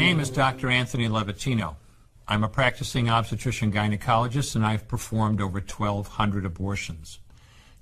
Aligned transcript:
name 0.00 0.18
is 0.18 0.30
Dr. 0.30 0.70
Anthony 0.70 1.08
Levitino. 1.08 1.76
I'm 2.26 2.42
a 2.42 2.48
practicing 2.48 3.10
obstetrician 3.10 3.70
gynecologist 3.70 4.56
and 4.56 4.64
I've 4.64 4.88
performed 4.88 5.42
over 5.42 5.58
1,200 5.58 6.46
abortions. 6.46 7.18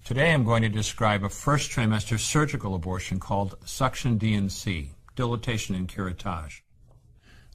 Today 0.05 0.33
I'm 0.33 0.43
going 0.43 0.63
to 0.63 0.69
describe 0.69 1.23
a 1.23 1.29
first 1.29 1.71
trimester 1.71 2.19
surgical 2.19 2.75
abortion 2.75 3.21
called 3.21 3.55
suction 3.65 4.19
D&C, 4.19 4.91
dilatation 5.15 5.77
and 5.77 5.89
curettage. 5.89 6.63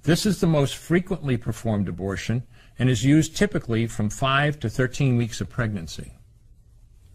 This 0.04 0.26
is 0.26 0.40
the 0.40 0.48
most 0.48 0.78
frequently 0.78 1.36
performed 1.36 1.90
abortion 1.90 2.44
and 2.80 2.90
is 2.90 3.04
used 3.04 3.36
typically 3.36 3.86
from 3.86 4.10
5 4.10 4.62
to 4.62 4.70
13 4.70 5.18
weeks 5.18 5.42
of 5.42 5.50
pregnancy. 5.50 6.14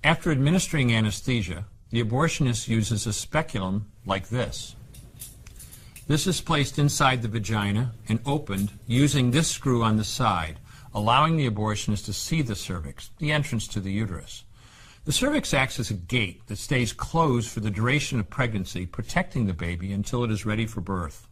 After 0.04 0.30
administering 0.30 0.92
anesthesia, 0.92 1.65
the 1.88 2.04
abortionist 2.04 2.69
uses 2.69 3.06
a 3.06 3.12
speculum 3.15 3.91
like 4.04 4.28
this. 4.28 4.76
This 6.08 6.26
is 6.26 6.41
placed 6.41 6.78
inside 6.78 7.20
the 7.20 7.28
vagina 7.28 7.92
and 8.08 8.19
opened 8.24 8.70
using 8.86 9.30
this 9.30 9.50
screw 9.50 9.82
on 9.82 9.98
the 9.98 10.04
side, 10.04 10.58
allowing 10.94 11.36
the 11.36 11.48
abortionist 11.48 12.06
to 12.06 12.14
see 12.14 12.41
the 12.41 12.54
cervix, 12.54 13.10
the 13.19 13.30
entrance 13.30 13.69
to 13.69 13.78
the 13.78 13.92
uterus. 13.92 14.44
The 15.04 15.12
cervix 15.12 15.52
acts 15.52 15.78
as 15.78 15.91
a 15.91 15.94
gate 15.94 16.47
that 16.47 16.56
stays 16.56 16.94
closed 16.94 17.50
for 17.50 17.60
the 17.60 17.70
duration 17.70 18.18
of 18.18 18.30
pregnancy, 18.30 18.86
protecting 18.86 19.44
the 19.44 19.52
baby 19.52 19.92
until 19.92 20.24
it 20.24 20.30
is 20.30 20.47
ready 20.47 20.64
for 20.64 20.80
birth. 20.80 21.28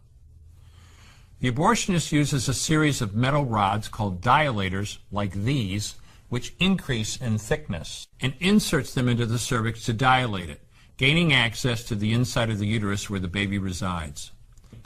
The 1.40 1.50
abortionist 1.50 2.12
uses 2.12 2.46
a 2.46 2.52
series 2.52 3.00
of 3.00 3.14
metal 3.14 3.46
rods 3.46 3.88
called 3.88 4.20
dilators, 4.20 4.98
like 5.10 5.32
these, 5.32 5.94
which 6.28 6.54
increase 6.58 7.16
in 7.16 7.38
thickness, 7.38 8.08
and 8.20 8.34
inserts 8.40 8.92
them 8.92 9.08
into 9.08 9.24
the 9.24 9.38
cervix 9.38 9.86
to 9.86 9.94
dilate 9.94 10.50
it, 10.50 10.60
gaining 10.98 11.32
access 11.32 11.82
to 11.84 11.94
the 11.94 12.12
inside 12.12 12.50
of 12.50 12.58
the 12.58 12.66
uterus 12.66 13.08
where 13.08 13.20
the 13.20 13.26
baby 13.26 13.56
resides. 13.56 14.32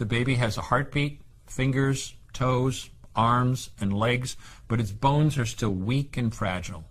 The 0.01 0.07
baby 0.07 0.37
has 0.37 0.57
a 0.57 0.63
heartbeat, 0.63 1.21
fingers, 1.47 2.15
toes, 2.33 2.89
arms, 3.15 3.69
and 3.79 3.93
legs, 3.93 4.35
but 4.67 4.81
its 4.81 4.93
bones 4.93 5.37
are 5.37 5.45
still 5.45 5.75
weak 5.75 6.17
and 6.17 6.35
fragile. 6.35 6.85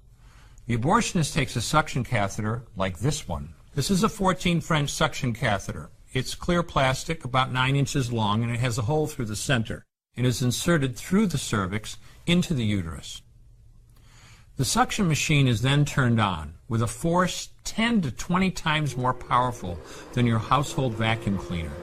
The 0.67 0.77
abortionist 0.77 1.33
takes 1.33 1.55
a 1.55 1.61
suction 1.61 2.03
catheter 2.03 2.65
like 2.75 2.99
this 2.99 3.27
one. 3.27 3.55
This 3.73 3.89
is 3.89 4.03
a 4.03 4.09
14 4.09 4.61
French 4.61 4.91
suction 4.91 5.33
catheter. 5.33 5.89
It's 6.13 6.35
clear 6.35 6.61
plastic, 6.61 7.25
about 7.25 7.51
9 7.51 7.75
inches 7.75 8.13
long, 8.13 8.43
and 8.43 8.51
it 8.51 8.59
has 8.59 8.77
a 8.77 8.83
hole 8.83 9.07
through 9.07 9.25
the 9.25 9.35
center. 9.35 9.87
It 10.15 10.23
is 10.23 10.43
inserted 10.43 10.95
through 10.95 11.25
the 11.25 11.39
cervix 11.39 11.97
into 12.27 12.53
the 12.53 12.63
uterus. 12.63 13.23
The 14.57 14.65
suction 14.65 15.07
machine 15.07 15.47
is 15.47 15.63
then 15.63 15.83
turned 15.83 16.21
on 16.21 16.53
with 16.67 16.83
a 16.83 16.87
force 16.87 17.49
10 17.63 18.03
to 18.03 18.11
20 18.11 18.51
times 18.51 18.95
more 18.95 19.15
powerful 19.15 19.79
than 20.13 20.27
your 20.27 20.37
household 20.37 20.93
vacuum 20.93 21.39
cleaner. 21.39 21.73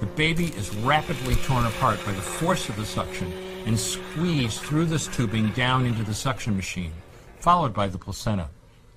The 0.00 0.06
baby 0.06 0.48
is 0.48 0.76
rapidly 0.76 1.36
torn 1.36 1.64
apart 1.64 2.04
by 2.04 2.12
the 2.12 2.20
force 2.20 2.68
of 2.68 2.76
the 2.76 2.84
suction 2.84 3.32
and 3.64 3.78
squeezed 3.78 4.60
through 4.60 4.84
this 4.84 5.06
tubing 5.06 5.48
down 5.52 5.86
into 5.86 6.02
the 6.02 6.12
suction 6.12 6.54
machine, 6.54 6.92
followed 7.40 7.72
by 7.72 7.88
the 7.88 7.96
placenta. 7.96 8.50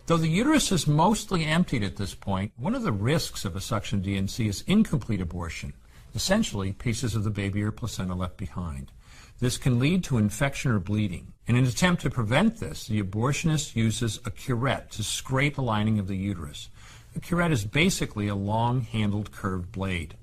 Though 0.08 0.18
the 0.18 0.28
uterus 0.28 0.74
is 0.74 0.88
mostly 0.88 1.46
emptied 1.46 1.84
at 1.84 1.96
this 1.96 2.14
point, 2.14 2.52
one 2.58 2.76
of 2.76 2.84
the 2.84 2.92
risks 2.92 3.46
of 3.46 3.56
a 3.56 3.62
suction 3.62 4.02
D&C 4.02 4.46
is 4.48 4.66
incomplete 4.68 5.22
abortion. 5.22 5.72
Essentially, 6.16 6.74
pieces 6.74 7.16
of 7.16 7.24
the 7.24 7.30
baby 7.30 7.64
or 7.64 7.72
placenta 7.72 8.14
left 8.14 8.36
behind. 8.36 8.92
This 9.40 9.58
can 9.58 9.80
lead 9.80 10.04
to 10.04 10.18
infection 10.18 10.72
or 10.72 10.80
bleeding. 10.80 11.32
In 11.48 11.56
an 11.56 11.66
attempt 11.66 12.02
to 12.02 12.10
prevent 12.10 12.58
this, 12.58 12.88
the 12.88 13.02
abortionist 13.02 13.74
uses 13.74 14.20
a 14.26 14.32
curette 14.32 14.92
to 14.92 15.04
scrape 15.04 15.56
the 15.56 15.62
lining 15.62 15.98
of 15.98 16.08
the 16.08 16.18
uterus. 16.18 16.70
The 17.14 17.22
curette 17.22 17.54
is 17.54 17.64
basically 17.64 18.28
a 18.28 18.36
long-handled 18.36 19.32
curved 19.32 19.72
blade. 19.72 20.16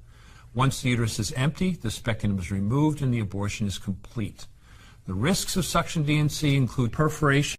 Once 0.57 0.81
the 0.81 0.89
uterus 0.89 1.19
is 1.19 1.33
empty, 1.33 1.73
the 1.73 1.91
speculum 1.91 2.39
is 2.39 2.51
removed 2.51 3.03
and 3.03 3.13
the 3.13 3.21
abortion 3.21 3.67
is 3.67 3.77
complete. 3.77 4.47
The 5.05 5.13
risks 5.13 5.55
of 5.55 5.67
suction 5.67 6.03
D&C 6.03 6.57
include 6.57 6.93
perforation, 6.93 7.59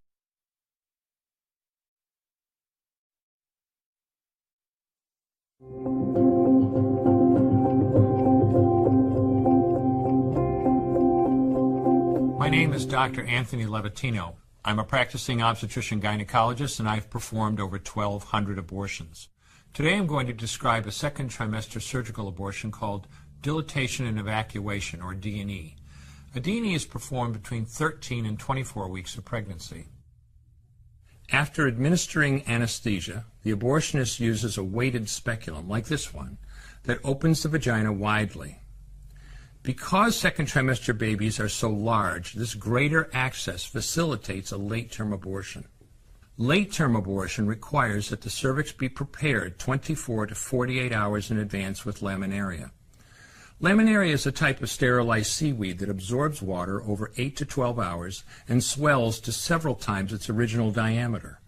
My 12.40 12.50
name 12.50 12.74
is 12.74 12.88
Dr. 12.88 13.24
Anthony 13.26 13.68
Levitino. 13.68 14.38
I'm 14.66 14.80
a 14.80 14.84
practicing 14.84 15.44
obstetrician 15.44 16.02
gynecologist 16.02 16.80
and 16.80 16.90
I've 16.90 17.12
performed 17.12 17.60
over 17.60 17.78
1,200 17.78 18.58
abortions. 18.58 19.30
Today 19.78 19.94
I'm 19.94 20.08
going 20.08 20.26
to 20.26 20.34
describe 20.34 20.88
a 20.88 20.92
second 20.92 21.30
trimester 21.30 21.80
surgical 21.80 22.28
abortion 22.28 22.72
called 22.72 23.08
dilatation 23.44 24.08
and 24.08 24.18
evacuation, 24.18 25.04
or 25.04 25.14
D&E. 25.14 25.76
A 26.34 26.40
D&E 26.40 26.74
is 26.74 26.84
performed 26.84 27.34
between 27.34 27.64
13 27.64 28.26
and 28.26 28.40
24 28.40 28.88
weeks 28.88 29.16
of 29.18 29.24
pregnancy. 29.24 29.86
After 31.32 31.68
administering 31.68 32.44
anesthesia, 32.48 33.26
the 33.44 33.54
abortionist 33.54 34.20
uses 34.20 34.58
a 34.58 34.64
weighted 34.64 35.10
speculum, 35.10 35.70
like 35.70 35.86
this 35.86 36.12
one, 36.12 36.40
that 36.86 36.98
opens 37.04 37.44
the 37.44 37.50
vagina 37.50 37.94
widely. 37.94 38.58
Because 39.62 40.16
second 40.16 40.48
trimester 40.48 40.98
babies 40.98 41.40
are 41.40 41.50
so 41.50 41.70
large, 41.70 42.34
this 42.34 42.56
greater 42.56 43.12
access 43.14 43.64
facilitates 43.64 44.52
a 44.52 44.58
late-term 44.58 45.14
abortion. 45.14 45.66
Late-term 46.40 46.96
abortion 46.96 47.48
requires 47.48 48.10
that 48.10 48.22
the 48.22 48.30
cervix 48.30 48.72
be 48.72 48.90
prepared 48.90 49.58
24 49.58 50.28
to 50.28 50.36
48 50.36 50.94
hours 50.94 51.32
in 51.32 51.40
advance 51.40 51.84
with 51.84 52.02
laminaria. 52.02 52.70
Laminaria 53.60 54.12
is 54.12 54.28
a 54.28 54.32
type 54.32 54.62
of 54.62 54.70
sterilized 54.70 55.32
seaweed 55.32 55.80
that 55.80 55.90
absorbs 55.90 56.40
water 56.40 56.84
over 56.84 57.12
8 57.18 57.36
to 57.38 57.46
12 57.46 57.80
hours 57.80 58.24
and 58.48 58.64
swells 58.64 59.20
to 59.22 59.32
several 59.32 59.74
times 59.74 60.14
its 60.14 60.30
original 60.30 60.70
diameter. 60.70 61.42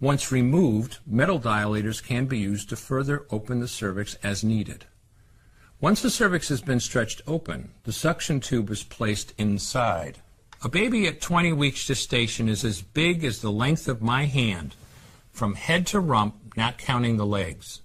Once 0.00 0.32
removed, 0.32 1.00
metal 1.06 1.38
dilators 1.38 2.02
can 2.02 2.24
be 2.24 2.38
used 2.38 2.70
to 2.70 2.76
further 2.76 3.26
open 3.30 3.60
the 3.60 3.68
cervix 3.68 4.14
as 4.22 4.42
needed. 4.42 4.86
Once 5.82 6.00
the 6.00 6.08
cervix 6.08 6.48
has 6.48 6.62
been 6.62 6.80
stretched 6.80 7.20
open, 7.26 7.72
the 7.84 7.92
suction 7.92 8.40
tube 8.40 8.70
is 8.70 8.82
placed 8.82 9.34
inside. 9.36 10.16
A 10.62 10.68
baby 10.68 11.06
at 11.06 11.22
20 11.22 11.54
weeks 11.54 11.86
gestation 11.86 12.46
is 12.46 12.66
as 12.66 12.82
big 12.82 13.24
as 13.24 13.40
the 13.40 13.50
length 13.50 13.88
of 13.88 14.02
my 14.02 14.26
hand, 14.26 14.74
from 15.32 15.54
head 15.54 15.86
to 15.86 16.00
rump, 16.00 16.34
not 16.54 16.76
counting 16.76 17.16
the 17.16 17.24
legs. 17.24 17.80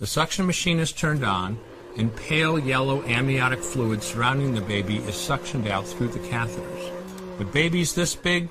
The 0.00 0.06
suction 0.08 0.44
machine 0.44 0.80
is 0.80 0.90
turned 0.90 1.24
on, 1.24 1.56
and 1.96 2.14
pale 2.16 2.58
yellow 2.58 3.04
amniotic 3.04 3.60
fluid 3.60 4.02
surrounding 4.02 4.54
the 4.54 4.60
baby 4.60 4.96
is 4.96 5.14
suctioned 5.14 5.68
out 5.68 5.86
through 5.86 6.08
the 6.08 6.18
catheters. 6.18 6.90
But 7.38 7.52
babies 7.52 7.94
this 7.94 8.16
big, 8.16 8.48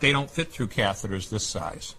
they 0.00 0.10
don't 0.10 0.30
fit 0.30 0.50
through 0.50 0.68
catheters 0.68 1.28
this 1.28 1.46
size. 1.46 1.94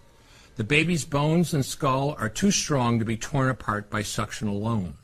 The 0.56 0.64
baby's 0.64 1.04
bones 1.04 1.54
and 1.54 1.64
skull 1.64 2.16
are 2.18 2.28
too 2.28 2.50
strong 2.50 2.98
to 2.98 3.04
be 3.04 3.16
torn 3.16 3.48
apart 3.48 3.90
by 3.90 4.02
suction 4.02 4.48
alone. 4.48 4.94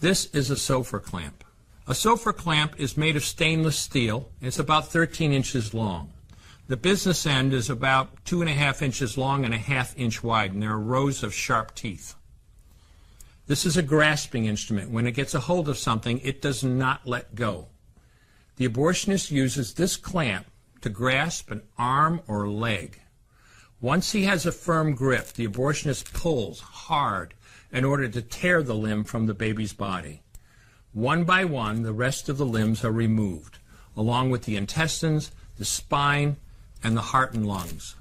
This 0.00 0.30
is 0.32 0.48
a 0.48 0.56
Soffer 0.56 0.98
clamp. 0.98 1.43
A 1.86 1.94
Soffer 1.94 2.32
clamp 2.32 2.80
is 2.80 2.96
made 2.96 3.14
of 3.14 3.22
stainless 3.22 3.76
steel. 3.76 4.30
It's 4.40 4.58
about 4.58 4.90
13 4.90 5.34
inches 5.34 5.74
long. 5.74 6.14
The 6.66 6.78
business 6.78 7.26
end 7.26 7.52
is 7.52 7.68
about 7.68 8.24
two 8.24 8.40
and 8.40 8.48
a 8.48 8.54
half 8.54 8.80
inches 8.80 9.18
long 9.18 9.44
and 9.44 9.52
a 9.52 9.58
half 9.58 9.94
inch 9.98 10.22
wide, 10.22 10.54
and 10.54 10.62
there 10.62 10.70
are 10.72 10.80
rows 10.80 11.22
of 11.22 11.34
sharp 11.34 11.74
teeth. 11.74 12.14
This 13.48 13.66
is 13.66 13.76
a 13.76 13.82
grasping 13.82 14.46
instrument. 14.46 14.92
When 14.92 15.06
it 15.06 15.12
gets 15.12 15.34
a 15.34 15.40
hold 15.40 15.68
of 15.68 15.76
something, 15.76 16.20
it 16.20 16.40
does 16.40 16.64
not 16.64 17.06
let 17.06 17.34
go. 17.34 17.68
The 18.56 18.66
abortionist 18.66 19.30
uses 19.30 19.74
this 19.74 19.98
clamp 19.98 20.46
to 20.80 20.88
grasp 20.88 21.50
an 21.50 21.64
arm 21.76 22.22
or 22.26 22.48
leg. 22.48 23.02
Once 23.82 24.12
he 24.12 24.22
has 24.24 24.46
a 24.46 24.52
firm 24.52 24.94
grip, 24.94 25.34
the 25.34 25.46
abortionist 25.46 26.14
pulls 26.14 26.60
hard 26.60 27.34
in 27.70 27.84
order 27.84 28.08
to 28.08 28.22
tear 28.22 28.62
the 28.62 28.74
limb 28.74 29.04
from 29.04 29.26
the 29.26 29.34
baby's 29.34 29.74
body. 29.74 30.22
One 30.94 31.24
by 31.24 31.44
one, 31.44 31.82
the 31.82 31.92
rest 31.92 32.28
of 32.28 32.38
the 32.38 32.46
limbs 32.46 32.84
are 32.84 32.92
removed, 32.92 33.58
along 33.96 34.30
with 34.30 34.44
the 34.44 34.56
intestines, 34.56 35.32
the 35.58 35.64
spine, 35.64 36.36
and 36.84 36.96
the 36.96 37.10
heart 37.10 37.34
and 37.34 37.44
lungs. 37.44 37.96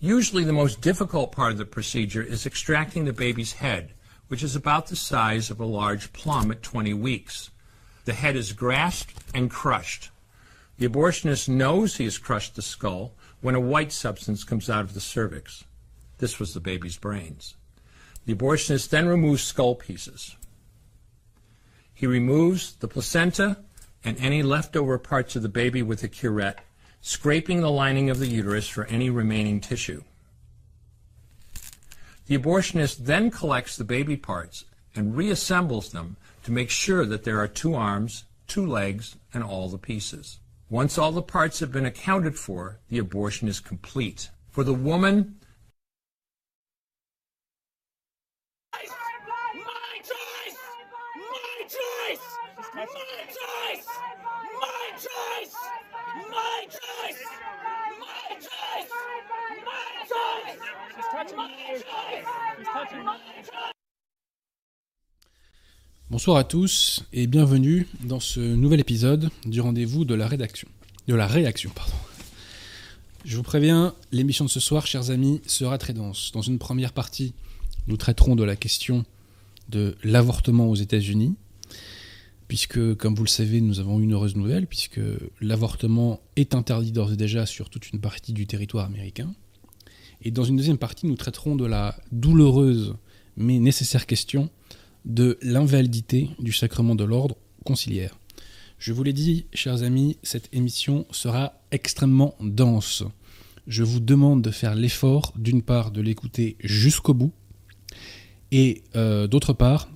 Usually 0.00 0.42
the 0.42 0.52
most 0.52 0.80
difficult 0.80 1.30
part 1.30 1.52
of 1.52 1.58
the 1.58 1.64
procedure 1.64 2.22
is 2.22 2.46
extracting 2.46 3.04
the 3.04 3.12
baby's 3.12 3.52
head, 3.52 3.92
which 4.26 4.42
is 4.42 4.56
about 4.56 4.88
the 4.88 4.96
size 4.96 5.48
of 5.48 5.60
a 5.60 5.64
large 5.64 6.12
plum 6.12 6.50
at 6.50 6.64
20 6.64 6.92
weeks. 6.94 7.50
The 8.06 8.14
head 8.14 8.34
is 8.34 8.52
grasped 8.52 9.14
and 9.32 9.48
crushed. 9.48 10.10
The 10.78 10.88
abortionist 10.88 11.48
knows 11.48 11.96
he 11.96 12.04
has 12.04 12.18
crushed 12.18 12.56
the 12.56 12.62
skull 12.62 13.12
when 13.40 13.54
a 13.54 13.60
white 13.60 13.92
substance 13.92 14.42
comes 14.42 14.68
out 14.68 14.82
of 14.82 14.94
the 14.94 15.00
cervix. 15.00 15.62
This 16.18 16.40
was 16.40 16.54
the 16.54 16.60
baby's 16.60 16.96
brains. 16.96 17.54
The 18.24 18.34
abortionist 18.34 18.88
then 18.88 19.06
removes 19.06 19.44
skull 19.44 19.76
pieces. 19.76 20.34
He 21.96 22.06
removes 22.06 22.74
the 22.74 22.88
placenta 22.88 23.56
and 24.04 24.18
any 24.18 24.42
leftover 24.42 24.98
parts 24.98 25.34
of 25.34 25.40
the 25.40 25.48
baby 25.48 25.82
with 25.82 26.02
a 26.02 26.08
curette, 26.08 26.62
scraping 27.00 27.62
the 27.62 27.70
lining 27.70 28.10
of 28.10 28.18
the 28.18 28.26
uterus 28.26 28.68
for 28.68 28.84
any 28.84 29.08
remaining 29.08 29.62
tissue. 29.62 30.04
The 32.26 32.36
abortionist 32.36 33.06
then 33.06 33.30
collects 33.30 33.78
the 33.78 33.84
baby 33.84 34.18
parts 34.18 34.66
and 34.94 35.14
reassembles 35.14 35.90
them 35.90 36.18
to 36.44 36.52
make 36.52 36.68
sure 36.68 37.06
that 37.06 37.24
there 37.24 37.40
are 37.40 37.48
two 37.48 37.74
arms, 37.74 38.24
two 38.46 38.66
legs, 38.66 39.16
and 39.32 39.42
all 39.42 39.70
the 39.70 39.78
pieces. 39.78 40.38
Once 40.68 40.98
all 40.98 41.12
the 41.12 41.22
parts 41.22 41.60
have 41.60 41.72
been 41.72 41.86
accounted 41.86 42.36
for, 42.36 42.78
the 42.90 42.98
abortion 42.98 43.48
is 43.48 43.58
complete. 43.58 44.28
For 44.50 44.64
the 44.64 44.74
woman, 44.74 45.36
Bonsoir 66.08 66.36
à 66.36 66.44
tous 66.44 67.02
et 67.12 67.26
bienvenue 67.26 67.86
dans 68.04 68.20
ce 68.20 68.40
nouvel 68.40 68.80
épisode 68.80 69.30
du 69.44 69.60
rendez-vous 69.60 70.04
de 70.04 70.14
la 70.14 70.28
rédaction. 70.28 70.68
De 71.08 71.14
la 71.14 71.26
réaction. 71.26 71.70
Je 73.24 73.36
vous 73.36 73.42
préviens, 73.42 73.94
l'émission 74.12 74.44
de 74.44 74.50
ce 74.50 74.60
soir, 74.60 74.86
chers 74.86 75.10
amis, 75.10 75.42
sera 75.46 75.78
très 75.78 75.92
dense. 75.92 76.30
Dans 76.32 76.42
une 76.42 76.58
première 76.58 76.92
partie, 76.92 77.34
nous 77.88 77.96
traiterons 77.96 78.36
de 78.36 78.44
la 78.44 78.56
question 78.56 79.04
de 79.68 79.96
l'avortement 80.04 80.68
aux 80.68 80.76
États-Unis, 80.76 81.34
puisque, 82.48 82.94
comme 82.94 83.14
vous 83.14 83.24
le 83.24 83.28
savez, 83.28 83.60
nous 83.60 83.80
avons 83.80 84.00
une 84.00 84.12
heureuse 84.12 84.36
nouvelle, 84.36 84.66
puisque 84.66 85.00
l'avortement 85.40 86.20
est 86.36 86.54
interdit 86.54 86.92
d'ores 86.92 87.12
et 87.12 87.16
déjà 87.16 87.46
sur 87.46 87.70
toute 87.70 87.90
une 87.90 88.00
partie 88.00 88.32
du 88.32 88.46
territoire 88.46 88.86
américain. 88.86 89.34
Et 90.22 90.30
dans 90.30 90.44
une 90.44 90.56
deuxième 90.56 90.78
partie, 90.78 91.06
nous 91.06 91.16
traiterons 91.16 91.56
de 91.56 91.66
la 91.66 91.96
douloureuse 92.12 92.96
mais 93.36 93.58
nécessaire 93.58 94.06
question 94.06 94.48
de 95.04 95.38
l'invalidité 95.42 96.30
du 96.38 96.52
sacrement 96.52 96.94
de 96.94 97.04
l'ordre 97.04 97.36
conciliaire. 97.64 98.18
Je 98.78 98.92
vous 98.92 99.02
l'ai 99.02 99.12
dit, 99.12 99.46
chers 99.54 99.82
amis, 99.82 100.18
cette 100.22 100.48
émission 100.54 101.06
sera 101.10 101.60
extrêmement 101.70 102.34
dense. 102.40 103.04
Je 103.66 103.82
vous 103.82 104.00
demande 104.00 104.42
de 104.42 104.50
faire 104.50 104.74
l'effort, 104.74 105.32
d'une 105.36 105.62
part, 105.62 105.90
de 105.90 106.00
l'écouter 106.00 106.56
jusqu'au 106.62 107.14
bout, 107.14 107.32
et 108.52 108.82
euh, 108.94 109.26
d'autre 109.26 109.52
part, 109.52 109.88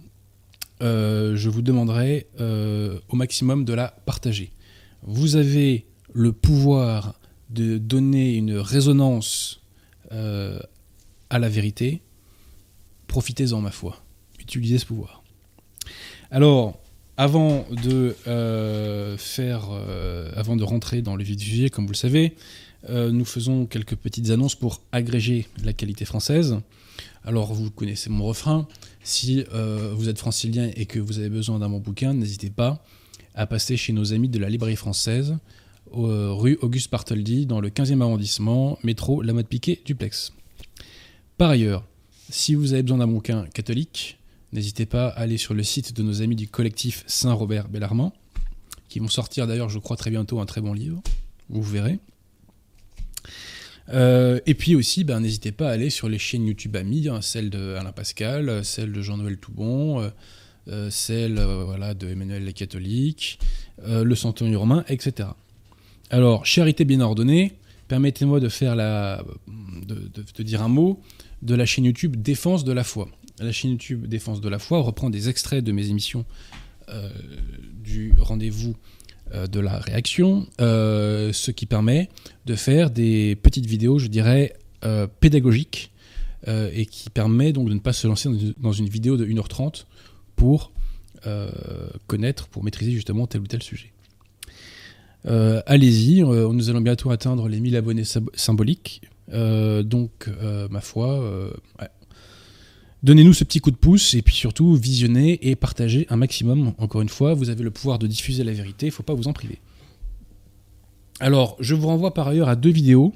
euh, 0.82 1.36
je 1.36 1.50
vous 1.50 1.62
demanderai 1.62 2.26
euh, 2.40 2.98
au 3.08 3.16
maximum 3.16 3.64
de 3.64 3.74
la 3.74 3.88
partager. 4.06 4.50
Vous 5.02 5.36
avez 5.36 5.86
le 6.12 6.32
pouvoir 6.32 7.14
de 7.50 7.78
donner 7.78 8.34
une 8.34 8.56
résonance 8.56 9.60
euh, 10.12 10.58
à 11.28 11.38
la 11.38 11.48
vérité. 11.48 12.00
Profitez-en, 13.08 13.60
ma 13.60 13.70
foi. 13.70 14.02
Utilisez 14.38 14.78
ce 14.78 14.86
pouvoir. 14.86 15.22
Alors, 16.30 16.78
avant 17.16 17.66
de 17.70 18.14
faire, 19.18 19.68
avant 20.36 20.56
de 20.56 20.64
rentrer 20.64 21.02
dans 21.02 21.16
le 21.16 21.24
vif 21.24 21.36
du 21.36 21.44
sujet, 21.44 21.68
comme 21.68 21.84
vous 21.84 21.92
le 21.92 21.96
savez, 21.96 22.34
nous 22.88 23.24
faisons 23.24 23.66
quelques 23.66 23.96
petites 23.96 24.30
annonces 24.30 24.54
pour 24.54 24.80
agréger 24.92 25.48
la 25.62 25.72
qualité 25.72 26.04
française. 26.04 26.56
Alors, 27.24 27.52
vous 27.52 27.70
connaissez 27.70 28.08
mon 28.08 28.24
refrain. 28.24 28.66
Si 29.10 29.44
euh, 29.52 29.92
vous 29.92 30.08
êtes 30.08 30.20
francilien 30.20 30.70
et 30.76 30.86
que 30.86 31.00
vous 31.00 31.18
avez 31.18 31.30
besoin 31.30 31.58
d'un 31.58 31.68
bon 31.68 31.80
bouquin, 31.80 32.14
n'hésitez 32.14 32.48
pas 32.48 32.84
à 33.34 33.44
passer 33.44 33.76
chez 33.76 33.92
nos 33.92 34.12
amis 34.12 34.28
de 34.28 34.38
la 34.38 34.48
librairie 34.48 34.76
française, 34.76 35.36
euh, 35.92 36.32
rue 36.32 36.58
Auguste 36.62 36.92
Bartholdi, 36.92 37.44
dans 37.44 37.60
le 37.60 37.70
15e 37.70 38.02
arrondissement, 38.02 38.78
métro 38.84 39.20
La 39.20 39.32
Motte 39.32 39.48
Piquet, 39.48 39.80
duplex. 39.84 40.32
Par 41.38 41.50
ailleurs, 41.50 41.84
si 42.30 42.54
vous 42.54 42.72
avez 42.72 42.84
besoin 42.84 42.98
d'un 42.98 43.08
bouquin 43.08 43.46
catholique, 43.52 44.16
n'hésitez 44.52 44.86
pas 44.86 45.08
à 45.08 45.22
aller 45.22 45.38
sur 45.38 45.54
le 45.54 45.64
site 45.64 45.92
de 45.92 46.04
nos 46.04 46.22
amis 46.22 46.36
du 46.36 46.46
collectif 46.46 47.02
Saint-Robert 47.08 47.68
Bellarmant, 47.68 48.12
qui 48.88 49.00
vont 49.00 49.08
sortir 49.08 49.48
d'ailleurs, 49.48 49.70
je 49.70 49.80
crois, 49.80 49.96
très 49.96 50.12
bientôt 50.12 50.38
un 50.38 50.46
très 50.46 50.60
bon 50.60 50.72
livre. 50.72 51.02
Vous 51.48 51.62
verrez. 51.62 51.98
Euh, 53.92 54.40
et 54.46 54.54
puis 54.54 54.74
aussi, 54.74 55.04
ben, 55.04 55.20
n'hésitez 55.20 55.52
pas 55.52 55.68
à 55.68 55.72
aller 55.72 55.90
sur 55.90 56.08
les 56.08 56.18
chaînes 56.18 56.46
YouTube 56.46 56.76
amies, 56.76 57.08
hein, 57.08 57.20
celle 57.22 57.50
de 57.50 57.76
Pascal, 57.94 58.48
euh, 58.48 58.62
celle 58.62 58.92
de 58.92 59.02
Jean-Noël 59.02 59.36
Toubon, 59.38 60.00
euh, 60.00 60.10
euh, 60.68 60.90
celle 60.90 61.40
voilà, 61.40 61.94
de 61.94 62.08
Emmanuel 62.08 62.44
les 62.44 62.52
catholiques, 62.52 63.38
le 63.86 64.14
Centurion 64.14 64.60
romain, 64.60 64.84
etc. 64.88 65.30
Alors, 66.10 66.44
charité 66.44 66.84
bien 66.84 67.00
ordonnée, 67.00 67.52
permettez-moi 67.88 68.38
de 68.40 68.48
faire 68.48 68.76
la, 68.76 69.24
de, 69.86 69.94
de- 69.94 70.24
de 70.36 70.42
dire 70.42 70.62
un 70.62 70.68
mot 70.68 71.00
de 71.42 71.54
la 71.54 71.64
chaîne 71.66 71.84
YouTube 71.86 72.16
Défense 72.16 72.62
de 72.64 72.72
la 72.72 72.84
foi. 72.84 73.08
La 73.38 73.52
chaîne 73.52 73.70
YouTube 73.72 74.06
Défense 74.06 74.40
de 74.42 74.48
la 74.50 74.58
foi 74.58 74.80
reprend 74.80 75.08
des 75.08 75.28
extraits 75.30 75.64
de 75.64 75.72
mes 75.72 75.88
émissions 75.88 76.24
du 77.82 78.12
rendez-vous 78.18 78.74
de 79.34 79.60
la 79.60 79.78
réaction, 79.78 80.46
euh, 80.60 81.32
ce 81.32 81.50
qui 81.50 81.66
permet 81.66 82.08
de 82.46 82.54
faire 82.54 82.90
des 82.90 83.36
petites 83.36 83.66
vidéos, 83.66 83.98
je 83.98 84.08
dirais, 84.08 84.54
euh, 84.84 85.06
pédagogiques, 85.20 85.92
euh, 86.48 86.70
et 86.72 86.86
qui 86.86 87.10
permet 87.10 87.52
donc 87.52 87.68
de 87.68 87.74
ne 87.74 87.78
pas 87.80 87.92
se 87.92 88.06
lancer 88.06 88.28
dans 88.58 88.72
une- 88.72 88.88
vidéo 88.88 89.16
de 89.16 89.24
1h30 89.26 89.86
pour 90.36 90.72
euh, 91.26 91.50
connaître, 92.06 92.48
pour 92.48 92.64
maîtriser 92.64 92.92
justement 92.92 93.26
tel 93.26 93.42
ou 93.42 93.46
tel 93.46 93.62
sujet. 93.62 93.92
Euh, 95.26 95.60
Allez-y, 95.66 96.22
euh, 96.22 96.48
nous 96.52 96.70
allons 96.70 96.80
bientôt 96.80 97.10
atteindre 97.10 97.46
les 97.48 97.60
1000 97.60 97.76
abonnés 97.76 98.04
symb- 98.04 98.30
symboliques. 98.34 99.02
Euh, 99.32 99.82
donc, 99.82 100.28
euh, 100.28 100.66
ma 100.70 100.80
foi, 100.80 101.20
euh. 101.20 101.50
Donnez-nous 103.02 103.32
ce 103.32 103.44
petit 103.44 103.60
coup 103.60 103.70
de 103.70 103.76
pouce 103.76 104.14
et 104.14 104.22
puis 104.22 104.34
surtout 104.34 104.74
visionnez 104.74 105.48
et 105.48 105.56
partagez 105.56 106.06
un 106.10 106.16
maximum. 106.16 106.74
Encore 106.78 107.02
une 107.02 107.08
fois, 107.08 107.34
vous 107.34 107.50
avez 107.50 107.62
le 107.62 107.70
pouvoir 107.70 107.98
de 107.98 108.06
diffuser 108.06 108.44
la 108.44 108.52
vérité, 108.52 108.86
il 108.86 108.90
ne 108.90 108.94
faut 108.94 109.02
pas 109.02 109.14
vous 109.14 109.28
en 109.28 109.32
priver. 109.32 109.58
Alors, 111.20 111.56
je 111.60 111.74
vous 111.74 111.86
renvoie 111.86 112.14
par 112.14 112.28
ailleurs 112.28 112.48
à 112.48 112.56
deux 112.56 112.70
vidéos. 112.70 113.12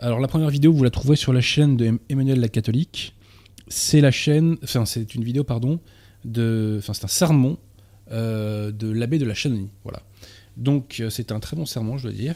Alors, 0.00 0.18
la 0.18 0.26
première 0.26 0.50
vidéo, 0.50 0.72
vous 0.72 0.82
la 0.82 0.90
trouverez 0.90 1.16
sur 1.16 1.32
la 1.32 1.40
chaîne 1.40 1.76
de 1.76 1.86
Em- 1.86 1.98
Emmanuel 2.08 2.40
la 2.40 2.48
catholique. 2.48 3.14
C'est 3.68 4.00
la 4.00 4.10
chaîne, 4.10 4.56
enfin, 4.64 4.84
c'est 4.84 5.14
une 5.14 5.22
vidéo, 5.22 5.44
pardon, 5.44 5.78
de, 6.24 6.76
enfin, 6.78 6.92
c'est 6.94 7.04
un 7.04 7.08
sermon 7.08 7.58
euh, 8.10 8.72
de 8.72 8.90
l'abbé 8.90 9.18
de 9.20 9.24
la 9.24 9.34
Chanonie. 9.34 9.70
Voilà. 9.84 10.02
Donc, 10.56 10.96
euh, 10.98 11.10
c'est 11.10 11.30
un 11.30 11.38
très 11.38 11.56
bon 11.56 11.64
sermon, 11.64 11.96
je 11.96 12.02
dois 12.08 12.12
dire. 12.12 12.34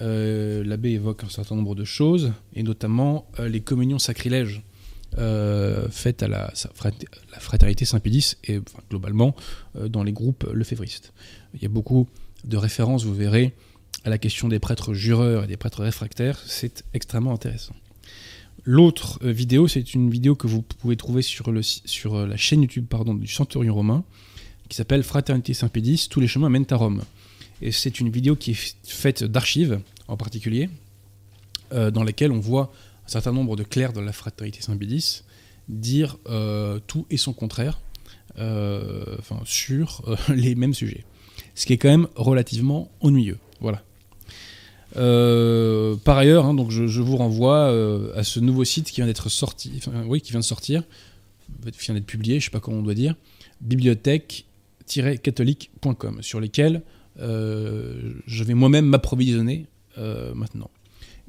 Euh, 0.00 0.62
L'abbé 0.62 0.90
évoque 0.90 1.24
un 1.24 1.28
certain 1.28 1.56
nombre 1.56 1.74
de 1.74 1.84
choses, 1.84 2.32
et 2.54 2.62
notamment 2.62 3.26
les 3.40 3.60
communions 3.60 3.98
sacrilèges 3.98 4.62
euh, 5.18 5.88
faites 5.90 6.22
à 6.22 6.28
la, 6.28 6.52
fraternité 7.38 7.84
Saint-Pédis 7.84 8.36
et 8.44 8.60
globalement 8.90 9.34
euh, 9.76 9.88
dans 9.88 10.04
les 10.04 10.12
groupes 10.12 10.48
lefévristes. 10.52 11.12
Il 11.54 11.62
y 11.62 11.66
a 11.66 11.68
beaucoup 11.68 12.06
de 12.44 12.56
références, 12.56 13.04
vous 13.04 13.14
verrez, 13.14 13.52
à 14.04 14.10
la 14.10 14.18
question 14.18 14.48
des 14.48 14.60
prêtres 14.60 14.94
jureurs 14.94 15.44
et 15.44 15.46
des 15.48 15.56
prêtres 15.56 15.82
réfractaires. 15.82 16.40
C'est 16.46 16.84
extrêmement 16.94 17.32
intéressant. 17.32 17.74
L'autre 18.64 19.18
euh, 19.24 19.32
vidéo, 19.32 19.66
c'est 19.66 19.94
une 19.94 20.10
vidéo 20.10 20.36
que 20.36 20.46
vous 20.46 20.62
pouvez 20.62 20.96
trouver 20.96 21.22
sur, 21.22 21.50
le, 21.50 21.62
sur 21.62 22.26
la 22.26 22.36
chaîne 22.36 22.62
YouTube 22.62 22.86
pardon, 22.88 23.14
du 23.14 23.26
Centurion 23.26 23.74
romain, 23.74 24.04
qui 24.68 24.76
s'appelle 24.76 25.02
Fraternité 25.02 25.54
Saint-Pédis, 25.54 26.06
tous 26.08 26.20
les 26.20 26.28
chemins 26.28 26.48
mènent 26.48 26.66
à 26.70 26.76
Rome. 26.76 27.02
Et 27.62 27.72
c'est 27.72 27.98
une 27.98 28.10
vidéo 28.10 28.36
qui 28.36 28.52
est 28.52 28.76
faite 28.84 29.24
d'archives, 29.24 29.80
en 30.06 30.16
particulier, 30.16 30.70
dans 31.72 32.02
lesquelles 32.02 32.32
on 32.32 32.40
voit 32.40 32.72
certain 33.10 33.32
nombre 33.32 33.56
de 33.56 33.64
clercs 33.64 33.92
de 33.92 34.00
la 34.00 34.12
Fraternité 34.12 34.62
Saint-Pédis 34.62 35.24
dire 35.68 36.16
euh, 36.28 36.78
tout 36.86 37.06
et 37.10 37.16
son 37.16 37.32
contraire 37.32 37.80
euh, 38.38 39.16
enfin, 39.18 39.40
sur 39.44 40.02
euh, 40.06 40.14
les 40.34 40.54
mêmes 40.54 40.74
sujets. 40.74 41.04
Ce 41.54 41.66
qui 41.66 41.72
est 41.72 41.78
quand 41.78 41.88
même 41.88 42.06
relativement 42.14 42.92
ennuyeux. 43.00 43.38
Voilà. 43.60 43.82
Par 44.92 46.18
ailleurs, 46.18 46.46
hein, 46.46 46.54
donc 46.54 46.70
je, 46.70 47.00
vous 47.00 47.16
renvoie 47.16 47.68
à 48.16 48.24
ce 48.24 48.40
nouveau 48.40 48.64
site 48.64 48.90
qui 48.90 48.96
vient 48.96 49.06
d'être 49.06 49.28
sorti, 49.28 49.80
oui, 50.06 50.20
qui 50.20 50.32
vient 50.32 50.40
de 50.40 50.44
sortir, 50.44 50.82
qui 51.62 51.70
vient 51.78 51.94
d'être 51.94 52.06
publié, 52.06 52.40
je 52.40 52.46
sais 52.46 52.50
pas 52.50 52.58
comment 52.58 52.78
on 52.78 52.82
doit 52.82 52.94
dire, 52.94 53.14
bibliothèque-catholique.com, 53.60 56.22
sur 56.22 56.40
lesquels 56.40 56.82
je 57.18 58.44
vais 58.44 58.54
moi-même 58.54 58.86
m'approvisionner 58.86 59.66
maintenant. 60.34 60.70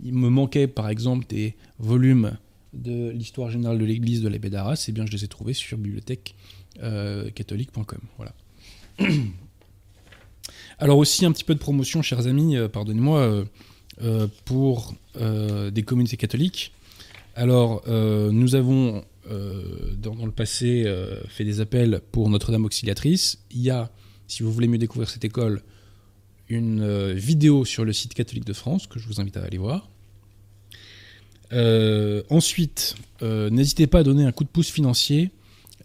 Il 0.03 0.13
me 0.13 0.29
manquait 0.29 0.67
par 0.67 0.89
exemple 0.89 1.25
des 1.27 1.55
volumes 1.79 2.37
de 2.73 3.09
l'histoire 3.09 3.51
générale 3.51 3.77
de 3.77 3.83
l'Église 3.85 4.21
de 4.21 4.29
l'abbé 4.29 4.49
d'Arras, 4.49 4.85
et 4.87 4.91
bien 4.91 5.05
je 5.05 5.11
les 5.11 5.23
ai 5.23 5.27
trouvés 5.27 5.53
sur 5.53 5.77
bibliothèque-catholique.com. 5.77 7.99
Voilà. 8.17 8.33
Alors 10.79 10.97
aussi 10.97 11.25
un 11.25 11.31
petit 11.31 11.43
peu 11.43 11.53
de 11.53 11.59
promotion, 11.59 12.01
chers 12.01 12.25
amis, 12.27 12.57
euh, 12.57 12.67
pardonnez-moi, 12.67 13.19
euh, 13.19 13.45
euh, 14.01 14.25
pour 14.45 14.95
euh, 15.17 15.69
des 15.69 15.83
communautés 15.83 16.17
catholiques. 16.17 16.73
Alors 17.35 17.83
euh, 17.87 18.31
nous 18.31 18.55
avons 18.55 19.03
euh, 19.29 19.93
dans, 19.95 20.25
le 20.25 20.31
passé 20.31 20.83
euh, 20.85 21.21
fait 21.27 21.43
des 21.43 21.61
appels 21.61 22.01
pour 22.11 22.29
Notre-Dame 22.29 22.65
Auxiliatrice. 22.65 23.37
Il 23.51 23.61
y 23.61 23.69
a, 23.69 23.91
si 24.27 24.41
vous 24.41 24.51
voulez 24.51 24.67
mieux 24.67 24.79
découvrir 24.79 25.09
cette 25.09 25.23
école, 25.23 25.61
une 26.49 26.81
euh, 26.81 27.13
vidéo 27.13 27.63
sur 27.63 27.85
le 27.85 27.93
site 27.93 28.15
catholique 28.15 28.45
de 28.45 28.53
France 28.53 28.87
que 28.87 28.97
je 28.97 29.07
vous 29.07 29.21
invite 29.21 29.37
à 29.37 29.43
aller 29.43 29.59
voir. 29.59 29.90
Euh, 31.53 32.23
ensuite, 32.29 32.95
euh, 33.21 33.49
n'hésitez 33.49 33.87
pas 33.87 33.99
à 33.99 34.03
donner 34.03 34.25
un 34.25 34.31
coup 34.31 34.43
de 34.43 34.49
pouce 34.49 34.69
financier 34.69 35.31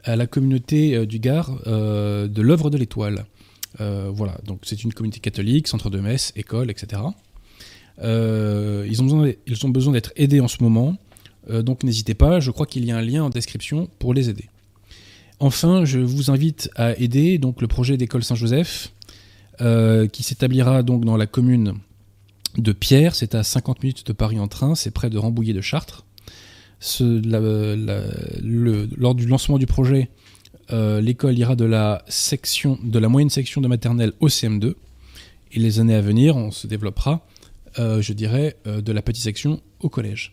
à 0.05 0.15
la 0.17 0.27
communauté 0.27 0.95
euh, 0.95 1.07
du 1.07 1.19
Gard 1.19 1.59
de 1.67 2.43
l'œuvre 2.43 2.71
de 2.71 2.79
l'étoile. 2.79 3.27
Voilà, 3.79 4.39
donc 4.47 4.61
c'est 4.63 4.85
une 4.85 4.95
communauté 4.95 5.21
catholique, 5.21 5.69
centre 5.69 5.91
de 5.91 6.01
messe, 6.01 6.33
école, 6.35 6.71
etc. 6.71 7.03
Ils 8.03 9.03
ont 9.03 9.69
besoin, 9.69 9.93
d'être 9.93 10.13
aidés 10.17 10.41
en 10.41 10.49
ce 10.49 10.63
moment, 10.63 10.97
donc 11.51 11.83
n'hésitez 11.85 12.15
pas, 12.15 12.41
je 12.41 12.51
crois 12.51 12.65
qu'il 12.65 12.87
y 12.87 12.91
a 12.91 12.97
un 12.97 13.03
lien 13.03 13.25
en 13.25 13.29
description 13.29 13.91
pour 13.99 14.15
les 14.15 14.31
aider. 14.31 14.47
Enfin, 15.41 15.85
je 15.85 15.99
vous 15.99 16.31
invite 16.31 16.71
à 16.75 16.97
aider 16.99 17.37
donc 17.37 17.61
le 17.61 17.67
projet 17.67 17.99
d'école 17.99 18.25
Saint-Joseph, 18.25 18.93
qui 19.59 20.23
s'établira 20.23 20.83
donc 20.83 21.05
dans 21.05 21.19
la 21.19 21.27
commune 21.27 21.75
de 22.59 22.73
Pierre, 22.73 23.15
c'est 23.15 23.35
à 23.35 23.43
50 23.43 23.83
minutes 23.83 24.07
de 24.07 24.13
Paris 24.13 24.39
en 24.39 24.49
train, 24.49 24.75
c'est 24.75 24.91
près 24.91 25.11
de 25.11 25.19
Rambouillet 25.19 25.53
de 25.53 25.61
Chartres. 25.61 26.05
Lors 27.01 29.15
du 29.15 29.27
lancement 29.27 29.59
du 29.59 29.67
projet, 29.67 30.11
euh, 30.73 31.01
l'école 31.01 31.39
ira 31.39 31.57
de 31.57 31.65
la 31.65 32.03
moyenne 33.09 33.31
section 33.31 33.61
de 33.61 33.69
maternelle 33.69 34.13
au 34.21 34.29
CM2, 34.29 34.75
et 35.53 35.59
les 35.59 35.81
années 35.81 35.95
à 35.95 36.01
venir, 36.01 36.37
on 36.37 36.51
se 36.51 36.67
développera, 36.67 37.27
euh, 37.79 38.03
je 38.03 38.13
dirais, 38.13 38.57
euh, 38.67 38.81
de 38.81 38.93
la 38.93 39.03
petite 39.03 39.23
section 39.23 39.61
au 39.81 39.89
collège. 39.89 40.33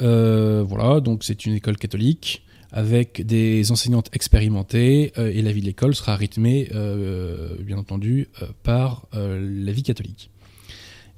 Voilà, 0.00 1.00
donc 1.00 1.24
c'est 1.24 1.46
une 1.46 1.54
école 1.54 1.76
catholique 1.76 2.42
avec 2.72 3.24
des 3.24 3.70
enseignantes 3.70 4.10
expérimentées 4.12 5.12
et 5.16 5.40
la 5.40 5.52
vie 5.52 5.60
de 5.60 5.66
l'école 5.66 5.94
sera 5.94 6.16
rythmée, 6.16 6.68
bien 7.60 7.78
entendu, 7.78 8.28
par 8.64 9.06
la 9.12 9.70
vie 9.70 9.84
catholique. 9.84 10.30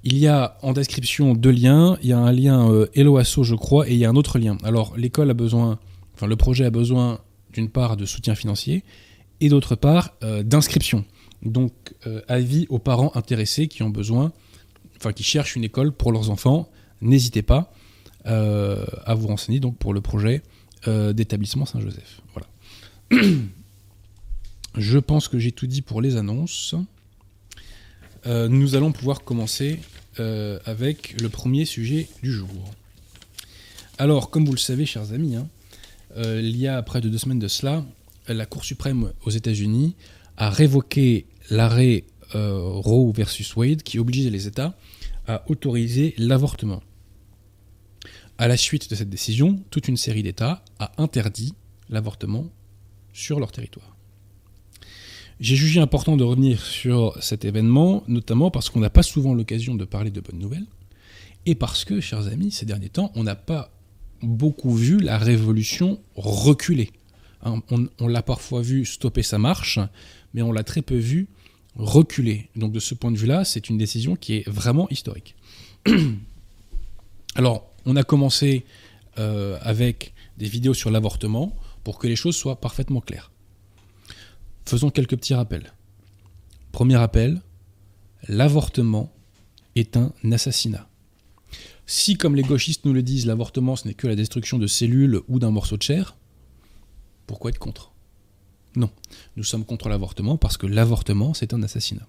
Il 0.09 0.19
y 0.19 0.29
a 0.29 0.57
en 0.63 0.73
description 0.73 1.35
deux 1.35 1.51
liens. 1.51 1.99
Il 2.01 2.09
y 2.09 2.13
a 2.13 2.19
un 2.19 2.31
lien 2.31 2.71
euh, 2.71 2.87
Hello 2.95 3.17
Asso, 3.17 3.43
je 3.43 3.57
crois, 3.57 3.89
et 3.89 3.95
il 3.95 3.99
y 3.99 4.05
a 4.05 4.09
un 4.09 4.15
autre 4.15 4.39
lien. 4.39 4.57
Alors, 4.63 4.97
l'école 4.97 5.29
a 5.31 5.35
besoin, 5.35 5.81
enfin, 6.15 6.29
le 6.29 6.37
projet 6.37 6.65
a 6.65 6.71
besoin 6.71 7.19
d'une 7.53 7.69
part 7.69 7.97
de 7.97 8.07
soutien 8.07 8.37
financier 8.37 8.85
et 9.41 9.49
d'autre 9.49 9.75
part 9.75 10.13
euh, 10.23 10.45
d'inscription. 10.45 11.05
Donc, 11.43 11.73
euh, 12.07 12.21
avis 12.29 12.67
aux 12.69 12.79
parents 12.79 13.11
intéressés 13.17 13.67
qui 13.67 13.83
ont 13.83 13.91
besoin, 13.91 14.31
enfin, 14.97 15.13
qui 15.13 15.25
cherchent 15.25 15.57
une 15.57 15.65
école 15.65 15.91
pour 15.91 16.13
leurs 16.13 16.31
enfants. 16.31 16.71
N'hésitez 17.01 17.43
pas 17.43 17.73
euh, 18.27 18.87
à 19.07 19.15
vous 19.15 19.27
renseigner 19.27 19.59
donc 19.59 19.77
pour 19.77 19.93
le 19.93 20.01
projet 20.01 20.43
d'établissement 20.87 21.67
Saint-Joseph. 21.67 22.21
Voilà. 22.33 23.27
Je 24.77 24.99
pense 25.01 25.27
que 25.27 25.41
j'ai 25.41 25.51
tout 25.51 25.67
dit 25.67 25.83
pour 25.83 26.01
les 26.01 26.15
annonces. 26.15 26.77
Euh, 28.27 28.49
nous 28.49 28.75
allons 28.75 28.91
pouvoir 28.91 29.23
commencer 29.23 29.79
euh, 30.19 30.59
avec 30.65 31.21
le 31.21 31.29
premier 31.29 31.65
sujet 31.65 32.09
du 32.23 32.33
jour. 32.33 32.49
Alors, 33.99 34.31
comme 34.31 34.45
vous 34.45 34.53
le 34.53 34.59
savez, 34.59 34.85
chers 34.85 35.13
amis, 35.13 35.37
hein, 35.37 35.49
euh, 36.17 36.41
il 36.43 36.57
y 36.57 36.67
a 36.67 36.83
près 36.83 37.01
de 37.01 37.09
deux 37.09 37.19
semaines 37.19 37.39
de 37.39 37.49
cela, 37.49 37.85
la 38.27 38.47
Cour 38.47 38.65
suprême 38.65 39.13
aux 39.25 39.31
États-Unis 39.31 39.95
a 40.37 40.51
révoqué 40.51 41.27
l'arrêt 41.51 42.05
Roe 42.35 43.13
versus 43.13 43.55
Wade 43.55 43.83
qui 43.85 44.01
obligeait 44.01 44.31
les 44.31 44.49
États 44.49 44.77
à 45.29 45.49
autoriser 45.49 46.13
l'avortement. 46.19 46.83
À 48.39 48.49
la 48.49 48.57
suite 48.57 48.91
de 48.91 48.97
cette 48.97 49.09
décision, 49.09 49.63
toute 49.71 49.87
une 49.87 49.97
série 49.97 50.25
d'États 50.25 50.65
a 50.81 50.91
interdit 50.99 51.55
l'avortement 51.89 52.49
sur 53.13 53.39
leur 53.39 53.53
territoire. 53.53 53.96
J'ai 55.39 55.57
jugé 55.57 55.81
important 55.81 56.17
de 56.17 56.25
revenir 56.25 56.65
sur 56.65 57.23
cet 57.23 57.45
événement, 57.45 58.03
notamment 58.09 58.51
parce 58.51 58.71
qu'on 58.71 58.81
n'a 58.81 58.91
pas 58.91 59.03
souvent 59.03 59.35
l'occasion 59.35 59.75
de 59.75 59.85
parler 59.85 60.11
de 60.11 60.21
bonnes 60.21 60.39
nouvelles, 60.39 60.67
et 61.45 61.55
parce 61.55 61.85
que, 61.85 62.01
chers 62.01 62.27
amis, 62.29 62.51
ces 62.51 62.65
derniers 62.65 62.89
temps, 62.89 63.13
on 63.15 63.23
n'a 63.23 63.35
pas 63.35 63.71
beaucoup 64.23 64.75
vu 64.75 64.99
la 64.99 65.19
révolution 65.19 66.01
reculer. 66.15 66.91
Hein, 67.43 67.61
on 68.01 68.09
l'a 68.09 68.23
parfois 68.23 68.63
vu 68.63 68.87
stopper 68.87 69.23
sa 69.23 69.39
marche, 69.39 69.79
mais 70.33 70.43
on 70.43 70.53
l'a 70.53 70.65
très 70.65 70.83
peu 70.83 70.97
vu 70.97 71.29
reculer. 71.77 72.49
Donc 72.57 72.73
de 72.73 72.81
ce 72.81 72.95
point 72.95 73.13
de 73.13 73.19
vue-là, 73.19 73.45
c'est 73.45 73.69
une 73.69 73.79
décision 73.79 74.17
qui 74.17 74.37
est 74.37 74.49
vraiment 74.49 74.89
historique. 74.89 75.37
Alors, 77.35 77.71
on 77.85 77.95
a 77.97 78.03
commencé 78.03 78.65
euh, 79.19 79.59
avec 79.61 80.15
des 80.39 80.49
vidéos 80.49 80.75
sur 80.75 80.91
l'avortement 80.91 81.55
pour 81.85 81.99
que 81.99 82.07
les 82.07 82.17
choses 82.17 82.37
soient 82.37 82.61
parfaitement 82.61 83.01
claires. 83.01 83.31
Faisons 84.67 84.91
quelques 84.91 85.17
petits 85.17 85.35
rappels. 85.35 85.73
Premier 86.73 86.97
rappel, 86.97 87.41
l'avortement 88.27 89.13
est 89.77 89.97
un 89.97 90.13
assassinat. 90.33 90.89
Si, 91.87 92.17
comme 92.17 92.35
les 92.35 92.43
gauchistes 92.43 92.85
nous 92.85 92.93
le 92.93 93.05
disent, 93.05 93.27
l'avortement 93.27 93.77
ce 93.77 93.87
n'est 93.87 93.95
que 93.95 94.09
la 94.09 94.17
destruction 94.17 94.59
de 94.59 94.67
cellules 94.67 95.21
ou 95.29 95.39
d'un 95.39 95.53
morceau 95.53 95.77
de 95.77 95.83
chair, 95.83 96.17
pourquoi 97.29 97.51
être 97.51 97.61
contre? 97.61 97.93
Non, 98.75 98.91
nous 99.37 99.45
sommes 99.45 99.65
contre 99.65 99.89
l'avortement 99.89 100.37
parce 100.37 100.57
que 100.57 100.67
l'avortement 100.67 101.33
c'est 101.33 101.55
un 101.55 101.63
assassinat. 101.63 102.07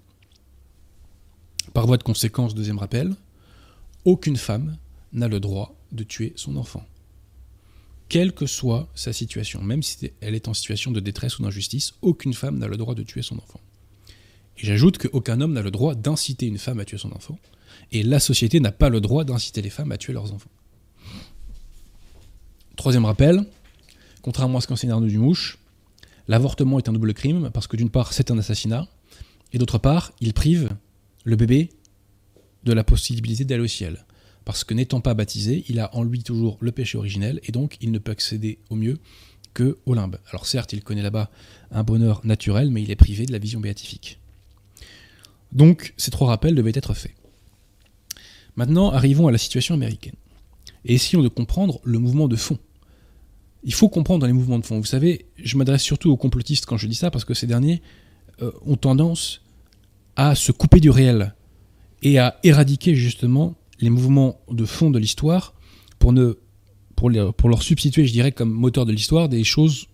Par 1.75 1.85
voie 1.85 1.97
de 1.97 2.03
conséquence, 2.03 2.55
deuxième 2.55 2.79
rappel, 2.79 3.15
aucune 4.03 4.35
femme 4.35 4.77
n'a 5.13 5.27
le 5.27 5.39
droit 5.39 5.75
de 5.91 6.03
tuer 6.03 6.33
son 6.35 6.57
enfant. 6.57 6.83
Quelle 8.09 8.31
que 8.31 8.45
soit 8.45 8.87
sa 8.95 9.11
situation, 9.11 9.61
même 9.61 9.83
si 9.83 10.11
elle 10.21 10.35
est 10.35 10.47
en 10.47 10.53
situation 10.53 10.91
de 10.91 10.99
détresse 10.99 11.39
ou 11.39 11.43
d'injustice, 11.43 11.93
aucune 12.01 12.33
femme 12.33 12.57
n'a 12.57 12.67
le 12.67 12.77
droit 12.77 12.95
de 12.95 13.03
tuer 13.03 13.21
son 13.21 13.37
enfant. 13.37 13.59
Et 14.57 14.65
j'ajoute 14.65 14.97
qu'aucun 14.97 15.41
homme 15.41 15.53
n'a 15.53 15.61
le 15.61 15.71
droit 15.71 15.93
d'inciter 15.93 16.47
une 16.47 16.57
femme 16.57 16.79
à 16.79 16.85
tuer 16.85 16.97
son 16.97 17.11
enfant, 17.13 17.37
et 17.91 18.03
la 18.03 18.19
société 18.19 18.59
n'a 18.59 18.71
pas 18.71 18.89
le 18.89 19.01
droit 19.01 19.23
d'inciter 19.23 19.61
les 19.61 19.69
femmes 19.69 19.91
à 19.91 19.97
tuer 19.97 20.13
leurs 20.13 20.33
enfants. 20.33 20.49
Troisième 22.77 23.05
rappel, 23.05 23.45
contrairement 24.21 24.59
à 24.59 24.61
ce 24.61 24.67
qu'enseigne 24.67 24.91
Arnaud 24.91 25.07
Dumouche, 25.07 25.57
l'avortement 26.27 26.79
est 26.79 26.87
un 26.87 26.93
double 26.93 27.13
crime 27.13 27.49
parce 27.53 27.67
que 27.67 27.75
d'une 27.75 27.89
part 27.89 28.13
c'est 28.13 28.31
un 28.31 28.37
assassinat, 28.37 28.87
et 29.51 29.57
d'autre 29.57 29.79
part 29.79 30.13
il 30.21 30.33
prive 30.33 30.69
le 31.23 31.35
bébé 31.35 31.69
de 32.63 32.73
la 32.73 32.83
possibilité 32.83 33.43
d'aller 33.45 33.63
au 33.63 33.67
ciel. 33.67 34.05
Parce 34.47 34.63
que 34.63 34.73
n'étant 34.73 35.01
pas 35.01 35.13
baptisé, 35.13 35.65
il 35.67 35.77
a 35.77 35.93
en 35.93 36.03
lui 36.03 36.23
toujours 36.23 36.55
le 36.61 36.71
péché 36.71 36.97
originel, 36.97 37.41
et 37.43 37.51
donc 37.51 37.75
il 37.81 37.91
ne 37.91 37.99
peut 37.99 38.13
accéder 38.13 38.59
au 38.69 38.75
mieux 38.75 38.97
que 39.53 39.77
au 39.85 39.93
limbe. 39.93 40.19
Alors 40.29 40.45
certes, 40.45 40.71
il 40.71 40.81
connaît 40.81 41.01
là-bas 41.01 41.29
un 41.69 41.83
bonheur 41.83 42.21
naturel, 42.23 42.71
mais 42.71 42.81
il 42.81 42.89
est 42.89 42.95
privé 42.95 43.25
de 43.25 43.33
la 43.33 43.39
vision 43.39 43.59
béatifique. 43.59 44.19
Donc 45.51 45.93
ces 45.97 46.11
trois 46.11 46.29
rappels 46.29 46.55
devaient 46.55 46.71
être 46.73 46.93
faits. 46.93 47.13
Maintenant, 48.55 48.89
arrivons 48.89 49.27
à 49.27 49.33
la 49.33 49.37
situation 49.37 49.75
américaine. 49.75 50.15
Et 50.85 50.93
essayons 50.93 51.23
de 51.23 51.27
comprendre 51.27 51.81
le 51.83 51.99
mouvement 51.99 52.29
de 52.29 52.37
fond. 52.37 52.57
Il 53.65 53.73
faut 53.73 53.89
comprendre 53.89 54.25
les 54.27 54.31
mouvements 54.31 54.59
de 54.59 54.65
fond. 54.65 54.79
Vous 54.79 54.85
savez, 54.85 55.25
je 55.35 55.57
m'adresse 55.57 55.83
surtout 55.83 56.09
aux 56.09 56.15
complotistes 56.15 56.65
quand 56.65 56.77
je 56.77 56.87
dis 56.87 56.95
ça, 56.95 57.11
parce 57.11 57.25
que 57.25 57.33
ces 57.33 57.47
derniers 57.47 57.81
euh, 58.41 58.53
ont 58.65 58.77
tendance 58.77 59.41
à 60.15 60.35
se 60.35 60.53
couper 60.53 60.79
du 60.79 60.89
réel 60.89 61.35
et 62.01 62.17
à 62.17 62.39
éradiquer 62.43 62.95
justement 62.95 63.53
les 63.79 63.89
mouvements 63.89 64.39
de 64.49 64.65
fond 64.65 64.89
de 64.89 64.99
l'histoire 64.99 65.53
pour, 65.99 67.09
leur 67.09 67.63
substituer, 67.63 68.07
je 68.07 68.11
dirais, 68.11 68.31
comme 68.31 68.51
moteur 68.51 68.85
de 68.85 68.91
l'histoire, 68.91 69.29
des 69.29 69.43
choses 69.43 69.87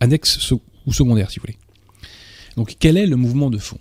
annexes 0.00 0.52
ou 0.86 0.92
secondaires, 0.92 1.30
si 1.30 1.38
vous 1.38 1.46
voulez. 1.46 1.58
Donc, 2.56 2.76
quel 2.78 2.96
est 2.96 3.06
le 3.06 3.16
mouvement 3.16 3.50
de 3.50 3.58
fond? 3.58 3.78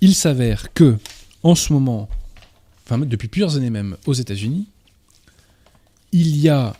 Il 0.00 0.14
s'avère 0.14 0.72
que, 0.72 0.98
en 1.42 1.54
ce 1.54 1.72
moment, 1.72 2.08
depuis 2.90 3.28
plusieurs 3.28 3.56
années 3.56 3.70
même, 3.70 3.96
aux 4.06 4.12
États-Unis, 4.12 4.66
il 6.12 6.36
y 6.36 6.48
a 6.48 6.76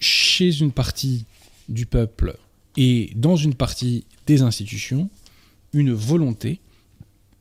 chez 0.00 0.60
une 0.60 0.72
partie 0.72 1.24
du 1.68 1.86
peuple 1.86 2.36
et 2.76 3.12
dans 3.14 3.36
une 3.36 3.54
partie 3.54 4.04
des 4.26 4.42
institutions 4.42 5.08
une 5.72 5.92
volonté 5.92 6.60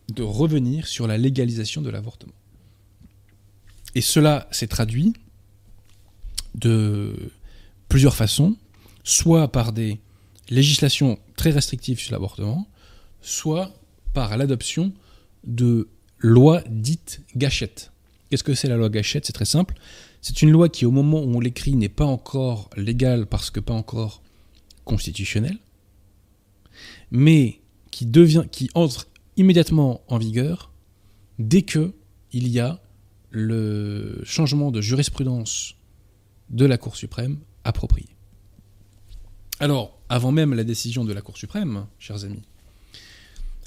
de 0.10 0.24
revenir 0.24 0.88
sur 0.88 1.08
la 1.08 1.18
légalisation 1.18 1.82
de 1.82 1.90
l'avortement. 1.90 2.34
Et 3.96 4.02
cela 4.02 4.48
s'est 4.52 4.68
traduit 4.68 5.14
de 6.56 7.32
plusieurs 7.88 8.16
façons, 8.16 8.56
soit 9.04 9.52
par 9.52 9.74
des 9.74 10.00
législations 10.50 11.20
très 11.36 11.52
restrictives 11.52 12.00
sur 12.00 12.12
l'avortement, 12.12 12.68
soit 13.22 13.74
par 14.14 14.38
l'adoption 14.38 14.94
de 15.46 15.90
lois 16.20 16.62
dites 16.70 17.22
gâchettes. 17.36 17.92
Qu'est-ce 18.30 18.44
que 18.44 18.54
c'est 18.54 18.68
la 18.68 18.78
loi 18.78 18.90
gâchette? 18.90 19.26
C'est 19.26 19.34
très 19.34 19.46
simple. 19.46 19.76
C'est 20.22 20.42
une 20.42 20.52
loi 20.52 20.70
qui, 20.70 20.86
au 20.86 20.92
moment 20.92 21.22
où 21.22 21.36
on 21.36 21.40
l'écrit, 21.40 21.76
n'est 21.76 21.90
pas 21.90 22.06
encore 22.06 22.70
légale 22.76 23.26
parce 23.26 23.50
que 23.50 23.60
pas 23.60 23.74
encore 23.74 24.22
constitutionnelle, 24.84 25.58
mais 27.12 27.60
qui 27.92 28.06
devient, 28.06 28.44
qui 28.52 28.70
entre 28.74 29.08
immédiatement 29.38 30.02
en 30.08 30.18
vigueur 30.18 30.72
dès 31.38 31.62
que 31.62 31.94
il 32.32 32.48
y 32.48 32.60
a 32.60 32.80
le 33.32 34.22
changement 34.24 34.72
de 34.72 34.82
jurisprudence 34.82 35.76
de 36.50 36.66
la 36.66 36.78
Cour 36.78 36.96
suprême 36.96 37.38
approprié. 37.64 38.08
Alors, 39.60 40.00
avant 40.10 40.32
même 40.32 40.54
la 40.54 40.64
décision 40.64 41.04
de 41.04 41.14
la 41.14 41.22
Cour 41.22 41.38
suprême, 41.38 41.86
chers 42.00 42.26
amis, 42.26 42.44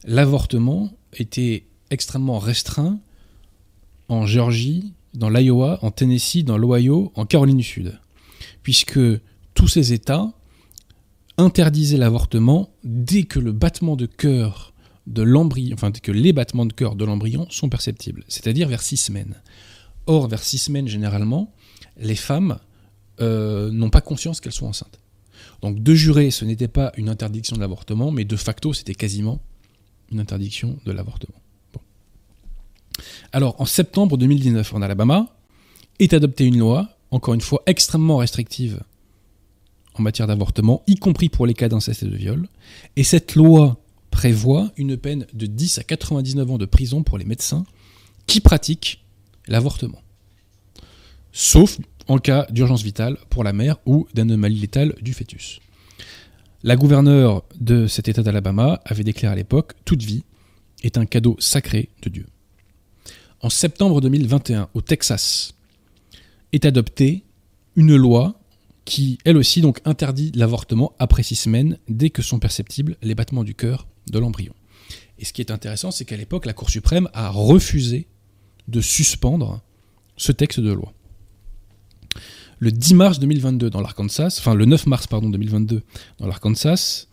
l'avortement 0.04 0.90
était 1.12 1.66
extrêmement 1.90 2.38
restreint 2.38 2.99
en 4.09 4.26
Géorgie, 4.26 4.95
dans 5.14 5.28
l'Iowa, 5.28 5.78
en 5.83 5.90
Tennessee, 5.90 6.45
dans 6.45 6.57
l'Ohio, 6.57 7.12
en 7.14 7.26
Caroline 7.26 7.59
du 7.59 7.62
Sud, 7.62 7.99
puisque 8.62 8.99
tous 9.54 9.69
ces 9.69 9.92
États 9.92 10.33
interdisait 11.37 11.99
l'avortement 11.99 12.71
dès 12.85 13.25
que 13.25 13.38
le 13.38 13.52
battement 13.52 13.97
de 13.97 14.07
cœur 14.07 14.72
de 15.06 15.23
l'embryon, 15.23 15.75
enfin 15.75 15.90
que 15.90 16.12
les 16.12 16.32
battements 16.32 16.66
de 16.66 16.73
cœur 16.73 16.94
de 16.94 17.04
l'embryon 17.04 17.47
sont 17.50 17.68
perceptibles, 17.68 18.25
c'est-à-dire 18.28 18.68
vers 18.68 18.82
six 18.82 18.97
semaines. 18.97 19.37
Or, 20.06 20.28
vers 20.28 20.42
six 20.42 20.59
semaines, 20.59 20.88
généralement, 20.88 21.52
les 21.97 22.14
femmes 22.14 22.58
euh, 23.21 23.71
n'ont 23.71 23.91
pas 23.91 24.00
conscience 24.00 24.41
qu'elles 24.41 24.52
sont 24.52 24.67
enceintes. 24.67 24.99
Donc, 25.60 25.82
de 25.82 25.95
jurer, 25.95 26.30
ce 26.30 26.45
n'était 26.45 26.69
pas 26.69 26.93
une 26.97 27.08
interdiction 27.08 27.56
de 27.56 27.60
l'avortement, 27.60 28.10
mais 28.10 28.25
de 28.25 28.36
facto, 28.36 28.73
c'était 28.73 28.95
quasiment 28.95 29.41
une 30.10 30.21
interdiction 30.21 30.78
de 30.84 30.93
l'avortement. 30.93 31.41
Alors, 33.32 33.60
en 33.60 33.65
septembre 33.65 34.17
2019, 34.17 34.75
en 34.75 34.82
Alabama, 34.82 35.34
est 35.99 36.12
adoptée 36.12 36.45
une 36.45 36.58
loi, 36.58 36.88
encore 37.10 37.34
une 37.34 37.41
fois 37.41 37.62
extrêmement 37.67 38.19
restrictive 38.19 38.82
en 39.95 40.02
matière 40.02 40.26
d'avortement, 40.26 40.82
y 40.86 40.97
compris 40.97 41.28
pour 41.28 41.47
les 41.47 41.54
cas 41.54 41.69
d'inceste 41.69 42.02
et 42.02 42.06
de 42.06 42.17
viol. 42.17 42.49
Et 42.97 43.04
cette 43.04 43.34
loi 43.34 43.81
prévoit 44.12 44.70
une 44.76 44.96
peine 44.96 45.26
de 45.32 45.46
10 45.46 45.78
à 45.78 45.82
99 45.82 46.50
ans 46.52 46.58
de 46.58 46.66
prison 46.66 47.02
pour 47.02 47.18
les 47.18 47.25
médecins 47.25 47.64
qui 48.28 48.40
pratiquent 48.40 49.04
l'avortement. 49.48 50.00
Sauf 51.32 51.78
en 52.06 52.18
cas 52.18 52.46
d'urgence 52.50 52.82
vitale 52.82 53.16
pour 53.30 53.42
la 53.42 53.52
mère 53.52 53.78
ou 53.86 54.06
d'anomalie 54.14 54.60
létale 54.60 54.94
du 55.00 55.12
fœtus. 55.12 55.58
La 56.62 56.76
gouverneure 56.76 57.42
de 57.58 57.88
cet 57.88 58.06
État 58.06 58.22
d'Alabama 58.22 58.80
avait 58.84 59.02
déclaré 59.02 59.32
à 59.32 59.36
l'époque 59.36 59.72
Toute 59.84 60.02
vie 60.02 60.22
est 60.84 60.98
un 60.98 61.06
cadeau 61.06 61.36
sacré 61.40 61.88
de 62.02 62.10
Dieu. 62.10 62.26
En 63.40 63.50
septembre 63.50 64.00
2021, 64.00 64.68
au 64.75 64.82
Texas, 64.82 65.54
est 66.52 66.64
adoptée 66.64 67.25
une 67.75 67.96
loi 67.96 68.38
qui, 68.84 69.18
elle 69.25 69.36
aussi, 69.36 69.60
donc 69.60 69.80
interdit 69.84 70.30
l'avortement 70.34 70.92
après 70.98 71.22
six 71.22 71.36
semaines 71.36 71.78
dès 71.88 72.10
que 72.10 72.22
sont 72.22 72.38
perceptibles 72.38 72.96
les 73.02 73.14
battements 73.14 73.44
du 73.44 73.54
cœur 73.54 73.86
de 74.12 74.18
l'embryon. 74.18 74.54
Et 75.18 75.25
ce 75.25 75.32
qui 75.32 75.40
est 75.40 75.50
intéressant, 75.50 75.90
c'est 75.90 76.04
qu'à 76.04 76.16
l'époque, 76.16 76.46
la 76.46 76.52
Cour 76.52 76.70
suprême 76.70 77.08
a 77.12 77.30
refusé 77.30 78.06
de 78.68 78.80
suspendre 78.80 79.60
ce 80.16 80.32
texte 80.32 80.60
de 80.60 80.72
loi. 80.72 80.92
Le 82.58 82.70
10 82.70 82.94
mars 82.94 83.18
2022 83.18 83.70
dans 83.70 83.80
l'Arkansas, 83.80 84.36
enfin 84.38 84.54
le 84.54 84.64
9 84.66 84.86
mars 84.86 85.08
pardon 85.08 85.28
2022 85.30 85.82
dans 86.18 86.26
l'Arkansas, 86.26 87.08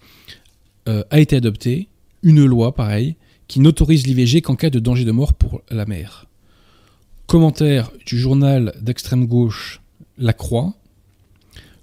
euh, 0.87 1.03
a 1.09 1.19
été 1.19 1.35
adoptée 1.35 1.87
une 2.21 2.45
loi 2.45 2.75
pareille 2.75 3.15
qui 3.47 3.59
n'autorise 3.59 4.05
l'IVG 4.05 4.41
qu'en 4.41 4.55
cas 4.55 4.69
de 4.69 4.79
danger 4.79 5.05
de 5.05 5.11
mort 5.11 5.33
pour 5.33 5.61
la 5.71 5.87
mère. 5.87 6.27
Commentaire 7.25 7.91
du 8.05 8.19
journal 8.19 8.75
d'extrême 8.79 9.25
gauche 9.25 9.81
La 10.19 10.33
Croix. 10.33 10.75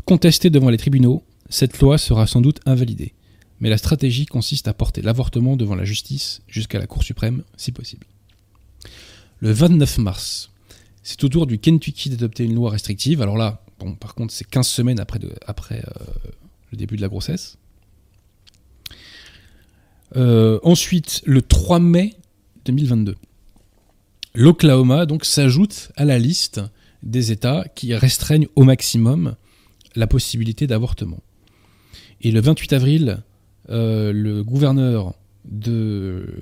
Contestée 0.04 0.50
devant 0.50 0.70
les 0.70 0.78
tribunaux, 0.78 1.24
cette 1.50 1.80
loi 1.80 1.98
sera 1.98 2.28
sans 2.28 2.40
doute 2.40 2.60
invalidée. 2.66 3.14
Mais 3.60 3.70
la 3.70 3.78
stratégie 3.78 4.26
consiste 4.26 4.68
à 4.68 4.74
porter 4.74 5.02
l'avortement 5.02 5.56
devant 5.56 5.74
la 5.74 5.84
justice 5.84 6.42
jusqu'à 6.46 6.78
la 6.78 6.86
Cour 6.86 7.02
suprême 7.02 7.42
si 7.56 7.72
possible. 7.72 8.06
Le 9.40 9.50
29 9.50 9.98
mars, 9.98 10.50
c'est 11.02 11.22
au 11.24 11.28
tour 11.28 11.46
du 11.46 11.58
Kentucky 11.58 12.10
d'adopter 12.10 12.44
une 12.44 12.54
loi 12.54 12.70
restrictive. 12.70 13.22
Alors 13.22 13.36
là, 13.36 13.62
par 14.00 14.14
contre, 14.14 14.32
c'est 14.32 14.48
15 14.48 14.66
semaines 14.66 15.00
après, 15.00 15.20
après 15.46 15.82
euh, 15.86 16.30
le 16.72 16.78
début 16.78 16.96
de 16.96 17.02
la 17.02 17.08
grossesse. 17.08 17.58
Euh, 20.16 20.58
ensuite, 20.62 21.22
le 21.24 21.42
3 21.42 21.78
mai 21.78 22.14
2022, 22.64 23.16
l'Oklahoma 24.34 25.06
donc 25.06 25.24
s'ajoute 25.24 25.90
à 25.96 26.04
la 26.04 26.18
liste 26.18 26.60
des 27.02 27.32
États 27.32 27.64
qui 27.74 27.94
restreignent 27.94 28.48
au 28.56 28.64
maximum 28.64 29.36
la 29.94 30.06
possibilité 30.06 30.66
d'avortement. 30.66 31.22
Et 32.20 32.30
le 32.30 32.40
28 32.40 32.72
avril, 32.72 33.22
euh, 33.70 34.12
le 34.12 34.44
gouverneur 34.44 35.14
de 35.44 36.38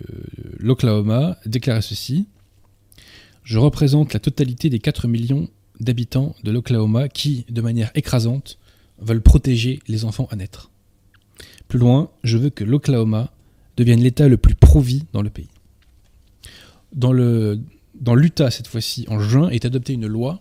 l'Oklahoma 0.58 1.38
déclarait 1.46 1.82
ceci 1.82 2.26
Je 3.42 3.58
représente 3.58 4.12
la 4.12 4.20
totalité 4.20 4.70
des 4.70 4.78
4 4.78 5.08
millions 5.08 5.48
d'habitants 5.80 6.34
de 6.44 6.50
l'Oklahoma 6.50 7.08
qui, 7.08 7.46
de 7.48 7.60
manière 7.60 7.90
écrasante, 7.94 8.58
veulent 8.98 9.22
protéger 9.22 9.80
les 9.88 10.04
enfants 10.04 10.28
à 10.30 10.37
naître. 10.37 10.70
Plus 11.68 11.78
loin, 11.78 12.10
je 12.22 12.38
veux 12.38 12.50
que 12.50 12.64
l'Oklahoma 12.64 13.32
devienne 13.76 14.00
l'État 14.00 14.28
le 14.28 14.37
plus 14.37 14.54
pro-vie 14.54 15.04
dans 15.12 15.22
le 15.22 15.30
pays. 15.30 15.48
Dans 16.92 17.12
l'Utah, 17.12 18.50
cette 18.50 18.68
fois-ci, 18.68 19.04
en 19.08 19.18
juin, 19.18 19.48
est 19.48 19.64
adoptée 19.64 19.94
une 19.94 20.06
loi 20.06 20.40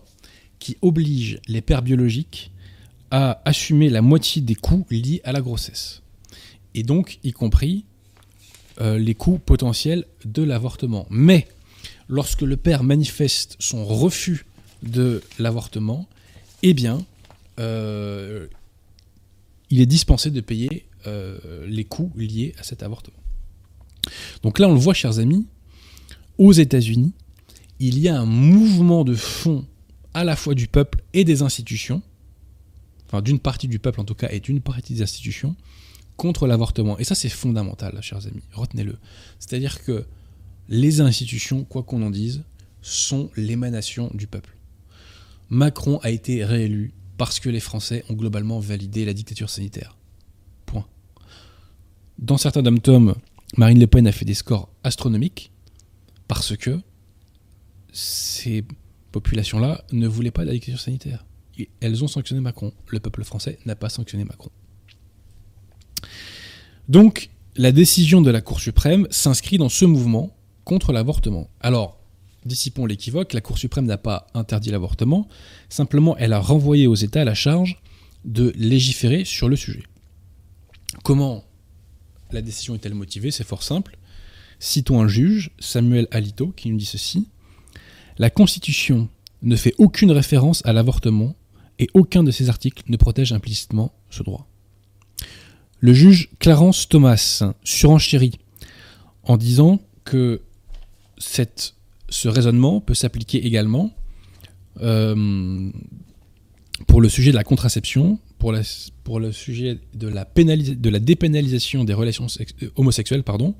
qui 0.60 0.76
oblige 0.82 1.40
les 1.48 1.60
pères 1.60 1.82
biologiques 1.82 2.52
à 3.10 3.42
assumer 3.44 3.90
la 3.90 4.02
moitié 4.02 4.40
des 4.40 4.54
coûts 4.54 4.86
liés 4.90 5.20
à 5.24 5.32
la 5.32 5.40
grossesse. 5.40 6.03
Et 6.74 6.82
donc, 6.82 7.18
y 7.22 7.32
compris 7.32 7.84
euh, 8.80 8.98
les 8.98 9.14
coûts 9.14 9.38
potentiels 9.38 10.04
de 10.24 10.42
l'avortement. 10.42 11.06
Mais, 11.10 11.46
lorsque 12.08 12.42
le 12.42 12.56
père 12.56 12.82
manifeste 12.82 13.56
son 13.58 13.84
refus 13.84 14.46
de 14.82 15.22
l'avortement, 15.38 16.08
eh 16.62 16.74
bien, 16.74 17.04
euh, 17.60 18.46
il 19.70 19.80
est 19.80 19.86
dispensé 19.86 20.30
de 20.30 20.40
payer 20.40 20.86
euh, 21.06 21.38
les 21.66 21.84
coûts 21.84 22.12
liés 22.16 22.54
à 22.58 22.62
cet 22.62 22.82
avortement. 22.82 23.16
Donc 24.42 24.58
là, 24.58 24.68
on 24.68 24.74
le 24.74 24.80
voit, 24.80 24.94
chers 24.94 25.18
amis, 25.18 25.46
aux 26.38 26.52
États-Unis, 26.52 27.12
il 27.78 27.98
y 27.98 28.08
a 28.08 28.18
un 28.18 28.26
mouvement 28.26 29.04
de 29.04 29.14
fond 29.14 29.64
à 30.14 30.24
la 30.24 30.36
fois 30.36 30.54
du 30.54 30.66
peuple 30.66 31.02
et 31.12 31.24
des 31.24 31.42
institutions, 31.42 32.02
enfin 33.06 33.20
d'une 33.20 33.38
partie 33.38 33.68
du 33.68 33.78
peuple 33.78 34.00
en 34.00 34.04
tout 34.04 34.14
cas 34.14 34.28
et 34.30 34.40
d'une 34.40 34.60
partie 34.60 34.94
des 34.94 35.02
institutions, 35.02 35.56
contre 36.16 36.46
l'avortement. 36.46 36.98
Et 36.98 37.04
ça 37.04 37.14
c'est 37.14 37.28
fondamental, 37.28 37.98
chers 38.02 38.26
amis, 38.26 38.42
retenez-le. 38.52 38.96
C'est-à-dire 39.38 39.82
que 39.82 40.06
les 40.68 41.00
institutions, 41.00 41.64
quoi 41.64 41.82
qu'on 41.82 42.02
en 42.02 42.10
dise, 42.10 42.42
sont 42.82 43.30
l'émanation 43.36 44.10
du 44.14 44.26
peuple. 44.26 44.56
Macron 45.50 45.98
a 46.02 46.10
été 46.10 46.44
réélu 46.44 46.92
parce 47.16 47.40
que 47.40 47.48
les 47.48 47.60
Français 47.60 48.04
ont 48.08 48.14
globalement 48.14 48.58
validé 48.60 49.04
la 49.04 49.12
dictature 49.12 49.50
sanitaire. 49.50 49.96
Point. 50.66 50.86
Dans 52.18 52.36
certains 52.36 52.62
dom 52.62 53.14
Marine 53.56 53.78
Le 53.78 53.86
Pen 53.86 54.06
a 54.06 54.12
fait 54.12 54.24
des 54.24 54.34
scores 54.34 54.68
astronomiques 54.82 55.52
parce 56.26 56.56
que 56.56 56.80
ces 57.92 58.64
populations-là 59.12 59.84
ne 59.92 60.08
voulaient 60.08 60.32
pas 60.32 60.42
de 60.42 60.48
la 60.48 60.54
dictature 60.54 60.80
sanitaire. 60.80 61.24
elles 61.80 62.02
ont 62.02 62.08
sanctionné 62.08 62.40
Macron. 62.40 62.72
Le 62.88 62.98
peuple 62.98 63.22
français 63.22 63.58
n'a 63.64 63.76
pas 63.76 63.88
sanctionné 63.88 64.24
Macron. 64.24 64.50
Donc, 66.88 67.30
la 67.56 67.72
décision 67.72 68.20
de 68.20 68.30
la 68.30 68.40
Cour 68.40 68.60
suprême 68.60 69.06
s'inscrit 69.10 69.58
dans 69.58 69.68
ce 69.68 69.84
mouvement 69.84 70.36
contre 70.64 70.92
l'avortement. 70.92 71.48
Alors, 71.60 71.98
dissipons 72.44 72.86
l'équivoque, 72.86 73.32
la 73.32 73.40
Cour 73.40 73.58
suprême 73.58 73.86
n'a 73.86 73.98
pas 73.98 74.26
interdit 74.34 74.70
l'avortement, 74.70 75.28
simplement 75.68 76.16
elle 76.16 76.32
a 76.32 76.40
renvoyé 76.40 76.86
aux 76.86 76.94
États 76.94 77.24
la 77.24 77.34
charge 77.34 77.80
de 78.24 78.52
légiférer 78.56 79.24
sur 79.24 79.48
le 79.48 79.56
sujet. 79.56 79.84
Comment 81.02 81.44
la 82.32 82.42
décision 82.42 82.74
est-elle 82.74 82.94
motivée? 82.94 83.30
C'est 83.30 83.44
fort 83.44 83.62
simple. 83.62 83.98
Citons 84.58 85.00
un 85.00 85.08
juge, 85.08 85.50
Samuel 85.58 86.08
Alito, 86.10 86.48
qui 86.48 86.70
nous 86.70 86.76
dit 86.76 86.84
ceci. 86.84 87.28
La 88.18 88.30
Constitution 88.30 89.08
ne 89.42 89.56
fait 89.56 89.74
aucune 89.78 90.10
référence 90.10 90.64
à 90.64 90.72
l'avortement 90.72 91.34
et 91.78 91.88
aucun 91.94 92.22
de 92.22 92.30
ses 92.30 92.48
articles 92.48 92.82
ne 92.86 92.96
protège 92.96 93.32
implicitement 93.32 93.92
ce 94.10 94.22
droit. 94.22 94.48
Le 95.84 95.92
juge 95.92 96.30
Clarence 96.38 96.88
Thomas 96.88 97.42
surenchérit 97.62 98.38
en 99.22 99.36
disant 99.36 99.82
que 100.04 100.40
ce 101.18 102.26
raisonnement 102.26 102.80
peut 102.80 102.94
s'appliquer 102.94 103.46
également 103.46 103.92
euh, 104.80 105.70
pour 106.86 107.02
le 107.02 107.10
sujet 107.10 107.32
de 107.32 107.36
la 107.36 107.44
contraception, 107.44 108.18
pour, 108.38 108.52
le 108.52 109.32
sujet 109.32 109.78
de 109.92 110.08
la, 110.08 110.24
de 110.24 110.88
la 110.88 110.98
dépénalisation 111.00 111.84
des 111.84 111.92
relations 111.92 112.28
euh, 112.40 112.70
homosexuelles, 112.76 113.22
pardon, 113.22 113.54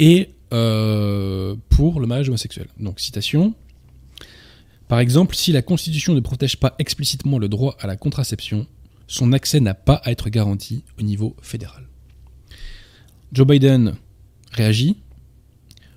et 0.00 0.30
euh, 0.52 1.54
pour 1.68 2.00
le 2.00 2.08
mariage 2.08 2.30
homosexuel. 2.30 2.66
Donc, 2.80 2.98
citation. 2.98 3.54
Par 4.88 4.98
exemple, 4.98 5.36
si 5.36 5.52
la 5.52 5.62
Constitution 5.62 6.14
ne 6.14 6.20
protège 6.20 6.56
pas 6.56 6.74
explicitement 6.80 7.38
le 7.38 7.48
droit 7.48 7.76
à 7.78 7.86
la 7.86 7.96
contraception, 7.96 8.66
son 9.06 9.32
accès 9.32 9.60
n'a 9.60 9.74
pas 9.74 10.00
à 10.04 10.10
être 10.10 10.30
garanti 10.30 10.84
au 10.98 11.02
niveau 11.02 11.36
fédéral. 11.42 11.88
Joe 13.32 13.46
Biden 13.46 13.94
réagit. 14.52 14.96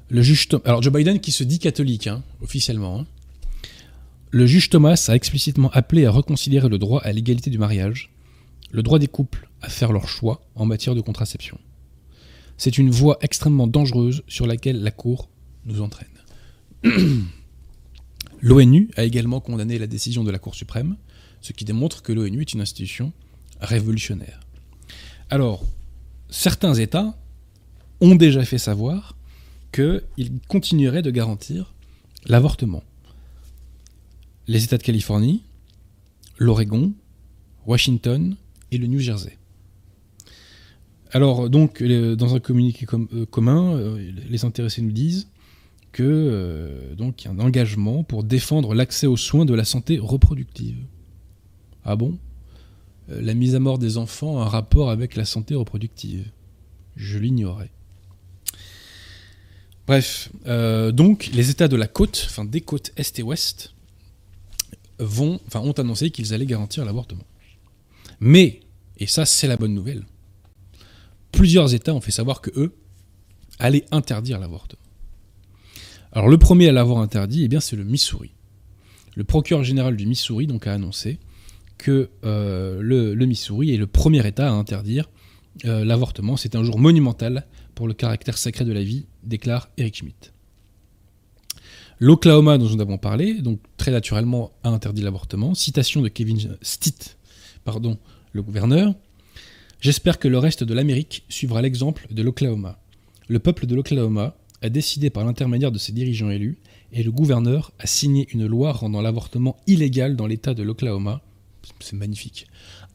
Le 0.10 0.22
juge 0.22 0.48
Alors 0.66 0.82
Joe 0.82 0.94
Biden 0.94 1.20
qui 1.20 1.32
se 1.32 1.44
dit 1.44 1.60
catholique, 1.60 2.08
hein, 2.08 2.24
officiellement. 2.42 3.00
Hein. 3.00 3.06
Le 4.32 4.46
juge 4.46 4.70
Thomas 4.70 5.06
a 5.10 5.16
explicitement 5.16 5.70
appelé 5.72 6.06
à 6.06 6.12
reconsidérer 6.12 6.70
le 6.70 6.78
droit 6.78 7.02
à 7.02 7.12
l'égalité 7.12 7.50
du 7.50 7.58
mariage, 7.58 8.12
le 8.72 8.84
droit 8.84 9.00
des 9.00 9.08
couples 9.08 9.50
à 9.62 9.70
faire 9.70 9.92
leur 9.92 10.08
choix 10.08 10.42
en 10.56 10.66
matière 10.66 10.96
de 10.96 11.02
contraception. 11.02 11.58
C'est 12.58 12.78
une 12.78 12.90
voie 12.90 13.18
extrêmement 13.22 13.68
dangereuse 13.68 14.24
sur 14.28 14.48
laquelle 14.48 14.82
la 14.82 14.92
Cour 14.92 15.30
nous 15.66 15.82
entraîne. 15.82 16.08
L'ONU 18.42 18.90
a 18.96 19.04
également 19.04 19.40
condamné 19.40 19.78
la 19.78 19.88
décision 19.88 20.24
de 20.24 20.32
la 20.32 20.40
Cour 20.40 20.56
suprême, 20.56 20.98
ce 21.48 21.54
qui 21.54 21.64
démontre 21.64 22.02
que 22.02 22.12
l'ONU 22.12 22.42
est 22.42 22.54
une 22.54 22.60
institution 22.60 23.14
révolutionnaire. 23.62 24.42
Alors, 25.30 25.66
certains 26.30 26.74
États 26.74 27.18
ont 28.02 28.16
déjà 28.16 28.44
fait 28.44 28.58
savoir 28.58 29.16
qu'ils 29.72 30.40
continueraient 30.50 31.02
de 31.02 31.12
garantir 31.12 31.74
l'avortement. 32.26 32.84
Les 34.48 34.66
États 34.66 34.78
de 34.78 34.84
Californie, 34.84 35.42
l'Oregon, 36.38 36.92
Washington 37.66 38.36
et 38.72 38.78
le 38.78 38.88
New 38.88 39.00
Jersey. 39.00 39.38
Alors, 41.14 41.50
donc, 41.50 41.82
dans 41.82 42.36
un 42.36 42.40
communiqué 42.42 42.86
euh, 42.94 43.26
commun, 43.26 43.78
euh, 43.78 44.12
les 44.30 44.44
intéressés 44.44 44.82
nous 44.82 44.92
disent 44.92 45.30
que 45.94 46.04
euh, 46.04 46.94
donc 46.96 47.24
y 47.24 47.30
a 47.30 47.32
un 47.32 47.40
engagement 47.40 48.04
pour 48.04 48.26
défendre 48.26 48.74
l'accès 48.76 49.08
aux 49.08 49.16
soins 49.16 49.46
de 49.46 49.54
la 49.54 49.64
santé 49.64 49.98
reproductive. 49.98 50.78
Ah 51.88 51.96
bon? 51.96 52.20
La 53.08 53.34
mise 53.34 53.56
à 53.56 53.60
mort 53.60 53.80
des 53.80 53.98
enfants 53.98 54.42
a 54.42 54.44
un 54.44 54.50
rapport 54.50 54.92
avec 54.92 55.16
la 55.16 55.24
santé 55.24 55.56
reproductive. 55.56 56.30
Je 56.98 57.18
l'ignorais. 57.18 57.72
Bref, 59.88 60.30
donc 60.92 61.30
les 61.34 61.50
États 61.50 61.70
de 61.70 61.78
la 61.78 61.88
côte, 61.88 62.28
enfin 62.30 62.44
des 62.44 62.60
côtes 62.60 62.92
est 62.98 63.18
et 63.20 63.24
ouest, 63.24 63.74
ont 65.00 65.72
annoncé 65.78 66.12
qu'ils 66.12 66.34
allaient 66.34 66.46
garantir 66.46 66.84
l'avortement. 66.84 67.24
Mais, 68.20 68.60
et 68.98 69.08
ça 69.08 69.26
c'est 69.26 69.48
la 69.48 69.56
bonne 69.56 69.74
nouvelle, 69.74 70.04
plusieurs 71.32 71.74
États 71.74 71.94
ont 71.94 72.02
fait 72.02 72.12
savoir 72.12 72.42
que 72.42 72.52
eux 72.60 72.76
allaient 73.60 73.86
interdire 73.92 74.40
l'avortement. 74.40 74.82
Alors 76.12 76.28
le 76.28 76.38
premier 76.38 76.68
à 76.68 76.74
l'avoir 76.74 77.00
interdit, 77.00 77.46
eh 77.46 77.48
bien 77.48 77.62
c'est 77.62 77.78
le 77.78 77.86
Missouri. 77.86 78.32
Le 79.16 79.24
procureur 79.24 79.64
général 79.64 79.96
du 79.96 80.06
Missouri 80.06 80.48
donc 80.48 80.68
a 80.68 80.74
annoncé 80.74 81.20
que 81.78 82.10
euh, 82.24 82.80
le, 82.82 83.26
Missouri 83.26 83.74
est 83.74 83.78
le 83.78 83.88
premier 83.88 84.26
État 84.28 84.48
à 84.48 84.52
interdire 84.52 85.10
euh, 85.66 85.86
l'avortement. 85.86 86.38
C'est 86.38 86.56
un 86.56 86.64
jour 86.64 86.80
monumental 86.80 87.48
pour 87.76 87.88
le 87.88 87.94
caractère 87.94 88.38
sacré 88.38 88.66
de 88.66 88.74
la 88.74 88.84
vie, 88.84 89.06
déclare 89.24 89.70
Eric 89.78 89.98
Schmidt. 89.98 90.32
L'Oklahoma, 92.00 92.58
dont 92.58 92.70
nous 92.70 92.82
avons 92.82 92.98
parlé, 92.98 93.42
donc 93.42 93.60
très 93.78 93.92
naturellement 93.92 94.52
a 94.64 94.70
interdit 94.70 95.02
l'avortement. 95.02 95.56
Citation 95.56 96.02
de 96.02 96.10
Kevin 96.10 96.58
Stitt, 96.62 97.18
pardon, 97.64 97.98
le 98.34 98.44
gouverneur. 98.44 98.94
J'espère 99.80 100.20
que 100.20 100.28
le 100.28 100.38
reste 100.38 100.64
de 100.64 100.74
l'Amérique 100.74 101.24
suivra 101.30 101.62
l'exemple 101.62 102.08
de 102.12 102.22
l'Oklahoma. 102.22 102.80
Le 103.28 103.40
peuple 103.40 103.66
de 103.66 103.76
l'Oklahoma 103.76 104.38
a 104.62 104.70
décidé 104.70 105.10
par 105.10 105.26
l'intermédiaire 105.26 105.72
de 105.72 105.78
ses 105.78 105.92
dirigeants 105.92 106.30
élus, 106.30 106.58
et 106.92 107.04
le 107.04 107.12
gouverneur 107.12 107.74
a 107.80 107.88
signé 107.88 108.28
une 108.32 108.46
loi 108.46 108.72
rendant 108.72 109.02
l'avortement 109.02 109.58
illégal 109.68 110.16
dans 110.16 110.28
l'État 110.28 110.54
de 110.54 110.64
l'Oklahoma. 110.64 111.22
C'est 111.80 111.96
magnifique. 111.96 112.48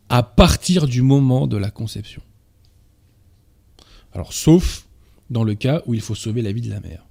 À 0.08 0.22
partir 0.22 0.86
du 0.86 1.02
moment 1.02 1.46
de 1.46 1.56
la 1.56 1.70
conception. 1.70 2.22
Alors, 4.12 4.32
sauf 4.32 4.86
dans 5.30 5.44
le 5.44 5.54
cas 5.54 5.82
où 5.86 5.94
il 5.94 6.00
faut 6.00 6.14
sauver 6.14 6.42
la 6.42 6.52
vie 6.52 6.60
de 6.60 6.70
la 6.70 6.80
mère. 6.80 7.06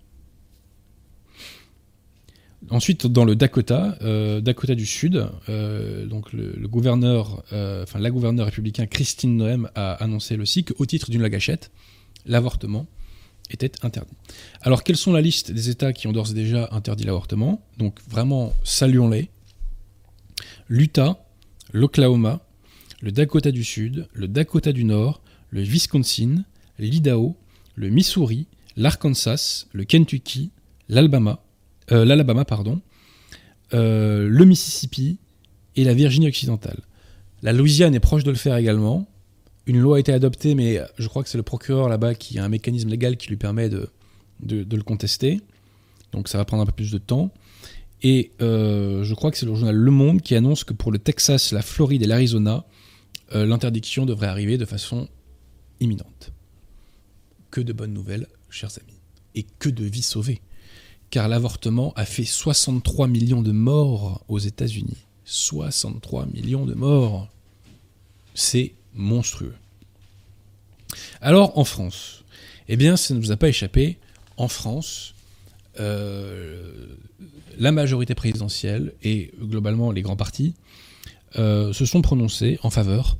Ensuite, 2.69 3.07
dans 3.07 3.25
le 3.25 3.35
Dakota, 3.35 3.97
euh, 4.01 4.39
Dakota 4.39 4.75
du 4.75 4.85
Sud, 4.85 5.27
euh, 5.49 6.05
donc 6.05 6.31
le, 6.31 6.67
gouverneur, 6.67 7.43
euh, 7.51 7.83
enfin 7.83 7.99
la 7.99 8.11
gouverneure 8.11 8.45
républicaine 8.45 8.87
Christine 8.87 9.35
Noem 9.35 9.69
a 9.73 9.93
annoncé 9.93 10.37
le 10.37 10.45
SIC 10.45 10.79
au 10.79 10.85
titre 10.85 11.09
d'une 11.09 11.23
lagachette, 11.23 11.71
l'avortement 12.27 12.85
était 13.49 13.71
interdit. 13.83 14.13
Alors, 14.61 14.83
quelles 14.83 14.95
sont 14.95 15.11
la 15.11 15.21
liste 15.21 15.51
des 15.51 15.69
États 15.69 15.91
qui 15.91 16.07
ont 16.07 16.13
d'ores 16.13 16.31
et 16.31 16.35
déjà 16.35 16.69
interdit 16.71 17.03
l'avortement? 17.03 17.61
Donc, 17.77 17.99
vraiment, 18.07 18.53
saluons-les. 18.63 19.29
L'Utah, 20.69 21.25
l'Oklahoma, 21.71 22.41
le 23.01 23.11
Dakota 23.11 23.51
du 23.51 23.63
Sud, 23.63 24.07
le 24.13 24.27
Dakota 24.27 24.71
du 24.71 24.83
Nord, 24.83 25.21
le 25.49 25.61
Wisconsin, 25.61 26.43
l'Idaho, 26.79 27.35
le 27.75 27.89
Missouri, 27.89 28.47
l'Arkansas, 28.77 29.67
le 29.73 29.83
Kentucky, 29.83 30.51
l'Alabama, 30.89 31.43
euh, 31.91 32.05
euh, 33.73 34.27
le 34.29 34.45
Mississippi 34.45 35.17
et 35.75 35.83
la 35.83 35.93
Virginie 35.93 36.27
occidentale. 36.27 36.79
La 37.41 37.53
Louisiane 37.53 37.95
est 37.95 37.99
proche 37.99 38.23
de 38.23 38.31
le 38.31 38.37
faire 38.37 38.55
également. 38.57 39.07
Une 39.65 39.79
loi 39.79 39.97
a 39.97 39.99
été 39.99 40.13
adoptée, 40.13 40.55
mais 40.55 40.79
je 40.97 41.07
crois 41.07 41.23
que 41.23 41.29
c'est 41.29 41.37
le 41.37 41.43
procureur 41.43 41.89
là-bas 41.89 42.15
qui 42.15 42.39
a 42.39 42.43
un 42.43 42.49
mécanisme 42.49 42.89
légal 42.89 43.17
qui 43.17 43.29
lui 43.29 43.37
permet 43.37 43.69
de, 43.69 43.89
de, 44.41 44.75
le 44.75 44.83
contester. 44.83 45.41
Donc 46.11 46.27
ça 46.27 46.37
va 46.37 46.45
prendre 46.45 46.63
un 46.63 46.65
peu 46.65 46.71
plus 46.71 46.91
de 46.91 46.97
temps. 46.97 47.31
Et 48.03 48.31
euh, 48.41 49.03
je 49.03 49.13
crois 49.13 49.31
que 49.31 49.37
c'est 49.37 49.45
le 49.45 49.53
journal 49.53 49.75
Le 49.75 49.91
Monde 49.91 50.21
qui 50.21 50.35
annonce 50.35 50.63
que 50.63 50.73
pour 50.73 50.91
le 50.91 50.99
Texas, 50.99 51.51
la 51.51 51.61
Floride 51.61 52.01
et 52.01 52.07
l'Arizona, 52.07 52.65
l'interdiction 53.33 54.05
devrait 54.05 54.27
arriver 54.27 54.57
de 54.57 54.65
façon 54.65 55.07
imminente. 55.79 56.33
Que 57.49 57.61
de 57.61 57.71
bonnes 57.71 57.93
nouvelles, 57.93 58.27
chers 58.49 58.77
amis. 58.77 58.99
Et 59.35 59.45
que 59.57 59.69
de 59.69 59.85
vies 59.85 60.01
sauvées 60.01 60.41
car 61.11 61.27
l'avortement 61.27 61.93
a 61.95 62.05
fait 62.05 62.25
63 62.25 63.07
millions 63.07 63.43
de 63.43 63.51
morts 63.51 64.23
aux 64.29 64.39
États-Unis. 64.39 64.97
63 65.25 66.25
millions 66.27 66.65
de 66.65 66.73
morts. 66.73 67.27
C'est 68.33 68.73
monstrueux. 68.95 69.53
Alors 71.19 71.57
en 71.57 71.65
France, 71.65 72.23
eh 72.67 72.77
bien 72.77 72.97
ça 72.97 73.13
ne 73.13 73.19
vous 73.19 73.31
a 73.31 73.37
pas 73.37 73.49
échappé, 73.49 73.99
en 74.37 74.47
France, 74.47 75.13
euh, 75.79 76.95
la 77.57 77.71
majorité 77.71 78.15
présidentielle 78.15 78.93
et 79.03 79.31
globalement 79.39 79.91
les 79.91 80.01
grands 80.01 80.15
partis 80.15 80.53
euh, 81.37 81.73
se 81.73 81.85
sont 81.85 82.01
prononcés 82.01 82.59
en 82.63 82.69
faveur 82.69 83.17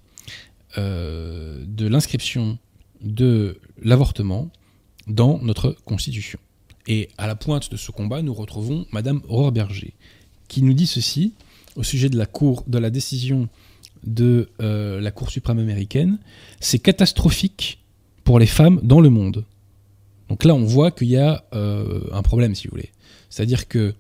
euh, 0.78 1.64
de 1.66 1.88
l'inscription 1.88 2.58
de 3.02 3.60
l'avortement 3.82 4.50
dans 5.08 5.40
notre 5.40 5.76
Constitution. 5.86 6.40
Et 6.88 7.10
à 7.18 7.28
la 7.28 7.36
pointe 7.36 7.72
de 7.72 7.78
ce 7.78 7.92
combat, 7.92 8.22
nous 8.22 8.34
retrouvons 8.34 8.86
Madame 8.92 9.22
Aurore 9.28 9.52
Berger, 9.52 9.94
qui 10.48 10.64
nous 10.64 10.74
dit 10.74 10.88
ceci 10.88 11.34
au 11.76 11.84
sujet 11.84 12.10
de 12.10 12.18
la, 12.18 12.90
décision 12.90 13.48
de 14.04 14.50
la 14.60 15.12
Cour 15.12 15.30
suprême 15.30 15.60
américaine. 15.60 16.18
C'est 16.60 16.80
catastrophique 16.80 17.80
pour 18.24 18.40
les 18.40 18.48
femmes 18.48 18.80
dans 18.84 19.00
le 19.00 19.10
monde. 19.10 19.46
Donc 20.32 20.46
là, 20.46 20.56
on 20.56 20.64
voit 20.64 20.92
qu'il 20.92 21.10
y 21.10 21.18
a 21.18 21.44
euh, 21.54 22.04
un 22.14 22.22
problème, 22.22 22.56
si 22.56 22.66
vous 22.66 22.72
voulez. 22.72 22.90
C'est-à-dire 23.30 23.68
que 23.68 23.94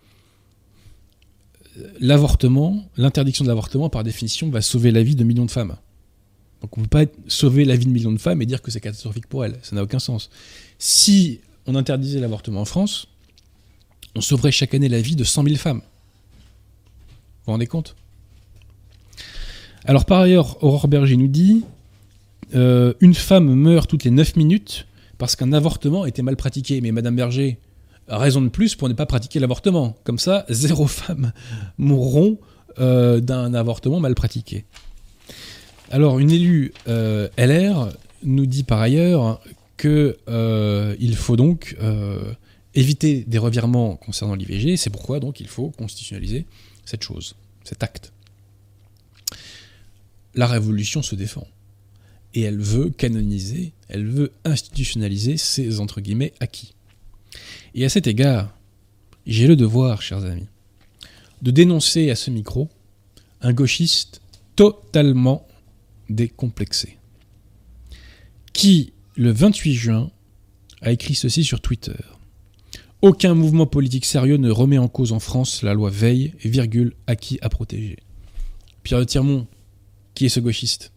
l'avortement, 1.99 2.85
l'interdiction 2.95 3.43
de 3.43 3.49
l'avortement, 3.49 3.89
par 3.89 4.05
définition, 4.05 4.49
va 4.49 4.61
sauver 4.61 4.91
la 4.91 5.03
vie 5.03 5.17
de 5.17 5.25
millions 5.25 5.43
de 5.43 5.51
femmes. 5.51 5.75
Donc 6.61 6.77
on 6.77 6.81
ne 6.81 6.85
peut 6.85 7.05
pas 7.05 7.11
sauver 7.27 7.65
la 7.65 7.75
vie 7.75 7.85
de 7.85 7.91
millions 7.91 8.13
de 8.13 8.17
femmes 8.17 8.41
et 8.41 8.45
dire 8.45 8.61
que 8.61 8.71
c'est 8.71 8.79
catastrophique 8.79 9.27
pour 9.27 9.43
elles. 9.43 9.59
Ça 9.61 9.75
n'a 9.75 9.83
aucun 9.83 9.99
sens. 9.99 10.29
Si 10.79 11.41
on 11.67 11.75
interdisait 11.75 12.21
l'avortement 12.21 12.61
en 12.61 12.65
France, 12.65 13.09
on 14.15 14.21
sauverait 14.21 14.53
chaque 14.53 14.73
année 14.73 14.87
la 14.87 15.01
vie 15.01 15.17
de 15.17 15.25
100 15.25 15.43
000 15.43 15.57
femmes. 15.57 15.81
Vous 15.81 17.47
vous 17.47 17.51
rendez 17.51 17.67
compte? 17.67 17.97
Alors 19.83 20.05
par 20.05 20.21
ailleurs, 20.21 20.63
Aurore 20.63 20.87
Berger 20.87 21.17
nous 21.17 21.27
dit 21.27 21.65
euh, 22.55 22.93
une 23.01 23.15
femme 23.15 23.53
meurt 23.53 23.89
toutes 23.89 24.05
les 24.05 24.11
9 24.11 24.37
minutes 24.37 24.85
parce 25.21 25.35
qu'un 25.35 25.53
avortement 25.53 26.07
était 26.07 26.23
mal 26.23 26.35
pratiqué. 26.35 26.81
Mais 26.81 26.91
Madame 26.91 27.15
Berger 27.15 27.59
raison 28.07 28.41
de 28.41 28.49
plus 28.49 28.73
pour 28.73 28.89
ne 28.89 28.95
pas 28.95 29.05
pratiquer 29.05 29.39
l'avortement. 29.39 29.95
Comme 30.03 30.17
ça, 30.17 30.45
zéro 30.49 30.87
femme 30.87 31.31
mourront 31.77 32.39
euh, 32.79 33.19
d'un 33.19 33.53
avortement 33.53 33.99
mal 33.99 34.15
pratiqué. 34.15 34.65
Alors 35.91 36.17
une 36.17 36.31
élue 36.31 36.73
euh, 36.87 37.29
LR 37.37 37.89
nous 38.23 38.47
dit 38.47 38.63
par 38.63 38.81
ailleurs 38.81 39.39
qu'il 39.77 40.15
euh, 40.27 41.13
faut 41.13 41.35
donc 41.35 41.77
éviter 42.73 43.23
des 43.27 43.37
revirements 43.37 43.97
concernant 43.97 44.33
l'IVG. 44.33 44.75
C'est 44.75 44.89
pourquoi 44.89 45.19
donc 45.19 45.39
il 45.39 45.47
faut 45.47 45.69
constitutionnaliser 45.69 46.47
cette 46.83 47.03
chose, 47.03 47.35
cet 47.63 47.83
acte. 47.83 48.11
La 50.33 50.47
révolution 50.47 51.03
se 51.03 51.13
défend 51.13 51.45
et 52.33 52.41
elle 52.41 52.59
veut 52.59 52.89
canoniser, 52.89 53.73
elle 53.89 54.07
veut 54.07 54.31
institutionnaliser 54.45 55.37
ces 55.37 55.79
entre 55.79 56.01
guillemets 56.01 56.33
acquis. 56.39 56.73
Et 57.75 57.85
à 57.85 57.89
cet 57.89 58.07
égard, 58.07 58.57
j'ai 59.25 59.47
le 59.47 59.55
devoir, 59.55 60.01
chers 60.01 60.23
amis, 60.23 60.47
de 61.41 61.51
dénoncer 61.51 62.09
à 62.09 62.15
ce 62.15 62.31
micro 62.31 62.69
un 63.41 63.53
gauchiste 63.53 64.21
totalement 64.55 65.47
décomplexé, 66.09 66.97
qui 68.53 68.93
le 69.15 69.31
28 69.31 69.73
juin, 69.73 70.11
a 70.81 70.91
écrit 70.91 71.15
ceci 71.15 71.43
sur 71.43 71.61
Twitter. 71.61 71.97
Aucun 73.01 73.33
mouvement 73.33 73.65
politique 73.65 74.05
sérieux 74.05 74.37
ne 74.37 74.51
remet 74.51 74.77
en 74.77 74.87
cause 74.87 75.11
en 75.11 75.19
France 75.19 75.63
la 75.63 75.73
loi 75.73 75.89
Veille, 75.89 76.33
virgule, 76.43 76.93
acquis 77.07 77.39
à 77.41 77.49
protéger. 77.49 77.97
Pierre 78.83 78.99
de 78.99 79.05
Tirmont, 79.05 79.47
qui 80.13 80.25
est 80.25 80.29
ce 80.29 80.39
gauchiste? 80.39 80.91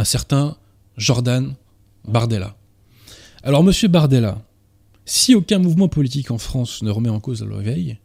Un 0.00 0.04
certain 0.04 0.56
Jordan 0.96 1.56
Bardella. 2.08 2.56
Alors, 3.42 3.62
monsieur 3.62 3.86
Bardella, 3.86 4.42
si 5.04 5.34
aucun 5.34 5.58
mouvement 5.58 5.88
politique 5.88 6.30
en 6.30 6.38
France 6.38 6.80
ne 6.80 6.90
remet 6.90 7.10
en 7.10 7.20
cause 7.20 7.42
la 7.42 7.48
loi 7.48 7.60
Veille, 7.60 7.98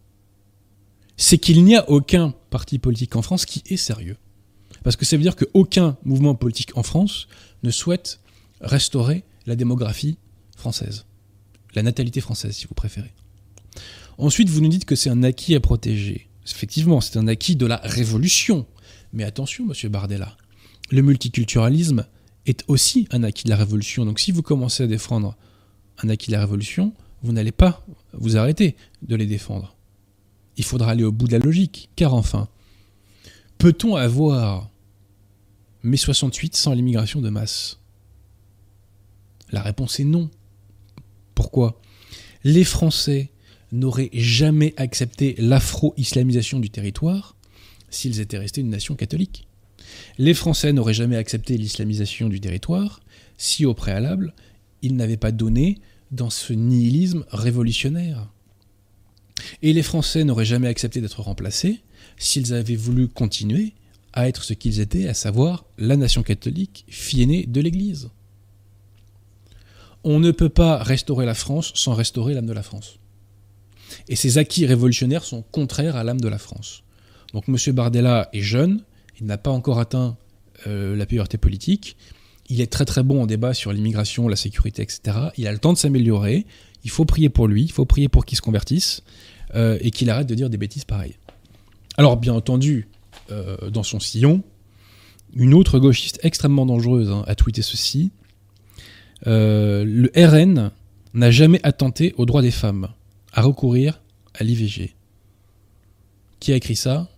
c'est 1.15 1.37
qu'il 1.37 1.63
n'y 1.63 1.73
a 1.73 1.89
aucun 1.89 2.33
parti 2.49 2.79
politique 2.79 3.15
en 3.15 3.21
France 3.21 3.45
qui 3.45 3.63
est 3.67 3.77
sérieux. 3.77 4.17
Parce 4.83 4.97
que 4.97 5.05
ça 5.05 5.15
veut 5.15 5.23
dire 5.23 5.37
qu'aucun 5.37 5.95
mouvement 6.03 6.35
politique 6.35 6.75
en 6.75 6.83
France 6.83 7.29
ne 7.63 7.71
souhaite 7.71 8.19
restaurer 8.59 9.23
la 9.45 9.55
démographie 9.55 10.17
française, 10.57 11.05
la 11.75 11.81
natalité 11.81 12.19
française 12.19 12.57
si 12.57 12.67
vous 12.67 12.75
préférez. 12.75 13.13
Ensuite, 14.17 14.49
vous 14.49 14.59
nous 14.59 14.67
dites 14.67 14.83
que 14.83 14.97
c'est 14.97 15.09
un 15.09 15.23
acquis 15.23 15.55
à 15.55 15.61
protéger. 15.61 16.27
Effectivement, 16.45 16.99
c'est 16.99 17.17
un 17.17 17.29
acquis 17.29 17.55
de 17.55 17.65
la 17.65 17.77
révolution. 17.77 18.65
Mais 19.13 19.23
attention, 19.23 19.65
monsieur 19.65 19.87
Bardella, 19.87 20.35
le 20.91 21.01
multiculturalisme 21.01 22.05
est 22.45 22.63
aussi 22.67 23.07
un 23.11 23.23
acquis 23.23 23.45
de 23.45 23.49
la 23.49 23.55
révolution. 23.55 24.05
Donc 24.05 24.19
si 24.19 24.31
vous 24.31 24.41
commencez 24.41 24.83
à 24.83 24.87
défendre 24.87 25.35
un 26.03 26.09
acquis 26.09 26.27
de 26.27 26.35
la 26.35 26.41
révolution, 26.41 26.93
vous 27.23 27.31
n'allez 27.31 27.51
pas 27.51 27.85
vous 28.13 28.37
arrêter 28.37 28.75
de 29.01 29.15
les 29.15 29.25
défendre. 29.25 29.75
Il 30.57 30.63
faudra 30.63 30.91
aller 30.91 31.03
au 31.03 31.11
bout 31.11 31.27
de 31.27 31.33
la 31.33 31.39
logique, 31.39 31.89
car 31.95 32.13
enfin, 32.13 32.47
peut-on 33.57 33.95
avoir 33.95 34.69
mai 35.83 35.97
68 35.97 36.55
sans 36.55 36.73
l'immigration 36.73 37.21
de 37.21 37.29
masse? 37.29 37.79
La 39.51 39.61
réponse 39.61 39.99
est 39.99 40.05
non. 40.05 40.29
Pourquoi? 41.33 41.79
Les 42.43 42.63
Français 42.63 43.31
n'auraient 43.71 44.09
jamais 44.13 44.73
accepté 44.77 45.35
l'afro-islamisation 45.37 46.59
du 46.59 46.69
territoire 46.69 47.35
s'ils 47.89 48.19
étaient 48.19 48.37
restés 48.37 48.61
une 48.61 48.69
nation 48.69 48.95
catholique. 48.95 49.44
Les 50.17 50.33
Français 50.33 50.73
n'auraient 50.73 50.93
jamais 50.93 51.17
accepté 51.17 51.57
l'islamisation 51.57 52.29
du 52.29 52.39
territoire 52.39 53.01
si 53.37 53.65
au 53.65 53.73
préalable, 53.73 54.33
ils 54.81 54.95
n'avaient 54.95 55.17
pas 55.17 55.31
donné 55.31 55.79
dans 56.11 56.29
ce 56.29 56.53
nihilisme 56.53 57.25
révolutionnaire. 57.29 58.29
Et 59.61 59.73
les 59.73 59.83
Français 59.83 60.23
n'auraient 60.23 60.45
jamais 60.45 60.67
accepté 60.67 61.01
d'être 61.01 61.21
remplacés 61.21 61.81
s'ils 62.17 62.53
avaient 62.53 62.75
voulu 62.75 63.07
continuer 63.07 63.73
à 64.13 64.29
être 64.29 64.43
ce 64.43 64.53
qu'ils 64.53 64.79
étaient, 64.79 65.07
à 65.09 65.13
savoir 65.13 65.65
la 65.77 65.97
nation 65.97 66.23
catholique, 66.23 66.85
fille 66.87 67.23
aînée 67.23 67.45
de 67.45 67.59
l'Église. 67.59 68.09
On 70.03 70.19
ne 70.19 70.31
peut 70.31 70.49
pas 70.49 70.81
restaurer 70.81 71.25
la 71.25 71.33
France 71.33 71.73
sans 71.75 71.93
restaurer 71.93 72.33
l'âme 72.33 72.45
de 72.45 72.53
la 72.53 72.63
France. 72.63 72.99
Et 74.07 74.15
ces 74.15 74.37
acquis 74.37 74.65
révolutionnaires 74.65 75.23
sont 75.23 75.41
contraires 75.41 75.95
à 75.95 76.03
l'âme 76.03 76.21
de 76.21 76.27
la 76.27 76.37
France. 76.37 76.83
Donc 77.33 77.45
M. 77.49 77.57
Bardella 77.73 78.29
est 78.31 78.41
jeune, 78.41 78.83
il 79.19 79.25
n'a 79.25 79.37
pas 79.37 79.51
encore 79.51 79.79
atteint 79.79 80.17
euh, 80.67 80.95
la 80.95 81.05
puberté 81.05 81.37
politique, 81.37 81.97
il 82.49 82.61
est 82.61 82.71
très 82.71 82.85
très 82.85 83.03
bon 83.03 83.23
en 83.23 83.25
débat 83.25 83.53
sur 83.53 83.73
l'immigration, 83.73 84.27
la 84.27 84.35
sécurité, 84.35 84.81
etc. 84.81 85.17
Il 85.37 85.47
a 85.47 85.51
le 85.51 85.57
temps 85.57 85.73
de 85.73 85.77
s'améliorer, 85.77 86.45
il 86.83 86.89
faut 86.89 87.05
prier 87.05 87.29
pour 87.29 87.47
lui, 87.47 87.63
il 87.63 87.71
faut 87.71 87.85
prier 87.85 88.07
pour 88.07 88.25
qu'il 88.25 88.37
se 88.37 88.41
convertisse 88.41 89.03
euh, 89.55 89.77
et 89.81 89.91
qu'il 89.91 90.09
arrête 90.09 90.27
de 90.27 90.35
dire 90.35 90.49
des 90.49 90.57
bêtises 90.57 90.85
pareilles. 90.85 91.15
Alors 91.97 92.17
bien 92.17 92.33
entendu, 92.33 92.87
euh, 93.31 93.69
dans 93.69 93.83
son 93.83 93.99
sillon, 93.99 94.43
une 95.33 95.53
autre 95.53 95.79
gauchiste 95.79 96.19
extrêmement 96.23 96.65
dangereuse 96.65 97.09
hein, 97.09 97.23
a 97.27 97.35
tweeté 97.35 97.61
ceci. 97.61 98.11
le 99.25 100.09
RN 100.15 100.71
n'a 101.13 101.31
jamais 101.31 101.59
attenté 101.63 102.13
aux 102.17 102.25
droits 102.25 102.41
des 102.41 102.51
femmes 102.51 102.89
à 103.33 103.41
recourir 103.41 104.01
à 104.33 104.43
l'IVG. 104.43 104.95
Qui 106.39 106.53
a 106.53 106.55
écrit 106.55 106.75
ça? 106.75 107.09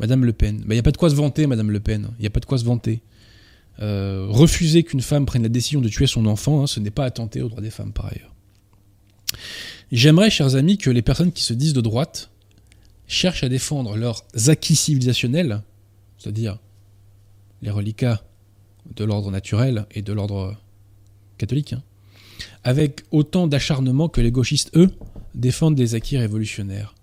Madame 0.00 0.24
Le 0.24 0.32
Pen. 0.32 0.62
Il 0.64 0.72
n'y 0.72 0.78
a 0.78 0.82
pas 0.82 0.92
de 0.92 0.96
quoi 0.96 1.10
se 1.10 1.14
vanter, 1.14 1.46
Madame 1.46 1.70
Le 1.70 1.80
Pen. 1.80 2.10
Il 2.18 2.22
n'y 2.22 2.26
a 2.26 2.30
pas 2.30 2.40
de 2.40 2.46
quoi 2.46 2.58
se 2.58 2.64
vanter. 2.64 3.02
Euh, 3.80 4.26
refuser 4.28 4.84
qu'une 4.84 5.00
femme 5.00 5.26
prenne 5.26 5.42
la 5.42 5.48
décision 5.48 5.80
de 5.80 5.88
tuer 5.88 6.06
son 6.06 6.26
enfant, 6.26 6.62
hein, 6.62 6.66
ce 6.66 6.78
n'est 6.80 6.90
pas 6.90 7.04
attenter 7.04 7.42
aux 7.42 7.48
droits 7.48 7.62
des 7.62 7.70
femmes 7.70 7.92
par 7.92 8.06
ailleurs. 8.06 8.32
J'aimerais, 9.90 10.30
chers 10.30 10.54
amis, 10.54 10.78
que 10.78 10.90
les 10.90 11.02
personnes 11.02 11.32
qui 11.32 11.42
se 11.42 11.54
disent 11.54 11.72
de 11.72 11.80
droite 11.80 12.30
cherchent 13.06 13.44
à 13.44 13.48
défendre 13.48 13.96
leurs 13.96 14.24
acquis 14.46 14.76
civilisationnels, 14.76 15.62
c'est-à-dire 16.18 16.58
les 17.62 17.70
reliquats 17.70 18.22
de 18.94 19.04
l'ordre 19.04 19.30
naturel 19.30 19.86
et 19.90 20.02
de 20.02 20.12
l'ordre 20.12 20.56
catholique, 21.38 21.72
hein, 21.72 21.82
avec 22.62 23.02
autant 23.10 23.46
d'acharnement 23.46 24.08
que 24.08 24.20
les 24.20 24.30
gauchistes, 24.30 24.70
eux, 24.76 24.90
défendent 25.34 25.74
des 25.74 25.94
acquis 25.94 26.16
révolutionnaires. 26.16 26.94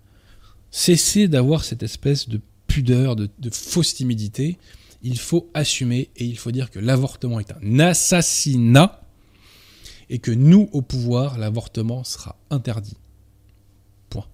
Cessez 0.70 1.28
d'avoir 1.28 1.64
cette 1.64 1.82
espèce 1.82 2.28
de 2.28 2.40
pudeur, 2.72 3.16
de, 3.16 3.28
fausse 3.50 3.94
timidité. 3.94 4.56
Il 5.02 5.18
faut 5.18 5.50
assumer 5.52 6.08
et 6.16 6.24
il 6.24 6.38
faut 6.38 6.52
dire 6.52 6.70
que 6.70 6.78
l'avortement 6.78 7.38
est 7.38 7.52
un 7.52 7.80
assassinat 7.80 9.02
et 10.08 10.18
que 10.18 10.30
nous, 10.30 10.70
au 10.72 10.80
pouvoir, 10.80 11.38
l'avortement 11.38 12.02
sera 12.02 12.38
interdit. 12.48 12.96
Point. 14.08 14.24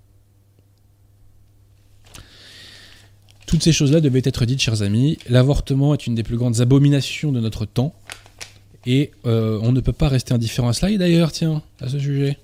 Toutes 3.46 3.64
ces 3.64 3.72
choses-là 3.72 4.01
devaient 4.01 4.22
être 4.22 4.46
dites, 4.46 4.61
chers 4.61 4.83
amis. 4.83 5.18
L'avortement 5.29 5.94
est 5.94 6.07
une 6.07 6.14
des 6.14 6.22
plus 6.22 6.37
grandes 6.37 6.61
abominations 6.61 7.33
de 7.33 7.40
notre 7.40 7.64
temps. 7.64 7.92
Et 8.87 9.11
euh, 9.27 9.59
on 9.62 9.72
ne 9.72 9.81
peut 9.81 9.92
pas 9.92 10.09
rester 10.09 10.33
indifférent 10.33 10.68
à 10.68 10.72
cela. 10.72 10.92
Et 10.92 10.98
d'ailleurs, 10.98 11.33
tiens, 11.33 11.62
à 11.81 11.88
ce 11.88 11.98
sujet, 11.98 12.38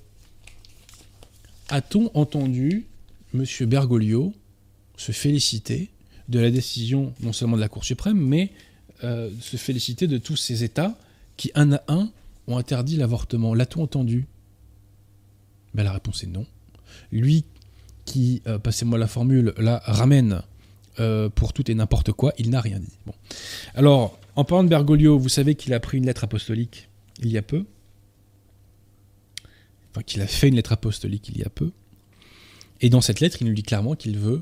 a-t-on 1.69 2.11
entendu 2.15 2.85
M. 3.33 3.45
Bergoglio 3.61 4.33
se 4.97 5.11
féliciter 5.11 5.89
de 6.29 6.39
la 6.39 6.51
décision 6.51 7.13
non 7.21 7.33
seulement 7.33 7.55
de 7.55 7.61
la 7.61 7.69
Cour 7.69 7.83
suprême, 7.83 8.19
mais 8.19 8.51
euh, 9.03 9.29
se 9.41 9.57
féliciter 9.57 10.07
de 10.07 10.17
tous 10.17 10.35
ces 10.35 10.63
États 10.63 10.97
qui, 11.37 11.51
un 11.55 11.73
à 11.73 11.81
un, 11.87 12.11
ont 12.47 12.57
interdit 12.57 12.97
l'avortement. 12.97 13.53
L'a-t-on 13.53 13.83
entendu? 13.83 14.25
Ben, 15.73 15.83
La 15.83 15.91
réponse 15.91 16.23
est 16.23 16.27
non. 16.27 16.45
Lui 17.11 17.45
qui, 18.05 18.41
euh, 18.47 18.59
passez-moi 18.59 18.97
la 18.97 19.07
formule, 19.07 19.53
la 19.57 19.79
ramène 19.85 20.41
euh, 20.99 21.27
pour 21.29 21.53
tout 21.53 21.69
et 21.69 21.75
n'importe 21.75 22.11
quoi, 22.11 22.33
il 22.37 22.49
n'a 22.49 22.61
rien 22.61 22.79
dit. 22.79 22.97
Bon. 23.05 23.13
Alors, 23.73 24.17
en 24.35 24.45
parlant 24.45 24.63
de 24.63 24.69
Bergoglio, 24.69 25.17
vous 25.17 25.29
savez 25.29 25.55
qu'il 25.55 25.73
a 25.73 25.79
pris 25.79 25.97
une 25.97 26.05
lettre 26.05 26.23
apostolique 26.23 26.89
il 27.19 27.31
y 27.31 27.37
a 27.37 27.41
peu. 27.41 27.65
Enfin, 29.91 30.03
qu'il 30.03 30.21
a 30.21 30.27
fait 30.27 30.47
une 30.47 30.55
lettre 30.55 30.71
apostolique 30.71 31.29
il 31.29 31.37
y 31.37 31.43
a 31.43 31.49
peu. 31.49 31.71
Et 32.81 32.89
dans 32.89 33.01
cette 33.01 33.19
lettre, 33.19 33.37
il 33.41 33.47
nous 33.47 33.53
dit 33.53 33.63
clairement 33.63 33.95
qu'il 33.95 34.17
veut 34.17 34.41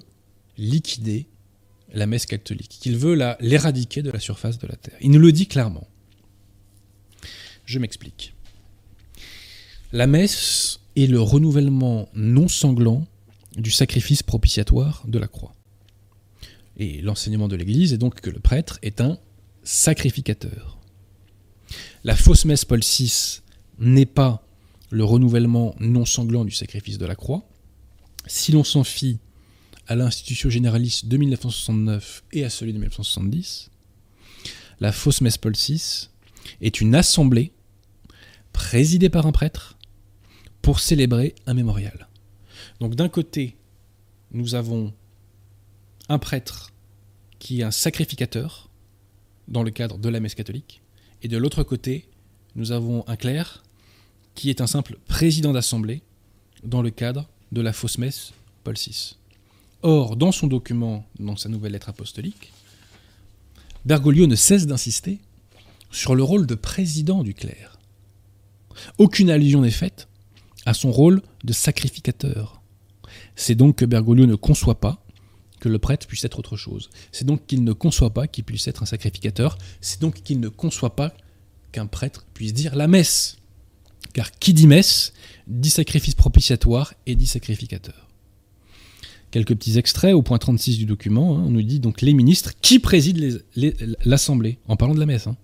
liquider 0.57 1.27
la 1.93 2.07
messe 2.07 2.25
catholique, 2.25 2.77
qu'il 2.81 2.97
veut 2.97 3.15
l'éradiquer 3.39 4.01
de 4.01 4.11
la 4.11 4.19
surface 4.19 4.57
de 4.57 4.67
la 4.67 4.75
terre. 4.75 4.97
Il 5.01 5.11
nous 5.11 5.19
le 5.19 5.31
dit 5.31 5.47
clairement. 5.47 5.87
Je 7.65 7.79
m'explique. 7.79 8.33
La 9.91 10.07
messe 10.07 10.79
est 10.95 11.05
le 11.05 11.21
renouvellement 11.21 12.09
non 12.15 12.47
sanglant 12.47 13.05
du 13.55 13.71
sacrifice 13.71 14.23
propitiatoire 14.23 15.03
de 15.07 15.19
la 15.19 15.27
croix. 15.27 15.53
Et 16.77 17.01
l'enseignement 17.01 17.47
de 17.47 17.55
l'Église 17.55 17.93
est 17.93 17.99
donc 17.99 18.19
que 18.19 18.31
le 18.31 18.39
prêtre 18.39 18.79
est 18.81 18.99
un 18.99 19.19
sacrificateur. 19.63 20.79
La 22.03 22.15
fausse 22.15 22.45
messe 22.45 22.65
Paul 22.65 22.81
VI 22.81 23.41
n'est 23.79 24.07
pas 24.07 24.45
le 24.89 25.03
renouvellement 25.03 25.75
non 25.79 26.05
sanglant 26.05 26.45
du 26.45 26.51
sacrifice 26.51 26.97
de 26.97 27.05
la 27.05 27.15
croix. 27.15 27.43
Si 28.25 28.51
l'on 28.51 28.63
s'en 28.63 28.83
fie 28.83 29.19
à 29.87 29.95
l'institution 29.95 30.49
généraliste 30.49 31.07
de 31.07 31.17
1969 31.17 32.23
et 32.31 32.43
à 32.43 32.49
celui 32.49 32.73
de 32.73 32.77
1970, 32.77 33.69
la 34.79 34.91
fausse 34.91 35.21
messe 35.21 35.37
Paul 35.37 35.53
VI 35.53 36.09
est 36.61 36.81
une 36.81 36.95
assemblée 36.95 37.51
présidée 38.51 39.09
par 39.09 39.25
un 39.25 39.31
prêtre 39.31 39.77
pour 40.61 40.79
célébrer 40.79 41.35
un 41.45 41.53
mémorial. 41.53 42.07
Donc 42.79 42.95
d'un 42.95 43.09
côté, 43.09 43.57
nous 44.31 44.55
avons 44.55 44.93
un 46.09 46.19
prêtre 46.19 46.71
qui 47.39 47.61
est 47.61 47.63
un 47.63 47.71
sacrificateur 47.71 48.69
dans 49.47 49.63
le 49.63 49.71
cadre 49.71 49.97
de 49.97 50.09
la 50.09 50.19
messe 50.19 50.35
catholique, 50.35 50.81
et 51.21 51.27
de 51.27 51.37
l'autre 51.37 51.63
côté, 51.63 52.07
nous 52.55 52.71
avons 52.71 53.03
un 53.07 53.15
clerc 53.15 53.63
qui 54.35 54.49
est 54.49 54.61
un 54.61 54.67
simple 54.67 54.97
président 55.07 55.51
d'assemblée 55.51 56.01
dans 56.63 56.81
le 56.81 56.89
cadre 56.89 57.27
de 57.51 57.61
la 57.61 57.73
fausse 57.73 57.97
messe 57.97 58.31
Paul 58.63 58.75
VI. 58.75 59.17
Or, 59.83 60.15
dans 60.15 60.31
son 60.31 60.47
document, 60.47 61.05
dans 61.19 61.35
sa 61.35 61.49
nouvelle 61.49 61.73
lettre 61.73 61.89
apostolique, 61.89 62.53
Bergoglio 63.83 64.27
ne 64.27 64.35
cesse 64.35 64.65
d'insister 64.65 65.19
sur 65.91 66.15
le 66.15 66.23
rôle 66.23 66.47
de 66.47 66.55
président 66.55 67.21
du 67.21 67.33
clerc. 67.33 67.77
Aucune 68.97 69.29
allusion 69.29 69.61
n'est 69.61 69.71
faite 69.71 70.07
à 70.65 70.73
son 70.73 70.89
rôle 70.89 71.21
de 71.43 71.51
sacrificateur. 71.51 72.61
C'est 73.35 73.55
donc 73.55 73.75
que 73.75 73.85
Bergoglio 73.85 74.25
ne 74.25 74.35
conçoit 74.35 74.79
pas 74.79 75.05
que 75.59 75.67
le 75.67 75.79
prêtre 75.79 76.07
puisse 76.07 76.23
être 76.23 76.39
autre 76.39 76.55
chose. 76.55 76.89
C'est 77.11 77.25
donc 77.25 77.45
qu'il 77.45 77.65
ne 77.65 77.73
conçoit 77.73 78.13
pas 78.13 78.27
qu'il 78.27 78.45
puisse 78.45 78.69
être 78.69 78.83
un 78.83 78.85
sacrificateur. 78.85 79.57
C'est 79.81 79.99
donc 79.99 80.23
qu'il 80.23 80.39
ne 80.39 80.47
conçoit 80.47 80.95
pas 80.95 81.13
qu'un 81.73 81.87
prêtre 81.87 82.25
puisse 82.33 82.53
dire 82.53 82.75
la 82.75 82.87
messe. 82.87 83.35
Car 84.13 84.31
qui 84.31 84.53
dit 84.53 84.67
messe 84.67 85.11
dit 85.45 85.69
sacrifice 85.69 86.15
propitiatoire 86.15 86.93
et 87.05 87.15
dit 87.15 87.27
sacrificateur 87.27 88.12
quelques 89.33 89.55
petits 89.55 89.79
extraits 89.79 90.13
au 90.13 90.21
point 90.21 90.37
36 90.37 90.77
du 90.77 90.85
document. 90.85 91.35
Hein, 91.35 91.43
on 91.47 91.49
nous 91.49 91.63
dit 91.63 91.79
donc 91.79 92.01
les 92.01 92.13
ministres 92.13 92.53
qui 92.61 92.77
président 92.77 93.35
l'Assemblée, 94.05 94.59
en 94.67 94.75
parlant 94.75 94.93
de 94.93 94.99
la 94.99 95.07
messe. 95.07 95.25
Hein. 95.25 95.35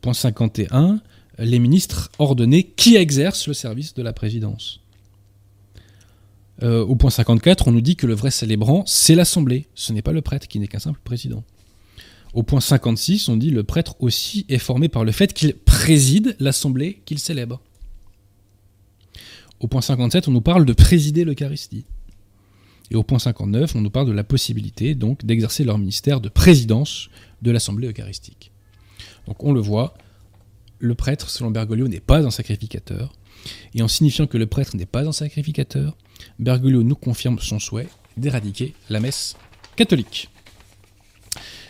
Point 0.00 0.14
51, 0.14 1.00
les 1.38 1.60
ministres 1.60 2.10
ordonnés 2.18 2.64
qui 2.64 2.96
exercent 2.96 3.46
le 3.46 3.54
service 3.54 3.94
de 3.94 4.02
la 4.02 4.12
présidence. 4.12 4.80
Euh, 6.64 6.84
au 6.84 6.96
point 6.96 7.10
54, 7.10 7.68
on 7.68 7.72
nous 7.72 7.80
dit 7.80 7.94
que 7.94 8.08
le 8.08 8.14
vrai 8.14 8.32
célébrant, 8.32 8.82
c'est 8.84 9.14
l'Assemblée, 9.14 9.68
ce 9.76 9.92
n'est 9.92 10.02
pas 10.02 10.12
le 10.12 10.20
prêtre 10.20 10.48
qui 10.48 10.58
n'est 10.58 10.68
qu'un 10.68 10.80
simple 10.80 11.00
président. 11.04 11.44
Au 12.32 12.42
point 12.42 12.60
56, 12.60 13.28
on 13.28 13.36
dit 13.36 13.50
le 13.50 13.62
prêtre 13.62 13.94
aussi 14.00 14.44
est 14.48 14.58
formé 14.58 14.88
par 14.88 15.04
le 15.04 15.12
fait 15.12 15.32
qu'il 15.32 15.54
préside 15.54 16.34
l'assemblée 16.40 17.00
qu'il 17.04 17.20
célèbre. 17.20 17.60
Au 19.60 19.68
point 19.68 19.82
57, 19.82 20.26
on 20.26 20.32
nous 20.32 20.40
parle 20.40 20.64
de 20.64 20.72
présider 20.72 21.24
l'Eucharistie. 21.24 21.84
Et 22.90 22.96
au 22.96 23.02
point 23.02 23.18
59, 23.18 23.76
on 23.76 23.80
nous 23.80 23.90
parle 23.90 24.06
de 24.06 24.12
la 24.12 24.24
possibilité 24.24 24.94
donc 24.94 25.24
d'exercer 25.24 25.64
leur 25.64 25.78
ministère 25.78 26.20
de 26.20 26.28
présidence 26.28 27.08
de 27.42 27.50
l'assemblée 27.50 27.88
eucharistique. 27.88 28.52
Donc 29.26 29.42
on 29.42 29.52
le 29.52 29.60
voit, 29.60 29.94
le 30.78 30.94
prêtre, 30.94 31.30
selon 31.30 31.50
Bergoglio, 31.50 31.88
n'est 31.88 32.00
pas 32.00 32.24
un 32.24 32.30
sacrificateur. 32.30 33.12
Et 33.74 33.82
en 33.82 33.88
signifiant 33.88 34.26
que 34.26 34.38
le 34.38 34.46
prêtre 34.46 34.76
n'est 34.76 34.86
pas 34.86 35.06
un 35.06 35.12
sacrificateur, 35.12 35.96
Bergoglio 36.38 36.82
nous 36.82 36.94
confirme 36.94 37.38
son 37.38 37.58
souhait 37.58 37.88
d'éradiquer 38.16 38.74
la 38.90 39.00
messe 39.00 39.36
catholique. 39.76 40.28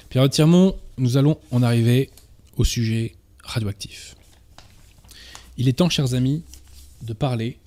Pierre 0.09 0.29
Tirmont, 0.31 0.77
nous 0.98 1.16
allons 1.16 1.38
en 1.50 1.62
arriver 1.62 2.11
au 2.57 2.64
sujet 2.64 3.14
radioactif. 3.42 4.14
Il 5.57 5.68
est 5.68 5.74
temps, 5.74 5.88
chers 5.88 6.14
amis, 6.14 6.42
de 7.03 7.12
parler 7.12 7.59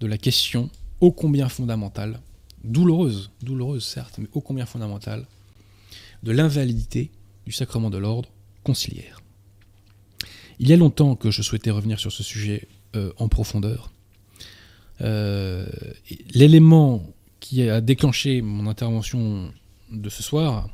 de 0.00 0.06
la 0.06 0.18
question 0.18 0.70
ô 1.00 1.12
combien 1.12 1.48
fondamentale, 1.48 2.20
douloureuse, 2.66 3.30
douloureuse 3.42 3.84
certes, 3.84 4.16
mais 4.18 4.28
ô 4.32 4.40
combien 4.40 4.66
fondamentale, 4.66 5.26
de 6.22 6.32
l'invalidité 6.32 7.10
du 7.44 7.52
sacrement 7.52 7.90
de 7.90 7.98
l'ordre 7.98 8.28
conciliaire. 8.64 9.22
Il 10.58 10.68
y 10.68 10.72
a 10.72 10.76
longtemps 10.76 11.16
que 11.16 11.30
je 11.30 11.42
souhaitais 11.42 11.70
revenir 11.70 12.00
sur 12.00 12.12
ce 12.12 12.22
sujet 12.22 12.68
euh, 12.94 13.12
en 13.18 13.28
profondeur. 13.28 13.92
Euh, 15.02 15.66
l'élément 16.30 17.02
qui 17.40 17.68
a 17.68 17.80
déclenché 17.80 18.40
mon 18.40 18.66
intervention 18.66 19.52
de 19.92 20.08
ce 20.08 20.22
soir 20.22 20.68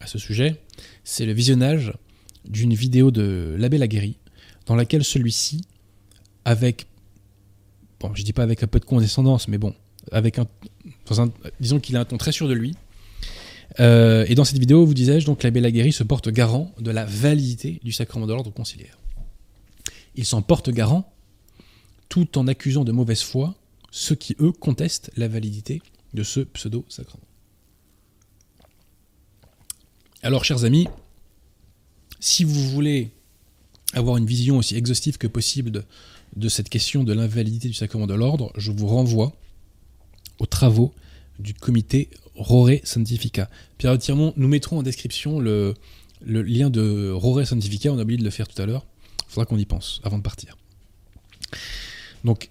à 0.00 0.06
ce 0.06 0.18
sujet, 0.18 0.60
c'est 1.04 1.26
le 1.26 1.32
visionnage 1.32 1.92
d'une 2.46 2.74
vidéo 2.74 3.10
de 3.10 3.54
l'abbé 3.58 3.78
Laguéry, 3.78 4.16
dans 4.66 4.74
laquelle 4.74 5.04
celui-ci, 5.04 5.62
avec, 6.44 6.86
bon, 8.00 8.14
je 8.14 8.22
dis 8.22 8.32
pas 8.32 8.42
avec 8.42 8.62
un 8.62 8.66
peu 8.66 8.80
de 8.80 8.84
condescendance, 8.84 9.48
mais 9.48 9.58
bon, 9.58 9.74
avec 10.10 10.38
un, 10.38 10.46
disons 11.60 11.80
qu'il 11.80 11.96
a 11.96 12.00
un 12.00 12.04
ton 12.04 12.18
très 12.18 12.32
sûr 12.32 12.48
de 12.48 12.54
lui. 12.54 12.74
Euh, 13.80 14.24
et 14.28 14.34
dans 14.34 14.44
cette 14.44 14.58
vidéo, 14.58 14.84
vous 14.84 14.94
disais-je, 14.94 15.26
donc 15.26 15.42
l'abbé 15.42 15.60
Laguéry 15.60 15.92
se 15.92 16.04
porte 16.04 16.28
garant 16.28 16.72
de 16.78 16.90
la 16.90 17.04
validité 17.04 17.80
du 17.82 17.92
sacrement 17.92 18.26
de 18.26 18.32
l'ordre 18.32 18.52
conciliaire. 18.52 18.98
Il 20.14 20.24
s'en 20.24 20.42
porte 20.42 20.70
garant 20.70 21.12
tout 22.08 22.38
en 22.38 22.46
accusant 22.46 22.84
de 22.84 22.92
mauvaise 22.92 23.22
foi 23.22 23.54
ceux 23.90 24.14
qui, 24.14 24.36
eux, 24.40 24.52
contestent 24.52 25.10
la 25.16 25.28
validité 25.28 25.82
de 26.14 26.22
ce 26.22 26.40
pseudo-sacrement. 26.40 27.22
Alors, 30.22 30.44
chers 30.44 30.64
amis, 30.64 30.88
si 32.18 32.44
vous 32.44 32.70
voulez 32.70 33.10
avoir 33.92 34.16
une 34.16 34.26
vision 34.26 34.58
aussi 34.58 34.76
exhaustive 34.76 35.18
que 35.18 35.26
possible 35.26 35.70
de, 35.70 35.84
de 36.36 36.48
cette 36.48 36.68
question 36.68 37.04
de 37.04 37.12
l'invalidité 37.12 37.68
du 37.68 37.74
sacrement 37.74 38.06
de 38.06 38.14
l'ordre, 38.14 38.52
je 38.56 38.72
vous 38.72 38.86
renvoie 38.86 39.32
aux 40.38 40.46
travaux 40.46 40.92
du 41.38 41.54
comité 41.54 42.10
Rore 42.34 42.70
Scientifica. 42.82 43.48
Pierre 43.78 43.98
Tirmont, 43.98 44.32
nous 44.36 44.48
mettrons 44.48 44.78
en 44.78 44.82
description 44.82 45.40
le, 45.40 45.74
lien 46.24 46.70
de 46.70 47.10
Rore 47.10 47.46
Scientifica, 47.46 47.92
on 47.92 47.98
a 47.98 48.02
oublié 48.02 48.18
de 48.18 48.24
le 48.24 48.30
faire 48.30 48.48
tout 48.48 48.60
à 48.60 48.66
l'heure. 48.66 48.84
Il 49.28 49.32
faudra 49.32 49.46
qu'on 49.46 49.58
y 49.58 49.64
pense 49.64 50.00
avant 50.04 50.18
de 50.18 50.22
partir. 50.22 50.56
Donc, 52.24 52.50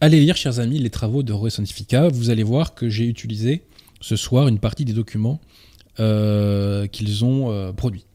allez 0.00 0.20
lire, 0.20 0.36
chers 0.36 0.60
amis, 0.60 0.78
les 0.78 0.90
travaux 0.90 1.22
de 1.22 1.32
Rore 1.32 1.50
Scientifica. 1.50 2.08
Vous 2.08 2.30
allez 2.30 2.42
voir 2.42 2.74
que 2.74 2.88
j'ai 2.88 3.06
utilisé 3.06 3.62
ce 4.00 4.16
soir 4.16 4.48
une 4.48 4.58
partie 4.58 4.84
des 4.84 4.92
documents 4.92 5.40
euh, 5.98 6.86
qu'ils 6.86 7.24
ont 7.24 7.50
euh, 7.50 7.72
produits. 7.72 8.06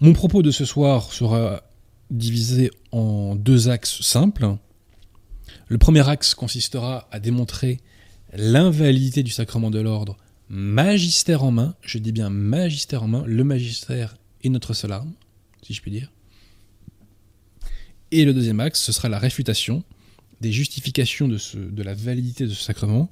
Mon 0.00 0.12
propos 0.12 0.42
de 0.42 0.50
ce 0.50 0.64
soir 0.64 1.12
sera 1.12 1.62
divisé 2.10 2.70
en 2.92 3.34
deux 3.34 3.68
axes 3.68 4.00
simples. 4.00 4.56
Le 5.68 5.76
premier 5.76 6.08
axe 6.08 6.34
consistera 6.34 7.06
à 7.10 7.20
démontrer 7.20 7.80
l'invalidité 8.34 9.22
du 9.22 9.30
sacrement 9.30 9.70
de 9.70 9.78
l'ordre 9.78 10.16
magistère 10.48 11.44
en 11.44 11.50
main, 11.50 11.74
je 11.82 11.98
dis 11.98 12.12
bien 12.12 12.30
magistère 12.30 13.02
en 13.02 13.08
main, 13.08 13.22
le 13.26 13.44
magistère 13.44 14.16
est 14.42 14.48
notre 14.48 14.72
seule 14.72 14.92
arme, 14.92 15.12
si 15.62 15.74
je 15.74 15.82
puis 15.82 15.90
dire. 15.90 16.10
Et 18.10 18.24
le 18.24 18.32
deuxième 18.32 18.60
axe, 18.60 18.80
ce 18.80 18.92
sera 18.92 19.10
la 19.10 19.18
réfutation 19.18 19.84
des 20.40 20.52
justifications 20.52 21.28
de, 21.28 21.82
la 21.82 21.94
validité 21.94 22.44
de 22.44 22.50
ce 22.50 22.62
sacrement 22.62 23.10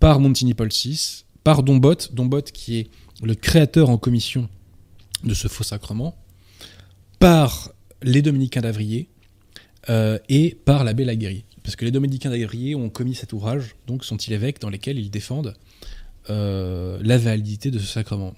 par 0.00 0.20
Montini 0.20 0.52
Paul 0.52 0.68
VI, 0.68 1.24
par 1.44 1.62
Dombot, 1.62 2.12
Dombot 2.12 2.42
qui 2.42 2.78
est 2.78 2.90
le 3.22 3.34
créateur 3.34 3.88
en 3.88 3.96
commission 3.96 4.48
de 5.24 5.32
ce 5.32 5.48
faux 5.48 5.64
sacrement, 5.64 6.16
par 7.18 7.72
les 8.02 8.20
dominicains 8.20 8.60
d'Avrier 8.60 9.08
euh, 9.88 10.18
et 10.28 10.58
par 10.64 10.84
l'abbé 10.84 11.04
Laguéry. 11.04 11.44
Parce 11.62 11.76
que 11.76 11.84
les 11.84 11.90
dominicains 11.90 12.30
d'Avrier 12.30 12.74
ont 12.74 12.88
commis 12.88 13.14
cet 13.14 13.32
ouvrage, 13.32 13.76
donc 13.86 14.04
sont-ils 14.04 14.32
évêques, 14.32 14.60
dans 14.60 14.70
lesquels 14.70 14.98
ils 14.98 15.10
défendent 15.10 15.54
euh, 16.28 16.98
la 17.02 17.18
validité 17.18 17.70
de 17.70 17.78
ce 17.78 17.86
sacrement. 17.86 18.34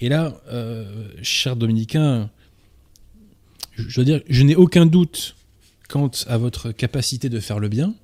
Et 0.00 0.08
là, 0.08 0.40
euh, 0.48 1.08
chers 1.22 1.56
dominicains, 1.56 2.30
je 3.76 4.00
dire, 4.02 4.20
je 4.28 4.42
n'ai 4.42 4.56
aucun 4.56 4.86
doute 4.86 5.36
quant 5.88 6.10
à 6.26 6.38
votre 6.38 6.72
capacité 6.72 7.28
de 7.28 7.40
faire 7.40 7.58
le 7.58 7.68
bien, 7.68 7.94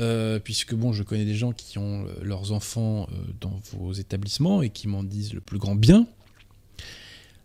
euh, 0.00 0.38
puisque 0.38 0.74
bon, 0.74 0.92
je 0.92 1.02
connais 1.02 1.24
des 1.24 1.34
gens 1.34 1.52
qui 1.52 1.78
ont 1.78 2.06
leurs 2.22 2.52
enfants 2.52 3.06
dans 3.40 3.60
vos 3.72 3.92
établissements 3.92 4.62
et 4.62 4.70
qui 4.70 4.88
m'en 4.88 5.02
disent 5.02 5.34
le 5.34 5.40
plus 5.40 5.58
grand 5.58 5.74
bien. 5.74 6.06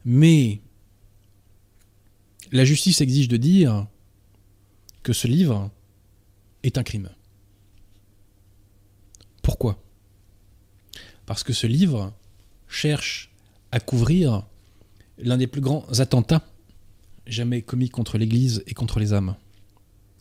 Mais 0.05 0.59
la 2.51 2.65
justice 2.65 3.01
exige 3.01 3.27
de 3.27 3.37
dire 3.37 3.87
que 5.03 5.13
ce 5.13 5.27
livre 5.27 5.69
est 6.63 6.77
un 6.77 6.83
crime. 6.83 7.09
Pourquoi? 9.41 9.81
Parce 11.25 11.43
que 11.43 11.53
ce 11.53 11.67
livre 11.67 12.13
cherche 12.67 13.31
à 13.71 13.79
couvrir 13.79 14.45
l'un 15.17 15.37
des 15.37 15.47
plus 15.47 15.61
grands 15.61 15.85
attentats 15.99 16.43
jamais 17.25 17.61
commis 17.61 17.89
contre 17.89 18.17
l'Église 18.17 18.63
et 18.67 18.73
contre 18.73 18.99
les 18.99 19.13
âmes. 19.13 19.35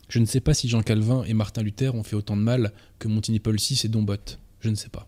Je 0.09 0.19
ne 0.19 0.25
sais 0.25 0.39
pas 0.39 0.53
si 0.53 0.69
Jean 0.69 0.81
Calvin 0.81 1.23
et 1.23 1.33
Martin 1.33 1.63
Luther 1.63 1.95
ont 1.95 2.03
fait 2.03 2.15
autant 2.15 2.37
de 2.37 2.41
mal 2.41 2.73
que 2.99 3.07
Montigny 3.07 3.39
Paul 3.39 3.57
VI 3.57 3.81
et 3.83 3.87
Dombot. 3.87 4.15
Je 4.59 4.69
ne 4.69 4.75
sais 4.75 4.89
pas. 4.89 5.07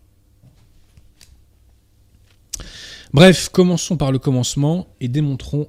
Bref, 3.12 3.48
commençons 3.48 3.96
par 3.96 4.12
le 4.12 4.18
commencement 4.18 4.86
et 5.00 5.08
démontrons, 5.08 5.68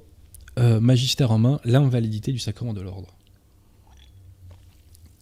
euh, 0.59 0.80
magistère 0.80 1.32
en 1.32 1.39
main, 1.39 1.59
l'invalidité 1.64 2.32
du 2.32 2.39
sacrement 2.39 2.74
de 2.74 2.82
l'ordre 2.82 3.16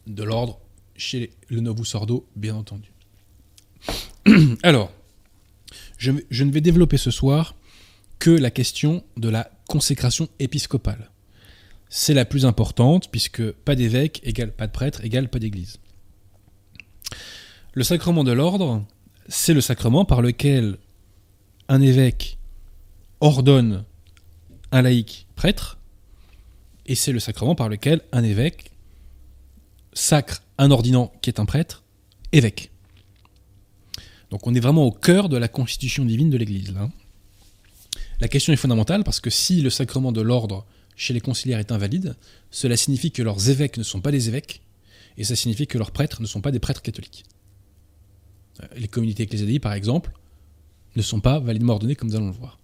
de 0.09 0.23
l'ordre 0.23 0.59
chez 0.97 1.31
le 1.47 1.61
Novus 1.61 1.95
Ordo, 1.95 2.27
bien 2.35 2.55
entendu. 2.55 2.91
Alors, 4.63 4.91
je, 5.97 6.11
ne 6.11 6.51
vais 6.51 6.61
développer 6.61 6.97
ce 6.97 7.11
soir 7.11 7.55
que 8.17 8.31
la 8.31 8.51
question 8.51 9.03
de 9.15 9.29
la 9.29 9.49
consécration 9.67 10.27
épiscopale. 10.39 11.09
C'est 11.89 12.13
la 12.13 12.25
plus 12.25 12.45
importante, 12.45 13.09
puisque 13.09 13.51
pas 13.51 13.75
d'évêque 13.75 14.19
égale 14.23 14.51
pas 14.51 14.67
de 14.67 14.71
prêtre 14.71 15.03
égale 15.03 15.29
pas 15.29 15.39
d'église. 15.39 15.77
Le 17.73 17.83
sacrement 17.83 18.23
de 18.23 18.31
l'ordre, 18.31 18.85
c'est 19.27 19.53
le 19.53 19.61
sacrement 19.61 20.05
par 20.05 20.21
lequel 20.21 20.77
un 21.67 21.81
évêque 21.81 22.37
ordonne 23.21 23.85
un 24.71 24.81
laïc 24.81 25.27
prêtre, 25.35 25.79
et 26.85 26.95
c'est 26.95 27.11
le 27.11 27.19
sacrement 27.19 27.55
par 27.55 27.69
lequel 27.69 28.01
un 28.11 28.23
évêque 28.23 28.68
sacre 29.93 30.43
un 30.57 30.71
ordinant 30.71 31.11
qui 31.21 31.29
est 31.29 31.39
un 31.39 31.45
prêtre, 31.45 31.83
évêque. 32.31 32.71
Donc 34.29 34.45
on 34.45 34.53
est 34.53 34.59
vraiment 34.59 34.85
au 34.85 34.91
cœur 34.91 35.29
de 35.29 35.37
la 35.37 35.47
constitution 35.47 36.05
divine 36.05 36.29
de 36.29 36.37
l'Église. 36.37 36.73
La 38.19 38.27
question 38.27 38.53
est 38.53 38.57
fondamentale 38.57 39.03
parce 39.03 39.19
que 39.19 39.29
si 39.29 39.61
le 39.61 39.69
sacrement 39.69 40.11
de 40.11 40.21
l'ordre 40.21 40.65
chez 40.95 41.13
les 41.13 41.21
conciliaires 41.21 41.59
est 41.59 41.71
invalide, 41.71 42.15
cela 42.51 42.75
signifie 42.75 43.11
que 43.11 43.23
leurs 43.23 43.49
évêques 43.49 43.77
ne 43.77 43.83
sont 43.83 44.01
pas 44.01 44.11
des 44.11 44.27
évêques, 44.27 44.61
et 45.17 45.23
ça 45.23 45.35
signifie 45.35 45.65
que 45.65 45.77
leurs 45.77 45.91
prêtres 45.91 46.21
ne 46.21 46.27
sont 46.27 46.41
pas 46.41 46.51
des 46.51 46.59
prêtres 46.59 46.81
catholiques. 46.81 47.23
Les 48.75 48.89
communautés 48.89 49.23
ecclésiastiques, 49.23 49.61
par 49.61 49.73
exemple, 49.73 50.11
ne 50.95 51.01
sont 51.01 51.21
pas 51.21 51.39
validement 51.39 51.73
ordonnées 51.73 51.95
comme 51.95 52.09
nous 52.09 52.15
allons 52.15 52.27
le 52.27 52.33
voir. 52.33 52.59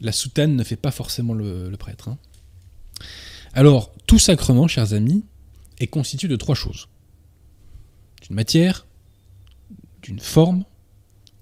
La 0.00 0.12
soutane 0.12 0.54
ne 0.54 0.62
fait 0.62 0.76
pas 0.76 0.92
forcément 0.92 1.34
le, 1.34 1.74
prêtre. 1.76 2.08
Hein. 2.08 2.18
Alors, 3.52 3.92
tout 4.06 4.18
sacrement, 4.18 4.68
chers 4.68 4.92
amis, 4.92 5.24
est 5.80 5.88
constitué 5.88 6.28
de 6.28 6.36
trois 6.36 6.54
choses. 6.54 6.88
D'une 8.22 8.36
matière, 8.36 8.86
d'une 10.02 10.20
forme 10.20 10.64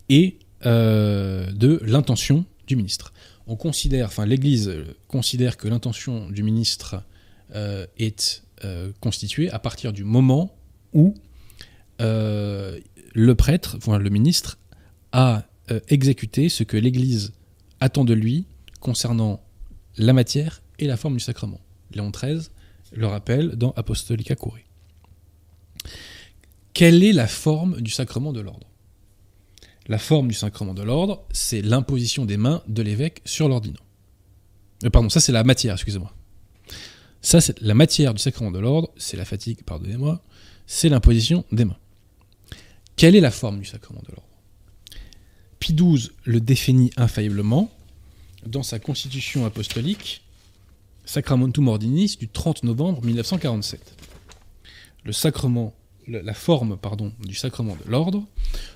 et 0.08 0.38
euh, 0.66 1.50
de 1.52 1.80
l'intention 1.84 2.44
du 2.66 2.76
ministre. 2.76 3.12
On 3.46 3.56
considère, 3.56 4.06
enfin 4.06 4.26
l'Église 4.26 4.72
considère 5.06 5.56
que 5.56 5.68
l'intention 5.68 6.28
du 6.30 6.42
ministre 6.42 7.02
euh, 7.54 7.86
est 7.98 8.42
euh, 8.64 8.92
constituée 9.00 9.50
à 9.50 9.58
partir 9.58 9.92
du 9.92 10.04
moment 10.04 10.54
où 10.92 11.14
le 12.00 13.32
prêtre, 13.34 13.76
enfin 13.76 13.98
le 13.98 14.10
ministre, 14.10 14.58
a 15.10 15.42
exécuter 15.88 16.48
ce 16.48 16.62
que 16.62 16.76
l'Église 16.76 17.32
attend 17.80 18.04
de 18.04 18.14
lui 18.14 18.46
concernant 18.78 19.40
la 19.96 20.12
matière 20.12 20.62
et 20.78 20.86
la 20.86 20.96
forme 20.96 21.14
du 21.14 21.20
sacrement. 21.20 21.60
Léon 21.92 22.10
XIII 22.10 22.48
le 22.92 23.06
rappelle 23.06 23.56
dans 23.56 23.72
Apostolica 23.72 24.34
Curae. 24.34 24.64
Quelle 26.72 27.02
est 27.02 27.12
la 27.12 27.26
forme 27.26 27.80
du 27.80 27.90
sacrement 27.90 28.32
de 28.32 28.40
l'ordre? 28.40 28.66
La 29.88 29.98
forme 29.98 30.28
du 30.28 30.34
sacrement 30.34 30.74
de 30.74 30.82
l'ordre, 30.82 31.24
c'est 31.32 31.62
l'imposition 31.62 32.24
des 32.24 32.36
mains 32.36 32.62
de 32.68 32.82
l'évêque 32.82 33.22
sur 33.24 33.48
l'ordinant. 33.48 33.80
Euh, 34.84 34.90
pardon, 34.90 35.08
ça 35.08 35.20
c'est 35.20 35.32
la 35.32 35.44
matière, 35.44 35.74
excusez-moi. 35.74 36.12
Ça, 37.20 37.40
c'est 37.40 37.60
la 37.60 37.74
matière 37.74 38.14
du 38.14 38.22
sacrement 38.22 38.50
de 38.50 38.58
l'ordre, 38.58 38.90
c'est 38.96 39.16
la 39.16 39.24
fatigue, 39.24 39.62
pardonnez-moi, 39.64 40.22
c'est 40.66 40.88
l'imposition 40.88 41.44
des 41.50 41.64
mains. 41.64 41.76
Quelle 42.96 43.16
est 43.16 43.20
la 43.20 43.30
forme 43.30 43.58
du 43.58 43.64
sacrement 43.64 44.02
de 44.02 44.12
l'ordre? 44.14 44.28
Pie 45.58 45.74
XII 45.74 46.10
le 46.24 46.40
définit 46.40 46.90
infailliblement 46.96 47.70
dans 48.46 48.62
sa 48.62 48.78
constitution 48.78 49.44
apostolique 49.44 50.22
Sacramentum 51.08 51.68
Ordinis 51.68 52.18
du 52.20 52.28
30 52.28 52.64
novembre 52.64 53.02
1947. 53.02 53.96
Le 55.04 55.12
sacrement, 55.12 55.74
la 56.06 56.34
forme 56.34 56.76
pardon, 56.76 57.14
du 57.24 57.34
sacrement 57.34 57.78
de 57.82 57.90
l'ordre, 57.90 58.26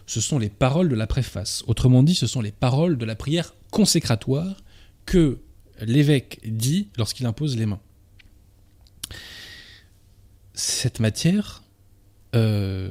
ce 0.07 0.23
sont 0.23 0.39
les 0.39 0.49
paroles 0.49 0.89
de 0.89 0.95
la 0.95 1.07
préface. 1.07 1.63
Autrement 1.67 2.03
dit, 2.03 2.15
ce 2.15 2.27
sont 2.27 2.41
les 2.41 2.51
paroles 2.51 2.97
de 2.97 3.05
la 3.05 3.17
prière 3.17 3.55
consécratoire 3.71 4.63
que 5.05 5.41
l'évêque 5.83 6.41
dit 6.43 6.89
lorsqu'il 6.97 7.27
impose 7.27 7.59
les 7.59 7.67
mains. 7.67 7.81
Cette 10.55 11.01
matière, 11.01 11.63
euh, 12.35 12.91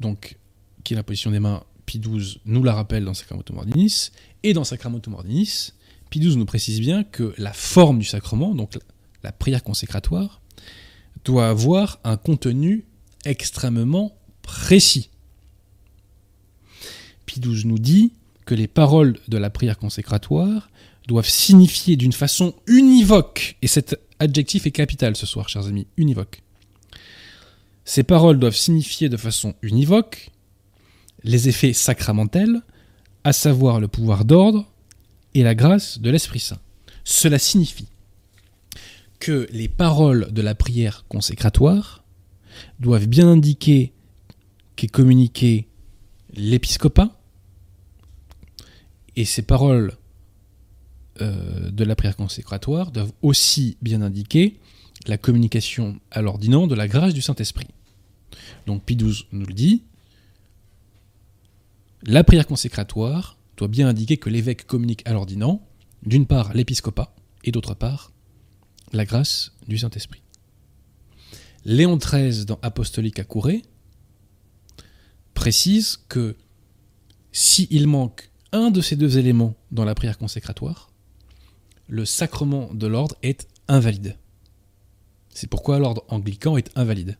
donc, 0.00 0.36
qui 0.82 0.94
est 0.94 0.96
l'imposition 0.96 1.30
des 1.30 1.38
mains, 1.38 1.62
Pie 1.86 2.00
XII 2.00 2.40
nous 2.44 2.64
la 2.64 2.74
rappelle 2.74 3.04
dans 3.04 3.14
Sacramentum 3.14 3.58
Ordinis, 3.58 4.10
et 4.42 4.52
dans 4.52 4.64
Sacramentum 4.64 5.14
Ordinis, 5.14 5.70
Pie 6.18 6.36
nous 6.36 6.46
précise 6.46 6.80
bien 6.80 7.04
que 7.04 7.34
la 7.36 7.52
forme 7.52 7.98
du 7.98 8.06
sacrement, 8.06 8.54
donc 8.54 8.78
la 9.22 9.32
prière 9.32 9.62
consécratoire, 9.62 10.40
doit 11.26 11.48
avoir 11.48 12.00
un 12.04 12.16
contenu 12.16 12.86
extrêmement 13.26 14.16
précis. 14.40 15.10
Pie 17.26 17.40
XII 17.40 17.66
nous 17.66 17.78
dit 17.78 18.12
que 18.46 18.54
les 18.54 18.66
paroles 18.66 19.18
de 19.28 19.36
la 19.36 19.50
prière 19.50 19.76
consécratoire 19.76 20.70
doivent 21.06 21.28
signifier 21.28 21.96
d'une 21.96 22.14
façon 22.14 22.54
univoque, 22.66 23.58
et 23.60 23.66
cet 23.66 24.00
adjectif 24.18 24.66
est 24.66 24.70
capital 24.70 25.16
ce 25.16 25.26
soir, 25.26 25.50
chers 25.50 25.66
amis, 25.66 25.86
univoque. 25.98 26.40
Ces 27.84 28.04
paroles 28.04 28.38
doivent 28.38 28.56
signifier 28.56 29.10
de 29.10 29.18
façon 29.18 29.54
univoque 29.60 30.30
les 31.24 31.50
effets 31.50 31.74
sacramentels, 31.74 32.62
à 33.22 33.34
savoir 33.34 33.80
le 33.80 33.88
pouvoir 33.88 34.24
d'ordre 34.24 34.66
et 35.36 35.42
la 35.42 35.54
grâce 35.54 35.98
de 35.98 36.08
l'Esprit 36.08 36.40
Saint. 36.40 36.58
Cela 37.04 37.38
signifie 37.38 37.88
que 39.18 39.46
les 39.52 39.68
paroles 39.68 40.32
de 40.32 40.40
la 40.40 40.54
prière 40.54 41.04
consécratoire 41.08 42.04
doivent 42.80 43.06
bien 43.06 43.28
indiquer 43.28 43.92
qu'est 44.76 44.88
communiqué 44.88 45.68
l'épiscopat, 46.34 47.20
et 49.14 49.26
ces 49.26 49.42
paroles 49.42 49.92
euh, 51.20 51.70
de 51.70 51.84
la 51.84 51.96
prière 51.96 52.16
consécratoire 52.16 52.90
doivent 52.90 53.12
aussi 53.20 53.76
bien 53.82 54.00
indiquer 54.00 54.58
la 55.06 55.18
communication 55.18 56.00
à 56.10 56.22
l'ordinant 56.22 56.66
de 56.66 56.74
la 56.74 56.88
grâce 56.88 57.12
du 57.12 57.20
Saint-Esprit. 57.20 57.68
Donc 58.66 58.84
Pie 58.84 58.96
XII 58.96 59.26
nous 59.32 59.46
le 59.46 59.52
dit, 59.52 59.82
la 62.04 62.24
prière 62.24 62.46
consécratoire 62.46 63.35
doit 63.56 63.68
bien 63.68 63.88
indiquer 63.88 64.16
que 64.16 64.30
l'évêque 64.30 64.66
communique 64.66 65.02
à 65.06 65.12
l'ordinant, 65.12 65.66
d'une 66.02 66.26
part 66.26 66.52
l'épiscopat, 66.54 67.14
et 67.44 67.52
d'autre 67.52 67.74
part 67.74 68.12
la 68.92 69.04
grâce 69.04 69.52
du 69.66 69.78
Saint-Esprit. 69.78 70.22
Léon 71.64 71.96
XIII 71.96 72.44
dans 72.44 72.58
Apostolique 72.62 73.18
à 73.18 73.24
Couré 73.24 73.62
précise 75.34 75.98
que 76.08 76.36
s'il 77.32 77.86
manque 77.86 78.30
un 78.52 78.70
de 78.70 78.80
ces 78.80 78.96
deux 78.96 79.18
éléments 79.18 79.54
dans 79.72 79.84
la 79.84 79.94
prière 79.94 80.18
consécratoire, 80.18 80.90
le 81.88 82.04
sacrement 82.04 82.72
de 82.72 82.86
l'ordre 82.86 83.16
est 83.22 83.48
invalide. 83.68 84.16
C'est 85.28 85.48
pourquoi 85.48 85.78
l'ordre 85.78 86.04
anglican 86.08 86.56
est 86.56 86.70
invalide. 86.76 87.18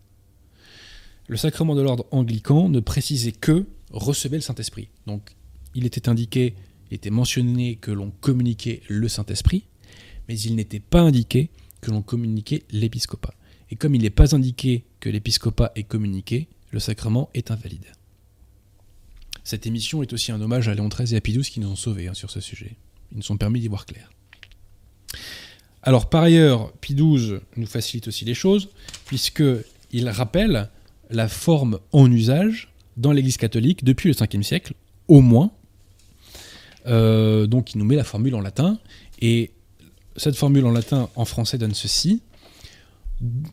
Le 1.28 1.36
sacrement 1.36 1.74
de 1.74 1.82
l'ordre 1.82 2.06
anglican 2.10 2.68
ne 2.68 2.80
précisait 2.80 3.32
que 3.32 3.66
recevoir 3.90 4.38
le 4.38 4.42
Saint-Esprit. 4.42 4.88
Donc 5.06 5.35
il 5.76 5.86
était 5.86 6.08
indiqué, 6.08 6.54
il 6.90 6.94
était 6.94 7.10
mentionné 7.10 7.76
que 7.76 7.90
l'on 7.90 8.10
communiquait 8.10 8.82
le 8.88 9.08
Saint-Esprit, 9.08 9.64
mais 10.28 10.38
il 10.40 10.56
n'était 10.56 10.80
pas 10.80 11.00
indiqué 11.00 11.50
que 11.80 11.90
l'on 11.90 12.02
communiquait 12.02 12.64
l'épiscopat. 12.70 13.34
Et 13.70 13.76
comme 13.76 13.94
il 13.94 14.02
n'est 14.02 14.10
pas 14.10 14.34
indiqué 14.34 14.84
que 15.00 15.08
l'épiscopat 15.08 15.72
est 15.76 15.84
communiqué, 15.84 16.48
le 16.70 16.80
sacrement 16.80 17.30
est 17.34 17.50
invalide. 17.50 17.86
Cette 19.44 19.66
émission 19.66 20.02
est 20.02 20.12
aussi 20.12 20.32
un 20.32 20.40
hommage 20.40 20.68
à 20.68 20.74
Léon 20.74 20.88
XIII 20.88 21.14
et 21.14 21.16
à 21.18 21.20
XII 21.20 21.50
qui 21.50 21.60
nous 21.60 21.68
ont 21.68 21.76
sauvés 21.76 22.08
hein, 22.08 22.14
sur 22.14 22.30
ce 22.30 22.40
sujet. 22.40 22.76
Ils 23.12 23.18
nous 23.18 23.32
ont 23.32 23.36
permis 23.36 23.60
d'y 23.60 23.68
voir 23.68 23.86
clair. 23.86 24.10
Alors 25.82 26.08
par 26.08 26.24
ailleurs, 26.24 26.72
XII 26.80 27.40
nous 27.56 27.66
facilite 27.66 28.08
aussi 28.08 28.24
les 28.24 28.34
choses, 28.34 28.70
puisqu'il 29.04 30.08
rappelle 30.08 30.68
la 31.10 31.28
forme 31.28 31.78
en 31.92 32.10
usage 32.10 32.72
dans 32.96 33.12
l'Église 33.12 33.36
catholique 33.36 33.84
depuis 33.84 34.08
le 34.08 34.14
5e 34.14 34.42
siècle, 34.42 34.74
au 35.06 35.20
moins. 35.20 35.52
Euh, 36.86 37.46
donc 37.46 37.74
il 37.74 37.78
nous 37.78 37.84
met 37.84 37.96
la 37.96 38.04
formule 38.04 38.34
en 38.34 38.40
latin, 38.40 38.78
et 39.20 39.52
cette 40.16 40.36
formule 40.36 40.64
en 40.66 40.70
latin 40.70 41.08
en 41.16 41.24
français 41.24 41.58
donne 41.58 41.74
ceci. 41.74 42.22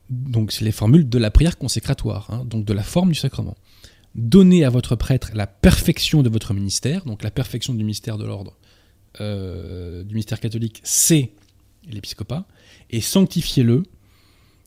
Donc 0.09 0.51
c'est 0.51 0.65
les 0.65 0.71
formules 0.71 1.07
de 1.07 1.17
la 1.17 1.31
prière 1.31 1.57
consécratoire, 1.57 2.29
hein, 2.31 2.45
donc 2.45 2.65
de 2.65 2.73
la 2.73 2.83
forme 2.83 3.09
du 3.09 3.15
sacrement. 3.15 3.55
Donnez 4.15 4.63
à 4.63 4.69
votre 4.69 4.95
prêtre 4.95 5.31
la 5.33 5.47
perfection 5.47 6.21
de 6.21 6.29
votre 6.29 6.53
ministère, 6.53 7.05
donc 7.05 7.23
la 7.23 7.31
perfection 7.31 7.73
du 7.73 7.83
ministère 7.83 8.17
de 8.17 8.25
l'ordre, 8.25 8.57
euh, 9.21 10.03
du 10.03 10.13
ministère 10.13 10.39
catholique, 10.39 10.81
c'est 10.83 11.31
l'épiscopat, 11.89 12.45
et 12.91 13.01
sanctifiez-le, 13.01 13.83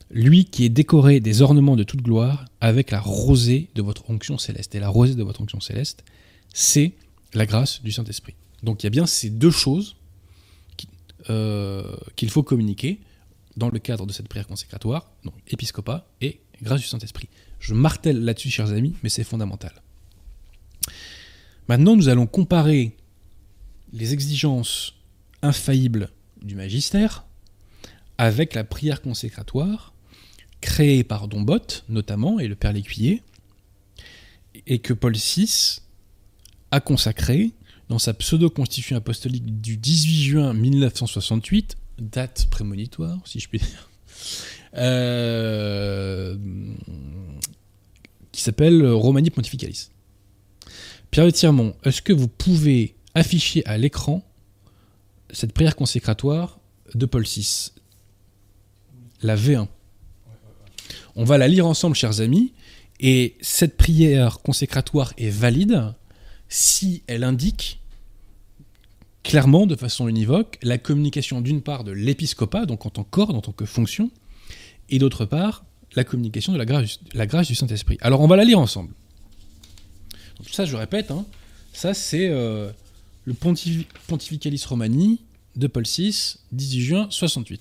lui 0.09 0.45
qui 0.45 0.65
est 0.65 0.69
décoré 0.69 1.19
des 1.19 1.41
ornements 1.41 1.75
de 1.75 1.83
toute 1.83 2.01
gloire, 2.01 2.45
avec 2.61 2.91
la 2.91 2.99
rosée 2.99 3.69
de 3.75 3.81
votre 3.81 4.09
onction 4.09 4.37
céleste. 4.37 4.75
Et 4.75 4.79
la 4.79 4.89
rosée 4.89 5.15
de 5.15 5.23
votre 5.23 5.41
onction 5.41 5.59
céleste, 5.59 6.03
c'est 6.53 6.93
la 7.33 7.45
grâce 7.45 7.81
du 7.83 7.91
Saint-Esprit. 7.91 8.35
Donc 8.67 8.83
il 8.83 8.85
y 8.85 8.87
a 8.87 8.89
bien 8.89 9.05
ces 9.05 9.29
deux 9.29 9.49
choses 9.49 9.95
euh, 11.29 11.95
qu'il 12.17 12.29
faut 12.29 12.43
communiquer 12.43 12.99
dans 13.55 13.69
le 13.69 13.79
cadre 13.79 14.05
de 14.05 14.11
cette 14.11 14.27
prière 14.27 14.45
consécratoire, 14.45 15.09
donc 15.23 15.35
épiscopat 15.47 16.05
et 16.19 16.41
grâce 16.61 16.81
du 16.81 16.85
Saint-Esprit. 16.85 17.29
Je 17.61 17.73
martèle 17.73 18.25
là-dessus, 18.25 18.49
chers 18.49 18.73
amis, 18.73 18.93
mais 19.03 19.07
c'est 19.07 19.23
fondamental. 19.23 19.71
Maintenant, 21.69 21.95
nous 21.95 22.09
allons 22.09 22.27
comparer 22.27 22.97
les 23.93 24.11
exigences 24.11 24.95
infaillibles 25.41 26.09
du 26.41 26.55
magistère 26.55 27.23
avec 28.17 28.53
la 28.53 28.65
prière 28.65 29.01
consécratoire 29.01 29.93
créée 30.59 31.05
par 31.05 31.29
Dombot 31.29 31.85
notamment 31.87 32.37
et 32.37 32.49
le 32.49 32.55
Père 32.55 32.73
Lécuyer 32.73 33.23
et 34.65 34.79
que 34.79 34.91
Paul 34.91 35.15
VI 35.15 35.79
a 36.71 36.81
consacré 36.81 37.53
dans 37.89 37.99
sa 37.99 38.13
pseudo-constitution 38.13 38.97
apostolique 38.97 39.61
du 39.61 39.77
18 39.77 40.23
juin 40.23 40.53
1968, 40.53 41.77
date 41.99 42.47
prémonitoire 42.49 43.19
si 43.25 43.39
je 43.39 43.47
puis 43.47 43.59
dire, 43.59 43.89
euh, 44.75 46.35
qui 48.31 48.41
s'appelle 48.41 48.85
Romani 48.87 49.29
Pontificalis. 49.29 49.89
Pierre 51.11 51.25
de 51.25 51.73
est-ce 51.83 52.01
que 52.01 52.13
vous 52.13 52.27
pouvez 52.27 52.95
afficher 53.15 53.65
à 53.65 53.77
l'écran 53.77 54.23
cette 55.31 55.53
prière 55.53 55.75
consécratoire 55.75 56.59
de 56.95 57.05
Paul 57.05 57.23
VI, 57.23 57.71
la 59.21 59.35
V1. 59.35 59.67
On 61.15 61.23
va 61.23 61.37
la 61.37 61.47
lire 61.47 61.65
ensemble, 61.65 61.95
chers 61.95 62.21
amis, 62.21 62.53
et 62.99 63.35
cette 63.41 63.77
prière 63.77 64.39
consécratoire 64.39 65.13
est 65.17 65.29
valide 65.29 65.93
si 66.49 67.03
elle 67.07 67.23
indique 67.23 67.79
clairement, 69.27 69.67
de 69.67 69.75
façon 69.75 70.07
univoque, 70.07 70.57
la 70.61 70.77
communication 70.77 71.41
d'une 71.41 71.61
part 71.61 71.83
de 71.83 71.91
l'épiscopat, 71.91 72.65
donc 72.65 72.85
en 72.85 72.89
tant 72.89 73.03
qu'ordre, 73.03 73.35
en 73.35 73.41
tant 73.41 73.51
que 73.51 73.65
fonction, 73.65 74.09
et 74.89 74.99
d'autre 74.99 75.25
part, 75.25 75.65
la 75.95 76.05
communication 76.05 76.53
de 76.53 76.57
la 76.57 77.25
grâce, 77.25 77.47
du 77.47 77.55
Saint-Esprit. 77.55 77.97
Alors 77.99 78.21
on 78.21 78.27
va 78.27 78.37
la 78.37 78.45
lire 78.45 78.59
ensemble. 78.59 78.93
Ça, 80.49 80.65
je 80.65 80.77
répète, 80.77 81.11
hein, 81.11 81.25
ça 81.73 81.93
c'est 81.93 82.29
euh, 82.29 82.71
le 83.25 83.33
Pontificalis 83.33 84.63
Romani 84.65 85.19
de 85.57 85.67
Paul 85.67 85.83
VI, 85.83 86.37
18 86.53 86.81
juin 86.81 87.07
68. 87.09 87.59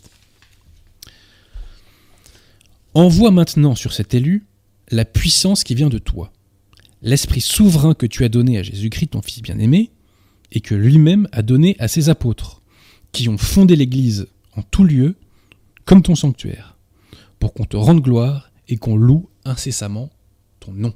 Envoie 2.94 3.30
maintenant 3.32 3.74
sur 3.74 3.92
cet 3.92 4.14
élu 4.14 4.46
la 4.90 5.04
puissance 5.04 5.64
qui 5.64 5.74
vient 5.74 5.88
de 5.88 5.98
toi, 5.98 6.32
l'Esprit 7.02 7.40
souverain 7.40 7.94
que 7.94 8.06
tu 8.06 8.24
as 8.24 8.28
donné 8.28 8.58
à 8.58 8.62
Jésus-Christ, 8.62 9.08
ton 9.08 9.22
Fils 9.22 9.42
bien-aimé, 9.42 9.90
et 10.52 10.60
que 10.60 10.74
lui-même 10.74 11.28
a 11.32 11.42
donné 11.42 11.76
à 11.78 11.88
ses 11.88 12.08
apôtres, 12.08 12.62
qui 13.12 13.28
ont 13.28 13.38
fondé 13.38 13.76
l'Église 13.76 14.28
en 14.54 14.62
tout 14.62 14.84
lieu, 14.84 15.16
comme 15.84 16.02
ton 16.02 16.14
sanctuaire, 16.14 16.76
pour 17.38 17.52
qu'on 17.52 17.64
te 17.64 17.76
rende 17.76 18.00
gloire 18.00 18.50
et 18.68 18.76
qu'on 18.76 18.96
loue 18.96 19.28
incessamment 19.44 20.10
ton 20.60 20.72
nom. 20.72 20.94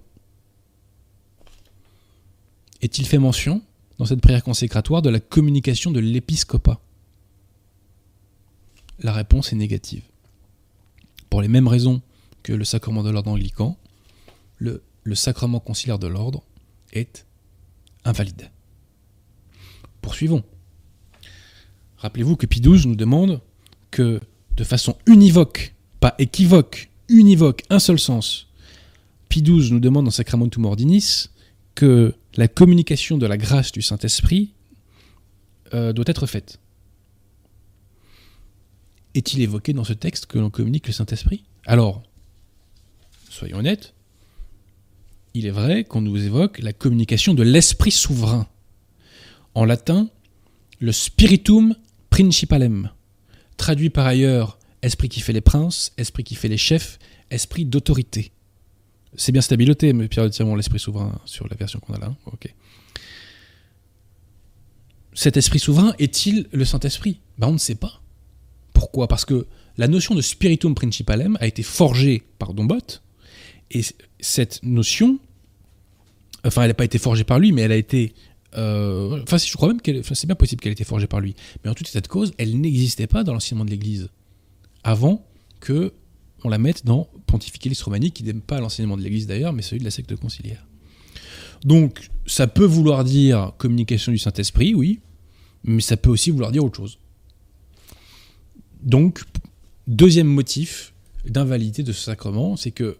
Est-il 2.82 3.06
fait 3.06 3.18
mention, 3.18 3.62
dans 3.98 4.06
cette 4.06 4.20
prière 4.20 4.42
consécratoire, 4.42 5.02
de 5.02 5.10
la 5.10 5.20
communication 5.20 5.90
de 5.90 6.00
l'épiscopat? 6.00 6.80
La 9.00 9.12
réponse 9.12 9.52
est 9.52 9.56
négative. 9.56 10.02
Pour 11.28 11.42
les 11.42 11.48
mêmes 11.48 11.68
raisons 11.68 12.02
que 12.42 12.52
le 12.52 12.64
sacrement 12.64 13.02
de 13.02 13.10
l'ordre 13.10 13.30
anglican, 13.30 13.76
le, 14.58 14.82
le 15.02 15.14
sacrement 15.14 15.60
conciliaire 15.60 15.98
de 15.98 16.06
l'ordre 16.06 16.42
est 16.92 17.26
invalide. 18.04 18.50
Poursuivons. 20.00 20.44
Rappelez-vous 21.98 22.36
que 22.36 22.46
Pie 22.46 22.60
XII 22.60 22.86
nous 22.86 22.96
demande 22.96 23.40
que, 23.90 24.20
de 24.56 24.64
façon 24.64 24.96
univoque, 25.06 25.74
pas 26.00 26.14
équivoque, 26.18 26.90
univoque, 27.08 27.62
un 27.68 27.78
seul 27.78 27.98
sens, 27.98 28.48
Pie 29.28 29.42
XII 29.42 29.72
nous 29.72 29.80
demande 29.80 30.06
dans 30.06 30.10
Sacramentum 30.10 30.64
Ordinis 30.64 31.26
que 31.74 32.14
la 32.36 32.48
communication 32.48 33.18
de 33.18 33.26
la 33.26 33.36
grâce 33.36 33.72
du 33.72 33.82
Saint-Esprit 33.82 34.54
euh, 35.74 35.92
doit 35.92 36.04
être 36.08 36.26
faite. 36.26 36.58
Est-il 39.14 39.40
évoqué 39.40 39.72
dans 39.72 39.84
ce 39.84 39.92
texte 39.92 40.26
que 40.26 40.38
l'on 40.38 40.50
communique 40.50 40.86
le 40.86 40.92
Saint-Esprit? 40.92 41.44
Alors, 41.66 42.02
soyons 43.28 43.58
honnêtes, 43.58 43.94
il 45.34 45.46
est 45.46 45.50
vrai 45.50 45.84
qu'on 45.84 46.00
nous 46.00 46.24
évoque 46.24 46.58
la 46.58 46.72
communication 46.72 47.34
de 47.34 47.42
l'Esprit 47.42 47.90
souverain. 47.90 48.46
En 49.54 49.64
latin, 49.64 50.08
le 50.78 50.92
spiritum 50.92 51.74
principalem, 52.10 52.90
traduit 53.56 53.90
par 53.90 54.06
ailleurs 54.06 54.58
esprit 54.82 55.08
qui 55.08 55.20
fait 55.20 55.32
les 55.32 55.40
princes, 55.40 55.92
esprit 55.96 56.24
qui 56.24 56.34
fait 56.34 56.48
les 56.48 56.56
chefs, 56.56 56.98
esprit 57.30 57.64
d'autorité. 57.64 58.32
C'est 59.16 59.32
bien 59.32 59.42
stabiloté, 59.42 59.92
mais 59.92 60.08
Pierre 60.08 60.28
de 60.28 60.56
l'esprit 60.56 60.78
souverain 60.78 61.20
sur 61.24 61.48
la 61.48 61.56
version 61.56 61.80
qu'on 61.80 61.94
a 61.94 61.98
là. 61.98 62.14
Hein. 62.26 62.36
Cet 65.12 65.36
esprit 65.36 65.58
souverain 65.58 65.92
est-il 65.98 66.48
le 66.52 66.64
Saint-Esprit? 66.64 67.20
Ben, 67.38 67.48
On 67.48 67.52
ne 67.52 67.58
sait 67.58 67.74
pas. 67.74 68.00
Pourquoi? 68.72 69.08
Parce 69.08 69.24
que 69.24 69.46
la 69.76 69.88
notion 69.88 70.14
de 70.14 70.22
spiritum 70.22 70.74
principalem 70.74 71.36
a 71.40 71.46
été 71.46 71.62
forgée 71.62 72.22
par 72.38 72.54
Dombot, 72.54 73.00
et 73.72 73.82
cette 74.22 74.62
notion, 74.62 75.18
enfin, 76.44 76.62
elle 76.62 76.68
n'a 76.68 76.74
pas 76.74 76.84
été 76.84 76.98
forgée 76.98 77.24
par 77.24 77.38
lui, 77.38 77.52
mais 77.52 77.62
elle 77.62 77.72
a 77.72 77.76
été. 77.76 78.14
Euh, 78.56 79.22
enfin, 79.22 79.38
je 79.38 79.52
crois 79.54 79.68
même 79.68 79.80
qu'elle. 79.80 80.04
c'est 80.04 80.26
bien 80.26 80.34
possible 80.34 80.60
qu'elle 80.60 80.70
ait 80.70 80.74
été 80.74 80.84
forgée 80.84 81.06
par 81.06 81.20
lui. 81.20 81.34
Mais 81.64 81.70
en 81.70 81.74
toute 81.74 81.88
cette 81.88 82.08
cause, 82.08 82.32
elle 82.38 82.60
n'existait 82.60 83.06
pas 83.06 83.24
dans 83.24 83.32
l'enseignement 83.32 83.64
de 83.64 83.70
l'Église 83.70 84.08
avant 84.82 85.24
que 85.60 85.92
on 86.42 86.48
la 86.48 86.58
mette 86.58 86.86
dans 86.86 87.08
Pontificalis 87.26 87.78
Romani, 87.84 88.12
qui 88.12 88.24
n'aime 88.24 88.40
pas 88.40 88.60
l'enseignement 88.60 88.96
de 88.96 89.02
l'Église 89.02 89.26
d'ailleurs, 89.26 89.52
mais 89.52 89.62
celui 89.62 89.80
de 89.80 89.84
la 89.84 89.90
secte 89.90 90.16
conciliaire. 90.16 90.66
Donc, 91.64 92.08
ça 92.26 92.46
peut 92.46 92.64
vouloir 92.64 93.04
dire 93.04 93.52
communication 93.58 94.10
du 94.12 94.18
Saint-Esprit, 94.18 94.74
oui, 94.74 95.00
mais 95.64 95.82
ça 95.82 95.98
peut 95.98 96.08
aussi 96.08 96.30
vouloir 96.30 96.50
dire 96.50 96.64
autre 96.64 96.76
chose. 96.76 96.98
Donc, 98.82 99.22
deuxième 99.86 100.26
motif 100.26 100.94
d'invalidité 101.26 101.82
de 101.82 101.92
ce 101.92 102.02
sacrement, 102.02 102.56
c'est 102.56 102.70
que 102.70 102.96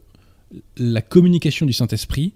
la 0.76 1.03
communication 1.03 1.66
du 1.66 1.72
Saint-Esprit 1.72 2.34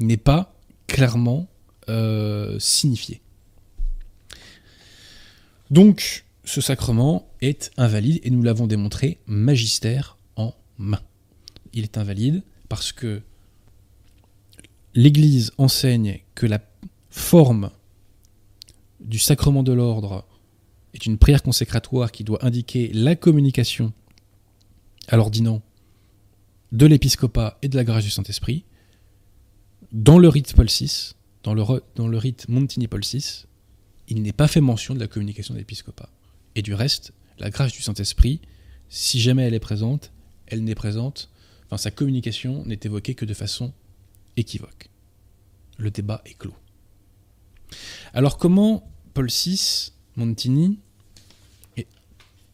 n'est 0.00 0.16
pas 0.16 0.54
clairement 0.86 1.48
euh, 1.88 2.58
signifiée. 2.58 3.20
Donc, 5.70 6.24
ce 6.44 6.60
sacrement 6.60 7.28
est 7.40 7.70
invalide 7.76 8.20
et 8.22 8.30
nous 8.30 8.42
l'avons 8.42 8.66
démontré 8.66 9.18
magistère 9.26 10.16
en 10.36 10.54
main. 10.78 11.00
Il 11.72 11.82
est 11.82 11.98
invalide 11.98 12.42
parce 12.68 12.92
que 12.92 13.22
l'Église 14.94 15.52
enseigne 15.58 16.20
que 16.34 16.46
la 16.46 16.60
forme 17.10 17.70
du 19.00 19.18
sacrement 19.18 19.62
de 19.62 19.72
l'ordre 19.72 20.24
est 20.94 21.06
une 21.06 21.18
prière 21.18 21.42
consécratoire 21.42 22.12
qui 22.12 22.24
doit 22.24 22.44
indiquer 22.44 22.90
la 22.94 23.16
communication 23.16 23.92
à 25.08 25.16
l'ordinant 25.16 25.62
de 26.72 26.86
l'épiscopat 26.86 27.58
et 27.62 27.68
de 27.68 27.76
la 27.76 27.84
grâce 27.84 28.04
du 28.04 28.10
Saint-Esprit, 28.10 28.64
dans 29.92 30.18
le 30.18 30.28
rite 30.28 30.54
Paul 30.54 30.66
VI, 30.66 31.12
dans 31.42 31.54
le, 31.54 31.62
dans 31.94 32.08
le 32.08 32.18
rite 32.18 32.48
Montini 32.48 32.88
Paul 32.88 33.02
VI, 33.02 33.46
il 34.08 34.22
n'est 34.22 34.32
pas 34.32 34.48
fait 34.48 34.60
mention 34.60 34.94
de 34.94 35.00
la 35.00 35.08
communication 35.08 35.54
de 35.54 35.58
l'épiscopat. 35.58 36.08
Et 36.54 36.62
du 36.62 36.74
reste, 36.74 37.12
la 37.38 37.50
grâce 37.50 37.72
du 37.72 37.82
Saint-Esprit, 37.82 38.40
si 38.88 39.20
jamais 39.20 39.44
elle 39.44 39.54
est 39.54 39.60
présente, 39.60 40.12
elle 40.46 40.64
n'est 40.64 40.74
présente, 40.74 41.30
enfin 41.66 41.76
sa 41.76 41.90
communication 41.90 42.64
n'est 42.66 42.80
évoquée 42.82 43.14
que 43.14 43.24
de 43.24 43.34
façon 43.34 43.72
équivoque. 44.36 44.90
Le 45.78 45.90
débat 45.90 46.22
est 46.24 46.34
clos. 46.34 46.54
Alors 48.12 48.38
comment 48.38 48.88
Paul 49.14 49.28
VI, 49.28 49.92
Montini, 50.16 50.78
et 51.76 51.86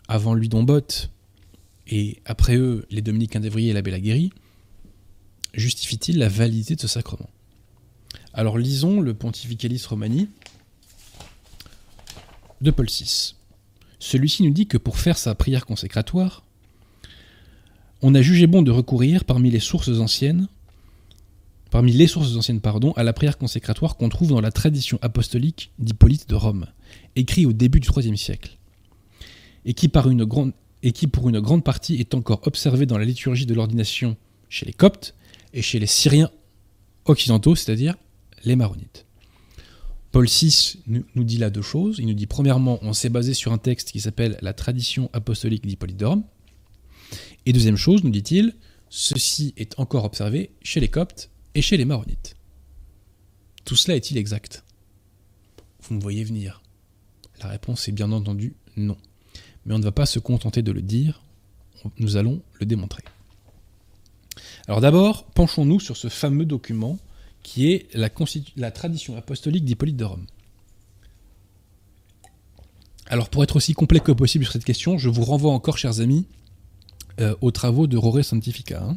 avant 0.09 0.35
lui 0.35 0.49
Dombot, 0.49 0.81
et 1.89 2.20
après 2.24 2.57
eux 2.57 2.87
les 2.91 3.03
Dominicains 3.03 3.41
d'Evrier 3.41 3.70
et 3.70 3.72
l'abbé 3.72 3.91
Laguérie, 3.91 4.33
justifie-t-il 5.55 6.18
la 6.18 6.28
validité 6.28 6.74
de 6.74 6.80
ce 6.80 6.89
sacrement? 6.89 7.28
Alors 8.33 8.59
lisons 8.59 9.01
le 9.01 9.14
Pontificalis 9.14 9.85
Romani 9.89 10.28
de 12.61 12.70
Paul 12.70 12.87
VI. 12.87 13.35
Celui-ci 13.99 14.43
nous 14.43 14.53
dit 14.53 14.66
que 14.66 14.78
pour 14.78 14.99
faire 14.99 15.18
sa 15.18 15.35
prière 15.35 15.66
consécratoire, 15.66 16.45
on 18.01 18.14
a 18.14 18.22
jugé 18.22 18.47
bon 18.47 18.62
de 18.62 18.70
recourir 18.70 19.24
parmi 19.24 19.51
les 19.51 19.61
sources 19.61 20.01
anciennes, 20.01 20.49
parmi 21.70 21.93
les 21.93 22.07
sources 22.07 22.37
anciennes 22.37 22.61
pardon, 22.61 22.93
à 22.93 23.03
la 23.05 23.12
prière 23.12 23.39
consécratoire 23.39 23.97
qu'on 23.97 24.09
trouve 24.09 24.30
dans 24.30 24.41
la 24.41 24.51
tradition 24.51 24.99
apostolique 25.03 25.70
d'Hippolyte 25.78 26.28
de 26.28 26.35
Rome, 26.35 26.66
écrit 27.16 27.47
au 27.47 27.53
début 27.53 27.80
du 27.80 27.89
IIIe 27.97 28.18
siècle, 28.18 28.59
et 29.64 29.74
qui, 29.74 29.89
par 29.89 30.11
une 30.11 30.24
grande, 30.24 30.53
et 30.83 30.93
qui 30.93 31.07
pour 31.07 31.28
une 31.28 31.41
grande 31.41 31.64
partie 31.64 31.97
est 31.97 32.14
encore 32.14 32.47
observée 32.47 32.87
dans 32.87 32.99
la 32.99 33.05
liturgie 33.05 33.47
de 33.47 33.55
l'ordination 33.55 34.16
chez 34.49 34.66
les 34.66 34.72
Coptes 34.72 35.14
et 35.53 35.62
chez 35.62 35.78
les 35.78 35.87
Syriens 35.87 36.30
occidentaux, 37.05 37.55
c'est-à-dire 37.55 37.97
les 38.45 38.57
Maronites. 38.57 39.07
Paul 40.11 40.26
VI 40.26 40.83
nous 40.87 41.24
dit 41.24 41.39
là 41.39 41.49
deux 41.49 41.62
choses. 41.62 41.97
Il 41.99 42.07
nous 42.07 42.14
dit 42.14 42.26
premièrement, 42.26 42.78
on 42.83 42.93
s'est 42.93 43.09
basé 43.09 43.33
sur 43.33 43.53
un 43.53 43.59
texte 43.59 43.93
qui 43.93 44.01
s'appelle 44.01 44.39
la 44.43 44.53
tradition 44.53 45.09
apostolique 45.12 45.64
Rome. 46.03 46.24
Et 47.47 47.53
deuxième 47.53 47.76
chose, 47.76 48.05
nous 48.05 48.11
dit-il, 48.11 48.55
ceci 48.91 49.55
est 49.57 49.78
encore 49.78 50.05
observé 50.05 50.51
chez 50.62 50.80
les 50.80 50.89
Coptes 50.89 51.30
et 51.55 51.62
chez 51.62 51.76
les 51.76 51.87
Maronites. 51.87 52.37
Tout 53.64 53.76
cela 53.76 53.97
est-il 53.97 54.18
exact? 54.18 54.64
Vous 55.80 55.95
me 55.95 56.01
voyez 56.01 56.24
venir. 56.24 56.62
La 57.41 57.49
réponse 57.49 57.89
est 57.89 57.93
bien 57.93 58.12
entendu 58.12 58.55
non. 58.76 58.99
Mais 59.65 59.75
on 59.75 59.79
ne 59.79 59.85
va 59.85 59.93
pas 59.93 60.07
se 60.07 60.19
contenter 60.19 60.63
de 60.63 60.73
le 60.73 60.83
dire, 60.83 61.23
nous 61.99 62.17
allons 62.17 62.43
le 62.61 62.67
démontrer. 62.67 63.03
Alors 64.69 64.81
d'abord, 64.81 65.25
penchons-nous 65.25 65.81
sur 65.81 65.97
ce 65.97 66.09
fameux 66.09 66.45
document 66.45 66.99
qui 67.43 67.73
est 67.73 67.89
la, 67.95 68.71
tradition 68.71 69.17
apostolique 69.17 69.65
d'Hippolyte 69.65 69.97
de 69.97 70.05
Rome. 70.05 70.27
Alors 73.07 73.29
pour 73.29 73.43
être 73.43 73.57
aussi 73.57 73.75
complet 73.75 74.01
que 74.01 74.13
possible 74.13 74.45
sur 74.45 74.53
cette 74.53 74.65
question, 74.65 74.97
je 74.97 75.09
vous 75.09 75.25
renvoie 75.25 75.53
encore, 75.53 75.77
chers 75.77 76.01
amis, 76.01 76.27
euh, 77.21 77.35
aux 77.41 77.51
travaux 77.51 77.87
de 77.87 77.97
Rore 77.97 78.25
Santifica. 78.25 78.83
Hein. 78.83 78.97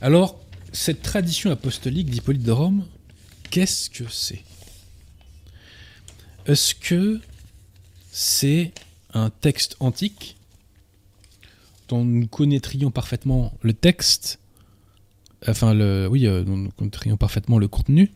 Alors, 0.00 0.38
cette 0.72 1.02
tradition 1.02 1.50
apostolique 1.50 2.10
d'Hippolyte 2.10 2.42
de 2.42 2.52
Rome, 2.52 2.84
qu'est-ce 3.50 3.88
que 3.88 4.04
c'est? 4.10 4.44
Est-ce 6.44 6.74
que 6.74 7.20
c'est 8.18 8.72
un 9.12 9.28
texte 9.28 9.76
antique 9.78 10.38
dont 11.88 12.02
nous 12.02 12.26
connaîtrions 12.26 12.90
parfaitement 12.90 13.52
le 13.60 13.74
texte 13.74 14.40
enfin 15.46 15.74
le, 15.74 16.08
oui, 16.10 16.26
euh, 16.26 16.42
nous 16.44 16.70
connaîtrions 16.70 17.18
parfaitement 17.18 17.58
le 17.58 17.68
contenu, 17.68 18.10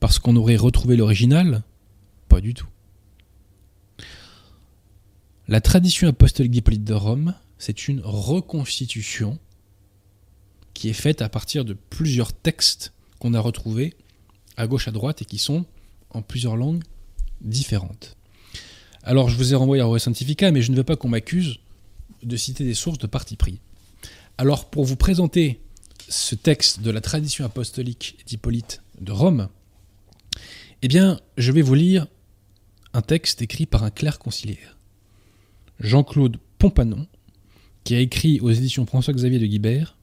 parce 0.00 0.18
qu'on 0.18 0.34
aurait 0.34 0.56
retrouvé 0.56 0.96
l'original 0.96 1.62
Pas 2.28 2.40
du 2.40 2.52
tout. 2.52 2.66
La 5.46 5.60
tradition 5.60 6.08
apostolique 6.08 6.50
d'Hippolyte 6.50 6.82
de 6.82 6.94
Rome, 6.94 7.34
c'est 7.58 7.86
une 7.86 8.00
reconstitution 8.02 9.38
qui 10.74 10.88
est 10.88 10.94
faite 10.94 11.22
à 11.22 11.28
partir 11.28 11.64
de 11.64 11.74
plusieurs 11.74 12.32
textes 12.32 12.92
qu'on 13.20 13.34
a 13.34 13.40
retrouvés 13.40 13.94
à 14.56 14.66
gauche 14.66 14.88
à 14.88 14.90
droite 14.90 15.22
et 15.22 15.24
qui 15.24 15.38
sont 15.38 15.64
en 16.10 16.22
plusieurs 16.22 16.56
langues 16.56 16.82
différentes. 17.40 18.16
Alors 19.06 19.28
je 19.28 19.36
vous 19.36 19.52
ai 19.52 19.56
renvoyé 19.56 19.80
à 19.80 19.86
Res 19.86 20.00
Scientifica, 20.00 20.50
mais 20.50 20.62
je 20.62 20.72
ne 20.72 20.76
veux 20.76 20.82
pas 20.82 20.96
qu'on 20.96 21.08
m'accuse 21.08 21.60
de 22.24 22.36
citer 22.36 22.64
des 22.64 22.74
sources 22.74 22.98
de 22.98 23.06
parti 23.06 23.36
pris. 23.36 23.60
Alors 24.36 24.68
pour 24.68 24.84
vous 24.84 24.96
présenter 24.96 25.60
ce 26.08 26.34
texte 26.34 26.80
de 26.80 26.90
la 26.90 27.00
tradition 27.00 27.44
apostolique 27.44 28.18
d'Hippolyte 28.26 28.82
de 29.00 29.12
Rome, 29.12 29.48
eh 30.82 30.88
bien, 30.88 31.20
je 31.38 31.52
vais 31.52 31.62
vous 31.62 31.74
lire 31.74 32.08
un 32.94 33.00
texte 33.00 33.42
écrit 33.42 33.64
par 33.64 33.84
un 33.84 33.90
clerc 33.90 34.18
conciliaire, 34.18 34.76
Jean-Claude 35.78 36.38
Pompanon, 36.58 37.06
qui 37.84 37.94
a 37.94 38.00
écrit 38.00 38.40
aux 38.40 38.50
éditions 38.50 38.86
François-Xavier 38.86 39.38
de 39.38 39.46
Guibert 39.46 39.96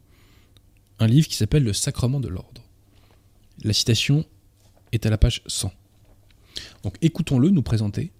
un 0.99 1.08
livre 1.08 1.28
qui 1.28 1.36
s'appelle 1.36 1.64
Le 1.66 1.74
Sacrement 1.74 2.22
de 2.22 2.30
l'Ordre. 2.30 2.64
La 3.66 3.74
citation 3.74 4.24
est 4.93 5.06
à 5.06 5.10
la 5.10 5.18
page 5.18 5.41
100. 5.47 5.74
Donc 6.84 6.95
écoutons-le 7.01 7.49
nous 7.49 7.64
présenter 7.64 8.14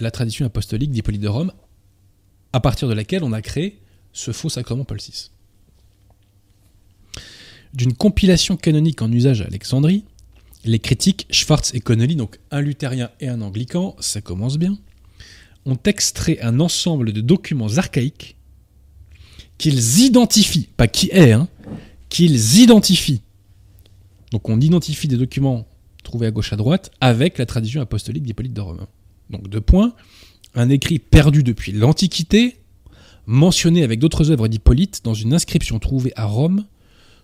la 0.00 0.10
tradition 0.10 0.46
apostolique 0.46 0.90
d'Hippolyte 0.90 1.20
de 1.20 1.28
Rome, 1.28 1.52
à 2.52 2.60
partir 2.60 2.88
de 2.88 2.94
laquelle 2.94 3.24
on 3.24 3.32
a 3.32 3.42
créé 3.42 3.80
ce 4.12 4.32
faux 4.32 4.48
sacrement 4.48 4.84
Paul 4.84 4.98
VI. 4.98 5.30
D'une 7.72 7.94
compilation 7.94 8.56
canonique 8.56 9.02
en 9.02 9.10
usage 9.10 9.40
à 9.42 9.46
Alexandrie, 9.46 10.04
les 10.64 10.78
critiques 10.78 11.26
Schwartz 11.30 11.74
et 11.74 11.80
Connolly, 11.80 12.16
donc 12.16 12.38
un 12.50 12.60
luthérien 12.60 13.10
et 13.20 13.28
un 13.28 13.40
anglican, 13.40 13.96
ça 13.98 14.20
commence 14.20 14.58
bien, 14.58 14.78
ont 15.66 15.78
extrait 15.84 16.38
un 16.40 16.60
ensemble 16.60 17.12
de 17.12 17.20
documents 17.20 17.76
archaïques 17.76 18.36
qu'ils 19.58 20.00
identifient, 20.00 20.68
pas 20.76 20.88
qui 20.88 21.10
est, 21.10 21.32
hein, 21.32 21.48
qu'ils 22.08 22.60
identifient. 22.60 23.22
Donc 24.30 24.48
on 24.48 24.60
identifie 24.60 25.08
des 25.08 25.16
documents 25.16 25.66
trouvés 26.02 26.26
à 26.26 26.30
gauche 26.30 26.52
à 26.52 26.56
droite 26.56 26.90
avec 27.00 27.38
la 27.38 27.46
tradition 27.46 27.80
apostolique 27.80 28.24
d'Hippolyte 28.24 28.52
de 28.52 28.60
Rome. 28.60 28.86
Donc 29.30 29.48
deux 29.48 29.60
points, 29.60 29.94
un 30.54 30.68
écrit 30.68 30.98
perdu 30.98 31.42
depuis 31.42 31.72
l'Antiquité, 31.72 32.58
mentionné 33.26 33.82
avec 33.82 33.98
d'autres 33.98 34.30
œuvres 34.30 34.48
d'Hippolyte 34.48 35.00
dans 35.04 35.14
une 35.14 35.32
inscription 35.32 35.78
trouvée 35.78 36.12
à 36.16 36.26
Rome 36.26 36.64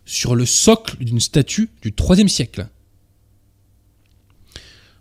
sur 0.05 0.35
le 0.35 0.47
socle 0.47 0.97
d'une 1.05 1.21
statue 1.21 1.71
du 1.83 1.93
IIIe 1.99 2.29
siècle. 2.29 2.69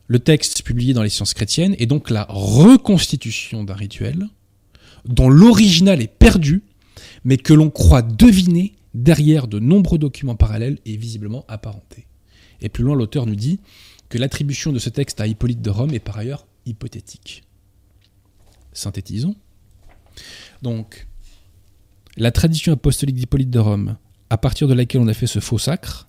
Le 0.07 0.19
texte 0.19 0.63
publié 0.63 0.93
dans 0.93 1.03
les 1.03 1.09
sciences 1.09 1.33
chrétiennes 1.33 1.75
est 1.77 1.85
donc 1.85 2.09
la 2.09 2.25
reconstitution 2.29 3.63
d'un 3.63 3.75
rituel 3.75 4.27
dont 5.05 5.29
l'original 5.29 6.01
est 6.01 6.07
perdu, 6.07 6.63
mais 7.23 7.37
que 7.37 7.53
l'on 7.53 7.69
croit 7.69 8.01
deviner 8.01 8.73
derrière 8.93 9.47
de 9.47 9.59
nombreux 9.59 9.97
documents 9.97 10.35
parallèles 10.35 10.79
et 10.85 10.97
visiblement 10.97 11.45
apparentés. 11.47 12.07
Et 12.61 12.69
plus 12.69 12.83
loin, 12.83 12.95
l'auteur 12.95 13.25
nous 13.25 13.35
dit 13.35 13.59
que 14.09 14.17
l'attribution 14.17 14.71
de 14.71 14.79
ce 14.79 14.89
texte 14.89 15.21
à 15.21 15.27
Hippolyte 15.27 15.61
de 15.61 15.69
Rome 15.69 15.93
est 15.93 15.99
par 15.99 16.17
ailleurs 16.17 16.47
hypothétique. 16.69 17.43
Synthétisons. 18.73 19.35
Donc, 20.61 21.07
la 22.17 22.31
tradition 22.31 22.73
apostolique 22.73 23.15
d'Hippolyte 23.15 23.49
de 23.49 23.59
Rome, 23.59 23.97
à 24.29 24.37
partir 24.37 24.67
de 24.67 24.73
laquelle 24.73 25.01
on 25.01 25.07
a 25.07 25.13
fait 25.13 25.27
ce 25.27 25.39
faux 25.39 25.57
sacre, 25.57 26.07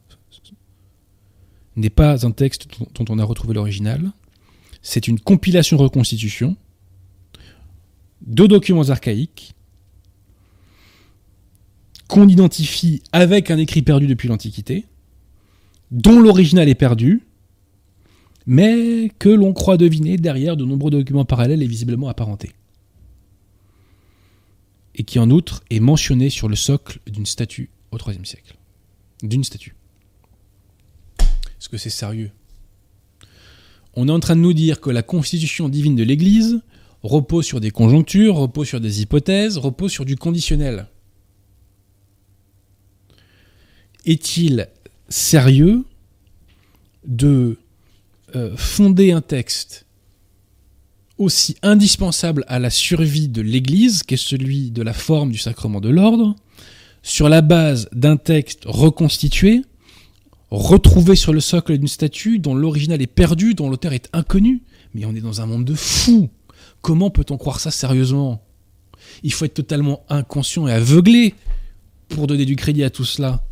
n'est 1.76 1.90
pas 1.90 2.26
un 2.26 2.32
texte 2.32 2.68
dont 2.94 3.04
on 3.08 3.18
a 3.18 3.24
retrouvé 3.24 3.54
l'original. 3.54 4.12
C'est 4.82 5.08
une 5.08 5.20
compilation-reconstitution 5.20 6.56
de 8.22 8.46
documents 8.46 8.88
archaïques 8.88 9.54
qu'on 12.08 12.28
identifie 12.28 13.02
avec 13.12 13.50
un 13.50 13.58
écrit 13.58 13.82
perdu 13.82 14.08
depuis 14.08 14.28
l'Antiquité, 14.28 14.86
dont 15.92 16.20
l'original 16.20 16.68
est 16.68 16.74
perdu, 16.74 17.22
mais 18.46 19.10
que 19.18 19.28
l'on 19.28 19.52
croit 19.52 19.76
deviner 19.76 20.16
derrière 20.16 20.56
de 20.56 20.64
nombreux 20.64 20.90
documents 20.90 21.24
parallèles 21.24 21.62
et 21.62 21.66
visiblement 21.66 22.08
apparentés. 22.08 22.52
Et 24.94 25.04
qui 25.04 25.18
en 25.18 25.30
outre 25.30 25.62
est 25.70 25.80
mentionné 25.80 26.30
sur 26.30 26.48
le 26.48 26.56
socle 26.56 27.00
d'une 27.06 27.26
statue 27.26 27.70
au 27.90 27.98
IIIe 27.98 28.26
siècle. 28.26 28.56
D'une 29.22 29.44
statue. 29.44 29.74
Est-ce 31.20 31.68
que 31.68 31.78
c'est 31.78 31.90
sérieux? 31.90 32.30
On 33.94 34.08
est 34.08 34.12
en 34.12 34.20
train 34.20 34.36
de 34.36 34.40
nous 34.40 34.52
dire 34.52 34.80
que 34.80 34.90
la 34.90 35.02
constitution 35.02 35.68
divine 35.68 35.96
de 35.96 36.02
l'Église 36.02 36.60
repose 37.02 37.44
sur 37.44 37.60
des 37.60 37.70
conjonctures, 37.70 38.36
repose 38.36 38.68
sur 38.68 38.80
des 38.80 39.02
hypothèses, 39.02 39.58
repose 39.58 39.90
sur 39.90 40.04
du 40.04 40.16
conditionnel. 40.16 40.86
Est-il 44.06 44.68
sérieux 45.08 45.84
de 47.06 47.58
euh, 48.34 48.56
fonder 48.56 49.12
un 49.12 49.20
texte 49.20 49.86
aussi 51.18 51.56
indispensable 51.62 52.44
à 52.48 52.58
la 52.58 52.70
survie 52.70 53.28
de 53.28 53.42
l'Église 53.42 54.02
qu'est 54.02 54.16
celui 54.16 54.70
de 54.70 54.82
la 54.82 54.94
forme 54.94 55.30
du 55.30 55.38
sacrement 55.38 55.80
de 55.80 55.90
l'ordre, 55.90 56.34
sur 57.02 57.28
la 57.28 57.42
base 57.42 57.88
d'un 57.92 58.16
texte 58.16 58.62
reconstitué 58.64 59.62
retrouvé 60.50 61.14
sur 61.16 61.32
le 61.32 61.40
socle 61.40 61.78
d'une 61.78 61.88
statue 61.88 62.38
dont 62.38 62.54
l'original 62.54 63.00
est 63.00 63.06
perdu, 63.06 63.54
dont 63.54 63.70
l'auteur 63.70 63.92
est 63.92 64.08
inconnu. 64.12 64.62
Mais 64.94 65.04
on 65.04 65.14
est 65.14 65.20
dans 65.20 65.40
un 65.40 65.46
monde 65.46 65.64
de 65.64 65.74
fous. 65.74 66.28
Comment 66.82 67.10
peut-on 67.10 67.36
croire 67.36 67.60
ça 67.60 67.70
sérieusement? 67.70 68.42
Il 69.22 69.32
faut 69.32 69.44
être 69.44 69.54
totalement 69.54 70.04
inconscient 70.08 70.66
et 70.66 70.72
aveuglé 70.72 71.34
pour 72.08 72.26
donner 72.26 72.44
du 72.44 72.56
crédit 72.56 72.84
à 72.84 72.90
tout 72.90 73.04
cela. 73.04 73.44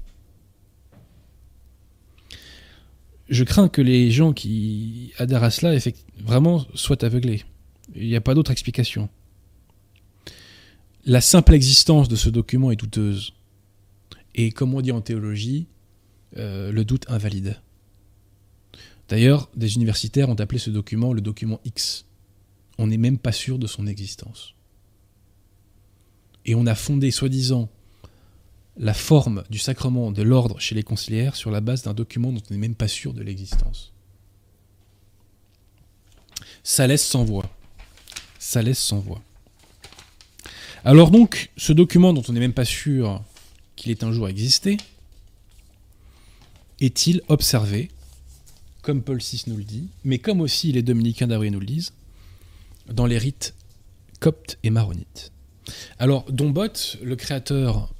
Je 3.29 3.45
crains 3.45 3.69
que 3.69 3.83
les 3.83 4.11
gens 4.11 4.33
qui 4.33 5.13
adhèrent 5.19 5.45
à 5.45 5.51
cela 5.51 5.79
vraiment 6.21 6.67
soient 6.75 7.05
aveuglés. 7.05 7.45
Il 7.95 8.07
n'y 8.07 8.17
a 8.17 8.21
pas 8.21 8.35
d'autre 8.35 8.51
explication. 8.51 9.09
La 11.05 11.21
simple 11.21 11.55
existence 11.55 12.09
de 12.09 12.17
ce 12.17 12.31
document 12.31 12.71
est 12.71 12.77
douteuse. 12.77 13.35
Et 14.35 14.51
comme 14.51 14.75
on 14.75 14.81
dit 14.81 14.93
en 14.93 15.01
théologie, 15.01 15.67
euh, 16.37 16.71
le 16.73 16.85
doute 16.85 17.05
invalide. 17.09 17.61
D'ailleurs, 19.09 19.51
des 19.57 19.77
universitaires 19.77 20.29
ont 20.29 20.35
appelé 20.35 20.59
ce 20.59 20.71
document 20.71 21.13
le 21.13 21.21
document 21.21 21.61
X. 21.65 22.05
On 22.79 22.87
n'est 22.87 22.99
même 22.99 23.19
pas 23.19 23.33
sûr 23.33 23.59
de 23.59 23.67
son 23.67 23.87
existence. 23.87 24.55
Et 26.45 26.55
on 26.55 26.67
a 26.67 26.75
fondé, 26.75 27.11
soi-disant, 27.11 27.69
la 28.79 28.95
forme 28.95 29.45
du 29.51 29.59
sacrement 29.59 30.13
de 30.13 30.23
l'ordre 30.23 30.61
chez 30.61 30.75
les 30.75 30.85
conciliaires 30.85 31.37
sur 31.37 31.51
la 31.51 31.61
base 31.61 31.83
d'un 31.83 31.95
document 31.95 32.33
dont 32.33 32.43
on 32.49 32.55
n'est 32.55 32.61
même 32.61 32.77
pas 32.77 32.89
sûr 32.89 33.13
de 33.13 33.23
l'existence. 33.23 33.93
Ça 36.63 36.87
laisse 36.87 37.05
sans 37.05 37.25
voix. 37.25 37.51
Alors 40.85 41.11
donc, 41.11 41.51
ce 41.57 41.73
document 41.73 42.13
dont 42.13 42.23
on 42.29 42.33
n'est 42.33 42.41
même 42.41 42.53
pas 42.53 42.65
sûr 42.65 43.23
qu'il 43.75 43.91
ait 43.91 44.05
un 44.05 44.13
jour 44.13 44.29
existé, 44.29 44.77
est-il 46.81 47.23
observé, 47.29 47.91
comme 48.83 49.03
Paul 49.03 49.19
VI 49.19 49.43
nous 49.49 49.57
le 49.57 49.65
dit, 49.65 49.89
mais 50.05 50.19
comme 50.19 50.41
aussi 50.41 50.71
les 50.71 50.83
dominicains 50.83 51.27
d'Avril 51.27 51.53
nous 51.53 51.61
le 51.61 51.67
disent, 51.67 51.93
dans 52.87 53.07
les 53.07 53.19
rites 53.19 53.55
coptes 54.21 54.59
et 54.63 54.71
maronites? 54.71 55.33
Alors, 55.99 56.31
Dombot, 56.31 56.97
le 57.03 57.17
créateur 57.17 57.93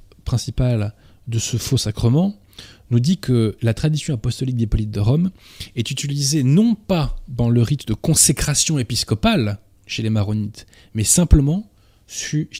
de 1.27 1.39
ce 1.39 1.57
faux 1.57 1.77
sacrement, 1.77 2.39
nous 2.91 2.99
dit 2.99 3.17
que 3.17 3.55
la 3.61 3.73
tradition 3.73 4.13
apostolique 4.13 4.57
d'Hippolyte 4.57 4.91
de 4.91 4.99
Rome 4.99 5.31
est 5.75 5.91
utilisée 5.91 6.43
non 6.43 6.75
pas 6.75 7.15
dans 7.27 7.49
le 7.49 7.61
rite 7.61 7.87
de 7.87 7.93
consécration 7.93 8.79
épiscopale 8.79 9.59
chez 9.85 10.03
les 10.03 10.09
maronites, 10.09 10.65
mais 10.93 11.03
simplement 11.03 11.69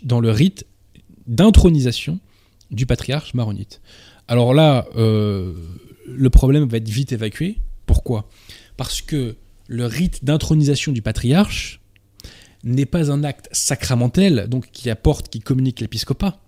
dans 0.03 0.19
le 0.19 0.31
rite 0.31 0.65
d'intronisation 1.27 2.19
du 2.71 2.85
patriarche 2.85 3.33
maronite. 3.33 3.81
Alors 4.27 4.53
là, 4.53 4.85
euh, 4.95 5.53
le 6.05 6.29
problème 6.29 6.67
va 6.67 6.77
être 6.77 6.89
vite 6.89 7.11
évacué. 7.11 7.57
Pourquoi? 7.85 8.29
Parce 8.77 9.01
que 9.01 9.35
le 9.67 9.85
rite 9.85 10.23
d'intronisation 10.23 10.91
du 10.91 11.01
patriarche 11.01 11.81
n'est 12.63 12.85
pas 12.85 13.11
un 13.11 13.23
acte 13.23 13.49
sacramentel, 13.51 14.47
donc 14.47 14.69
qui 14.71 14.89
apporte, 14.89 15.29
qui 15.29 15.39
communique 15.39 15.79
l'épiscopat. 15.79 16.39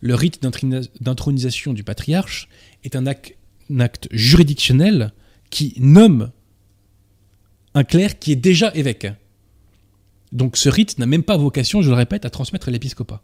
Le 0.00 0.14
rite 0.14 0.42
d'intronisation 0.42 1.72
du 1.72 1.84
patriarche 1.84 2.48
est 2.84 2.96
un 2.96 3.06
acte, 3.06 4.08
juridictionnel 4.10 5.12
qui 5.50 5.74
nomme 5.78 6.30
un 7.74 7.84
clerc 7.84 8.18
qui 8.18 8.32
est 8.32 8.36
déjà 8.36 8.72
évêque. 8.74 9.06
Donc 10.32 10.56
ce 10.56 10.68
rite 10.68 10.98
n'a 10.98 11.06
même 11.06 11.22
pas 11.22 11.36
vocation, 11.36 11.82
je 11.82 11.90
le 11.90 11.96
répète, 11.96 12.24
à 12.24 12.30
transmettre 12.30 12.70
l'épiscopat. 12.70 13.22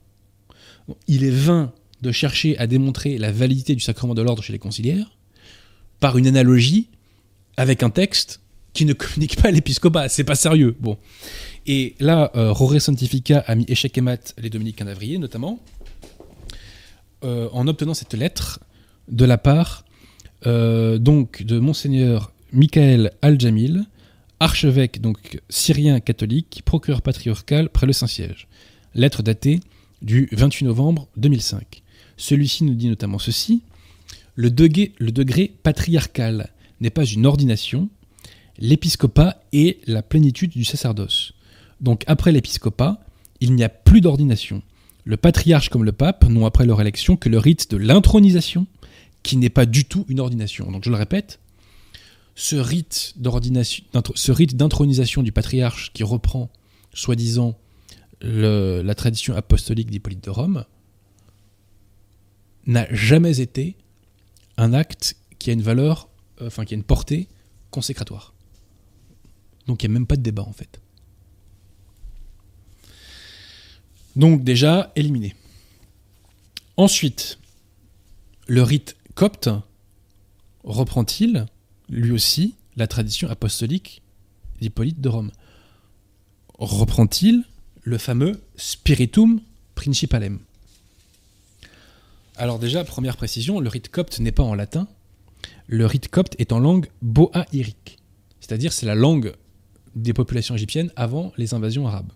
Il 1.09 1.24
est 1.24 1.31
vain 1.31 1.72
de 2.03 2.12
chercher 2.12 2.59
à 2.59 2.66
démontrer 2.66 3.18
la 3.18 3.33
validité 3.33 3.74
du 3.74 3.81
sacrement 3.81 4.14
de 4.14 4.22
l'ordre 4.22 4.43
chez 4.43 4.53
les 4.53 4.59
conciliaires, 4.59 5.16
par 5.99 6.18
une 6.18 6.27
analogie 6.27 6.89
avec 7.57 7.83
un 7.83 7.91
texte 7.91 8.41
qui 8.72 8.85
ne 8.85 8.93
communique 8.93 9.41
pas 9.41 9.49
à 9.49 9.51
l'épiscopat. 9.51 10.09
C'est 10.09 10.24
pas 10.24 10.35
sérieux. 10.35 10.77
Bon. 10.79 10.99
Et 11.66 11.95
là, 11.99 12.31
euh, 12.37 12.53
Roré 12.53 12.79
Santifica 12.79 13.39
a 13.47 13.55
mis 13.55 13.64
échec 13.68 13.97
et 13.97 14.01
mat 14.01 14.35
les 14.39 14.51
dominicains 14.51 14.85
d'Avrier, 14.85 15.18
notamment, 15.18 15.59
euh, 17.27 17.49
en 17.53 17.66
obtenant 17.66 17.95
cette 17.95 18.14
lettre 18.14 18.61
de 19.09 19.24
la 19.24 19.37
part 19.37 19.85
euh, 20.47 20.99
donc 20.99 21.43
de 21.43 21.59
Monseigneur 21.59 22.33
Michael 22.53 23.11
Al-Jamil, 23.20 23.85
archevêque 24.39 25.01
donc 25.01 25.41
syrien 25.49 25.99
catholique, 25.99 26.62
procureur 26.64 27.03
patriarcal 27.03 27.68
près 27.68 27.87
le 27.87 27.93
Saint-Siège. 27.93 28.47
Lettre 28.95 29.22
datée 29.22 29.61
du 30.03 30.29
28 30.31 30.66
novembre 30.66 31.09
2005. 31.16 31.83
Celui-ci 32.16 32.62
nous 32.64 32.74
dit 32.74 32.89
notamment 32.89 33.18
ceci 33.18 33.62
le 34.37 34.51
degré, 34.51 34.93
le 34.99 35.11
degré 35.11 35.53
patriarcal 35.62 36.51
n'est 36.81 36.91
pas 36.91 37.05
une 37.05 37.27
ordination, 37.27 37.89
l'épiscopat 38.59 39.43
est 39.53 39.81
la 39.89 40.03
plénitude 40.03 40.51
du 40.53 40.64
sacerdoce. 40.64 41.33
Donc 41.81 42.05
après 42.07 42.31
l'épiscopat, 42.31 43.01
il 43.41 43.55
n'y 43.55 43.64
a 43.64 43.68
plus 43.68 44.01
d'ordination. 44.01 44.62
Le 45.07 45.17
patriarche 45.17 45.69
comme 45.69 45.85
le 45.85 45.93
pape 45.93 46.29
n'ont 46.29 46.47
après 46.47 46.67
leur 46.67 46.81
élection 46.81 47.17
que 47.17 47.29
le 47.29 47.39
rite 47.39 47.71
de 47.71 47.77
l'intronisation, 47.77 48.67
qui 49.23 49.37
n'est 49.37 49.51
pas 49.51 49.65
du 49.65 49.85
tout 49.85 50.05
une 50.09 50.19
ordination. 50.19 50.71
Donc 50.71 50.85
je 50.85 50.91
le 50.91 50.97
répète, 50.97 51.39
ce 52.35 52.57
rite 52.57 53.15
d'intronisation 54.57 55.23
du 55.23 55.31
patriarche 55.31 55.93
qui 55.93 56.03
reprend, 56.03 56.51
soi-disant, 56.93 57.57
la 58.21 58.95
tradition 58.97 59.37
apostolique 59.37 59.93
d'Hippolyte 59.93 60.25
de 60.25 60.31
Rome, 60.31 60.65
n'a 62.67 62.93
jamais 62.93 63.41
été 63.41 63.77
un 64.57 64.75
acte 64.75 65.17
qui 65.39 65.51
a 65.51 65.53
une 65.53 65.63
valeur, 65.63 66.09
euh, 66.41 66.49
enfin 66.49 66.65
qui 66.65 66.75
a 66.75 66.77
une 66.77 66.83
portée 66.83 67.29
consécratoire. 67.71 68.35
Donc 69.69 69.85
il 69.85 69.89
n'y 69.89 69.93
a 69.93 69.99
même 69.99 70.09
pas 70.09 70.17
de 70.17 70.23
débat 70.23 70.43
en 70.43 70.53
fait. 70.53 70.81
Donc 74.17 74.43
déjà 74.43 74.93
éliminé. 74.97 75.37
Ensuite, 76.77 77.39
le 78.47 78.62
rite 78.62 78.97
copte 79.14 79.51
reprend-il, 80.64 81.47
lui 81.89 82.11
aussi, 82.11 82.55
la 82.77 82.87
tradition 82.87 83.29
apostolique 83.31 84.03
d'Hippolyte 84.61 85.01
de 85.01 85.09
Rome? 85.09 85.31
Reprend-il 86.59 87.45
le 87.83 87.99
fameux 87.99 88.41
spiritum 88.57 89.41
principalem? 89.75 90.39
Alors 92.37 92.59
déjà, 92.59 92.85
première 92.85 93.17
précision, 93.17 93.61
le 93.61 93.69
rite 93.69 93.91
copte 93.91 94.19
n'est 94.19 94.33
pas 94.33 94.43
en 94.43 94.55
latin. 94.55 94.89
Le 95.67 95.87
rite 95.87 96.09
copte 96.09 96.35
est 96.39 96.53
en 96.53 96.59
langue 96.59 96.89
boaïrique. 97.03 97.99
C'est-à-dire 98.41 98.73
c'est 98.73 98.87
la 98.87 98.95
langue 98.95 99.35
des 99.95 100.12
populations 100.12 100.55
égyptiennes 100.55 100.91
avant 100.97 101.33
les 101.37 101.55
invasions 101.55 101.87
arabes. 101.87 102.12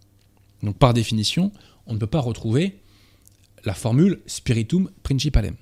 Donc 0.62 0.76
par 0.76 0.92
définition, 0.92 1.52
on 1.90 1.94
ne 1.94 1.98
peut 1.98 2.06
pas 2.06 2.20
retrouver 2.20 2.78
la 3.64 3.74
formule 3.74 4.20
spiritum 4.26 4.90
principalem. 5.02 5.56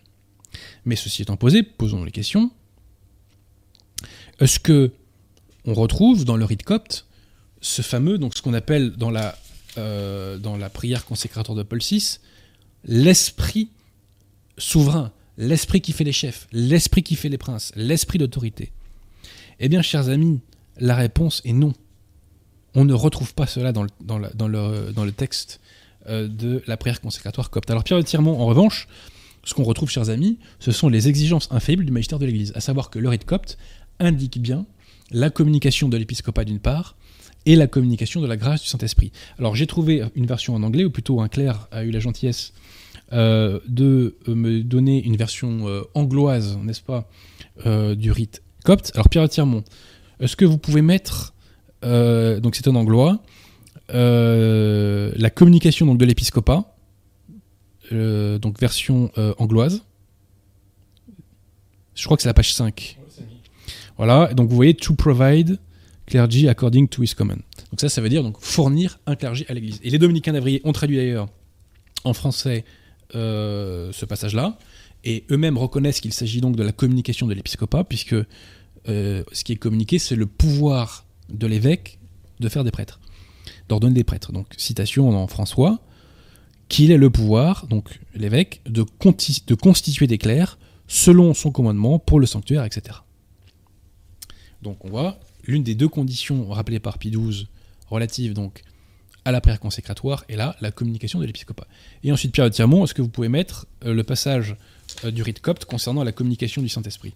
Mais 0.85 0.97
ceci 0.97 1.23
étant 1.23 1.37
posé, 1.37 1.63
posons 1.63 2.05
les 2.05 2.13
questions. 2.13 2.51
Est-ce 4.39 4.61
que 4.61 4.93
on 5.65 5.75
retrouve 5.75 6.25
dans 6.25 6.37
le 6.37 6.45
rite 6.45 6.63
copte 6.63 7.07
ce 7.61 7.83
fameux, 7.83 8.19
donc 8.19 8.37
ce 8.37 8.43
qu'on 8.43 8.55
appelle 8.55 8.93
dans 8.93 9.11
la, 9.11 9.37
euh, 9.77 10.69
prière 10.73 11.05
consécratoire 11.05 11.57
de 11.57 11.63
Paul 11.63 11.81
VI, 11.81 12.19
l'esprit 12.85 13.71
souverain, 14.57 15.13
l'esprit 15.37 15.81
qui 15.81 15.93
fait 15.93 16.05
les 16.05 16.13
chefs, 16.13 16.47
l'esprit 16.53 17.03
qui 17.03 17.17
fait 17.17 17.29
les 17.29 17.39
princes, 17.39 17.73
l'esprit 17.75 18.19
d'autorité? 18.19 18.71
Eh 19.59 19.69
bien, 19.69 19.83
chers 19.83 20.09
amis, 20.09 20.41
la 20.79 20.95
réponse 20.95 21.43
est 21.45 21.53
non. 21.53 21.73
On 22.75 22.85
ne 22.85 22.95
retrouve 22.95 23.35
pas 23.35 23.47
cela 23.47 23.73
dans 23.73 23.83
le, 23.83 25.11
texte 25.11 25.61
de 26.09 26.63
la 26.67 26.77
prière 26.77 27.01
consécratoire 27.01 27.51
copte. 27.51 27.71
Alors, 27.71 27.85
Pierre 27.85 28.03
de 28.03 28.17
en 28.17 28.47
revanche, 28.47 28.89
ce 29.45 29.55
qu'on 29.55 29.65
retrouve, 29.65 29.91
chers 29.91 30.11
amis, 30.11 30.39
ce 30.59 30.73
sont 30.73 30.89
les 30.89 31.09
exigences 31.09 31.49
infaillibles 31.51 31.85
du 31.85 31.93
magistère 31.93 32.19
de 32.19 32.27
l'Église, 32.27 32.53
à 32.55 32.61
savoir 32.61 32.91
que 32.91 32.99
le 32.99 33.09
rite 33.09 33.25
copte 33.25 33.59
indique 34.01 34.41
bien 34.41 34.67
la 35.11 35.31
communication 35.31 35.89
de 35.89 35.97
l'épiscopat 35.97 36.45
d'une 36.45 36.61
part, 36.61 36.97
et 37.47 37.57
la 37.57 37.67
communication 37.67 38.21
de 38.21 38.27
la 38.27 38.37
grâce 38.37 38.63
du 38.63 38.69
Saint-Esprit. 38.69 39.11
Alors 39.39 39.57
j'ai 39.57 39.67
trouvé 39.67 40.03
une 40.15 40.27
version 40.27 40.55
en 40.55 40.63
anglais, 40.63 40.85
ou 40.85 40.91
plutôt 40.91 41.21
un 41.21 41.29
clerc 41.29 41.67
a 41.71 41.83
eu 41.83 41.91
la 41.91 41.99
gentillesse 41.99 42.53
euh, 43.13 43.59
de 43.67 44.17
euh, 44.29 44.35
me 44.35 44.63
donner 44.63 45.03
une 45.03 45.17
version 45.17 45.67
euh, 45.67 45.83
angloise, 45.95 46.59
n'est-ce 46.63 46.83
pas, 46.83 47.09
du 47.97 48.13
rite 48.13 48.43
copte. 48.65 48.93
Alors 48.95 49.09
Pierre 49.09 49.29
Tirmont, 49.29 49.65
est-ce 50.21 50.37
que 50.37 50.45
vous 50.45 50.59
pouvez 50.59 50.83
mettre, 50.83 51.35
donc 51.83 52.55
c'est 52.55 52.69
en 52.69 52.77
anglois, 52.77 53.21
la 53.91 55.31
communication 55.31 55.87
donc, 55.87 55.99
de 55.99 56.05
l'épiscopat, 56.05 56.75
donc 57.91 58.59
version 58.61 59.11
angloise. 59.39 59.85
Je 61.95 62.05
crois 62.05 62.17
que 62.17 62.23
c'est 62.23 62.29
la 62.29 62.35
page 62.35 62.55
5. 62.55 62.99
Voilà, 63.97 64.33
donc 64.33 64.49
vous 64.49 64.55
voyez, 64.55 64.75
to 64.75 64.95
provide 64.95 65.59
clergy 66.07 66.49
according 66.49 66.89
to 66.89 67.03
his 67.03 67.15
command. 67.15 67.41
Donc 67.71 67.81
ça, 67.81 67.89
ça 67.89 68.01
veut 68.01 68.09
dire 68.09 68.23
donc 68.23 68.39
fournir 68.41 68.99
un 69.07 69.17
clergé 69.17 69.45
à 69.49 69.55
l'Église. 69.55 69.81
Et 69.83 69.91
les 69.91 69.99
dominicains 69.99 70.33
d'Avrier 70.33 70.61
ont 70.65 70.73
traduit 70.73 70.97
d'ailleurs 70.97 71.29
en 72.05 72.15
français 72.15 72.65
euh, 73.15 73.91
ce 73.93 74.05
passage-là, 74.05 74.59
et 75.05 75.25
eux-mêmes 75.31 75.59
reconnaissent 75.59 76.01
qu'il 76.01 76.13
s'agit 76.13 76.41
donc 76.41 76.57
de 76.57 76.63
la 76.63 76.73
communication 76.73 77.27
de 77.27 77.35
l'épiscopat, 77.35 77.85
puisque 77.85 78.15
euh, 78.89 79.23
ce 79.33 79.45
qui 79.45 79.53
est 79.53 79.57
communiqué, 79.57 79.99
c'est 79.99 80.17
le 80.17 80.27
pouvoir 80.27 81.05
de 81.29 81.47
l'évêque 81.47 81.99
de 82.41 82.49
faire 82.49 82.65
des 82.65 82.71
prêtres, 82.71 83.01
d'ordonner 83.69 83.95
des 83.95 84.05
prêtres. 84.05 84.33
Donc, 84.33 84.47
citation 84.57 85.11
en 85.11 85.27
François, 85.27 85.81
qu'il 86.69 86.91
ait 86.91 86.99
le 86.99 87.11
pouvoir, 87.11 87.67
donc 87.67 88.01
l'évêque, 88.15 88.61
de, 88.67 88.83
constituer 88.83 90.07
des 90.07 90.19
clercs 90.19 90.59
selon 90.87 91.35
son 91.35 91.51
commandement 91.51 91.99
pour 91.99 92.21
le 92.21 92.27
sanctuaire, 92.27 92.65
etc. 92.65 92.99
Donc 94.63 94.85
on 94.85 94.89
voit 94.89 95.19
l'une 95.47 95.63
des 95.63 95.75
deux 95.75 95.89
conditions 95.89 96.49
rappelées 96.49 96.81
par 96.81 96.99
Pie 96.99 97.11
XII 97.11 97.49
relative 97.89 98.35
donc 98.35 98.63
à 99.25 99.33
la 99.33 99.43
prière 99.43 99.61
consécratoire, 99.61 100.25
et 100.31 100.37
là, 100.37 100.57
la 100.63 100.71
communication 100.71 101.21
de 101.21 101.27
l'épiscopat. 101.27 101.67
Et 102.03 102.11
ensuite, 102.11 102.33
Pierre 102.33 102.49
de 102.49 102.55
est-ce 102.55 102.95
que 102.95 103.03
vous 103.03 103.11
pouvez 103.11 103.29
mettre 103.29 103.67
euh, 103.85 103.93
le 103.93 104.03
passage 104.03 104.57
euh, 105.05 105.11
du 105.11 105.23
rite 105.23 105.41
copte 105.41 105.67
concernant 105.67 106.03
la 106.03 106.13
communication 106.13 106.63
du 106.63 106.71
Saint-Esprit? 106.71 107.13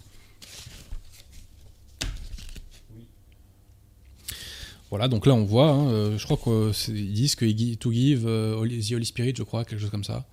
Voilà, 4.93 5.09
donc 5.09 5.25
là 5.25 5.33
on 5.33 5.45
voit, 5.45 5.71
hein, 5.71 5.89
euh, 5.89 6.19
je 6.19 6.25
crois 6.27 6.37
qu'ils 6.37 7.15
disent 7.15 7.35
que 7.35 7.47
to 7.77 7.91
give 7.91 8.25
the 8.25 8.59
Holy 8.59 9.07
Spirit, 9.07 9.33
je 9.35 9.43
crois, 9.43 9.65
quelque 9.65 9.81
chose 9.81 9.89
comme 9.89 10.05
ça. 10.05 10.27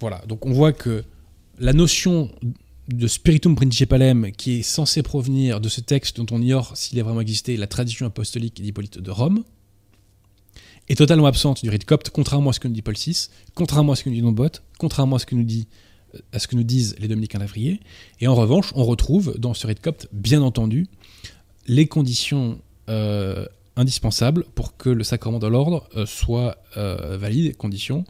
Voilà, 0.00 0.22
donc 0.26 0.46
on 0.46 0.52
voit 0.54 0.72
que 0.72 1.04
la 1.58 1.74
notion 1.74 2.30
de 2.88 3.06
Spiritum 3.06 3.54
Principalem 3.54 4.32
qui 4.32 4.60
est 4.60 4.62
censé 4.62 5.02
provenir 5.02 5.60
de 5.60 5.68
ce 5.68 5.82
texte 5.82 6.16
dont 6.16 6.34
on 6.34 6.40
ignore 6.40 6.74
s'il 6.74 6.98
a 6.98 7.02
vraiment 7.02 7.20
existé, 7.20 7.58
la 7.58 7.66
tradition 7.66 8.06
apostolique 8.06 8.62
d'Hippolyte 8.62 8.98
de 8.98 9.10
Rome, 9.10 9.44
est 10.88 10.96
totalement 10.96 11.26
absente 11.26 11.62
du 11.62 11.68
rite 11.68 11.84
copte, 11.84 12.08
contrairement 12.08 12.48
à 12.48 12.52
ce 12.54 12.60
que 12.60 12.68
nous 12.68 12.74
dit 12.74 12.80
Paul 12.80 12.96
VI, 12.96 13.28
contrairement 13.54 13.92
à 13.92 13.96
ce 13.96 14.04
que 14.04 14.08
nous 14.08 14.14
dit 14.14 14.22
Nombot, 14.22 14.48
contrairement 14.78 15.16
à 15.16 15.18
ce 15.18 15.26
que 15.26 15.34
nous, 15.34 15.44
dit, 15.44 15.68
euh, 15.68 15.82
à 16.32 16.38
ce 16.38 16.46
que 16.46 16.56
nous 16.56 16.62
disent 16.62 16.94
les 16.98 17.08
dominicains 17.08 17.38
d'Avrier. 17.38 17.80
Et 18.20 18.26
en 18.26 18.34
revanche, 18.34 18.72
on 18.74 18.84
retrouve 18.84 19.38
dans 19.38 19.54
ce 19.54 19.66
rite 19.66 19.80
copte, 19.80 20.08
bien 20.12 20.42
entendu, 20.42 20.86
les 21.66 21.86
conditions 21.86 22.60
euh, 22.88 23.46
indispensables 23.76 24.44
pour 24.54 24.76
que 24.76 24.90
le 24.90 25.04
sacrement 25.04 25.38
de 25.38 25.46
l'ordre 25.46 25.88
euh, 25.96 26.06
soit 26.06 26.58
valide, 26.74 27.56
conditions 27.56 28.04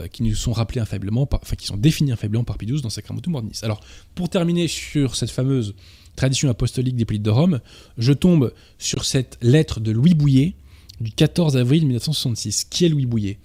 euh, 0.00 0.06
qui 0.06 0.22
nous 0.22 0.34
sont 0.34 0.52
rappelés 0.52 0.80
infailliblement, 0.80 1.28
enfin 1.30 1.56
qui 1.56 1.66
sont 1.66 1.76
définis 1.76 2.12
infailliblement 2.12 2.44
par 2.44 2.58
Pie 2.58 2.66
XII 2.66 2.80
dans 2.80 2.90
Sacramentum 2.90 3.32
Mornis. 3.32 3.58
Alors, 3.62 3.80
pour 4.14 4.28
terminer 4.28 4.68
sur 4.68 5.16
cette 5.16 5.30
fameuse 5.30 5.74
tradition 6.16 6.48
apostolique 6.48 6.96
des 6.96 7.04
Plites 7.04 7.22
de 7.22 7.30
Rome, 7.30 7.60
je 7.98 8.12
tombe 8.12 8.52
sur 8.78 9.04
cette 9.04 9.36
lettre 9.42 9.80
de 9.80 9.90
Louis 9.90 10.14
Bouillet 10.14 10.54
du 11.00 11.10
14 11.10 11.56
avril 11.56 11.82
1966. 11.82 12.64
Qui 12.64 12.86
est 12.86 12.88
Louis 12.88 13.06
Bouillet? 13.06 13.38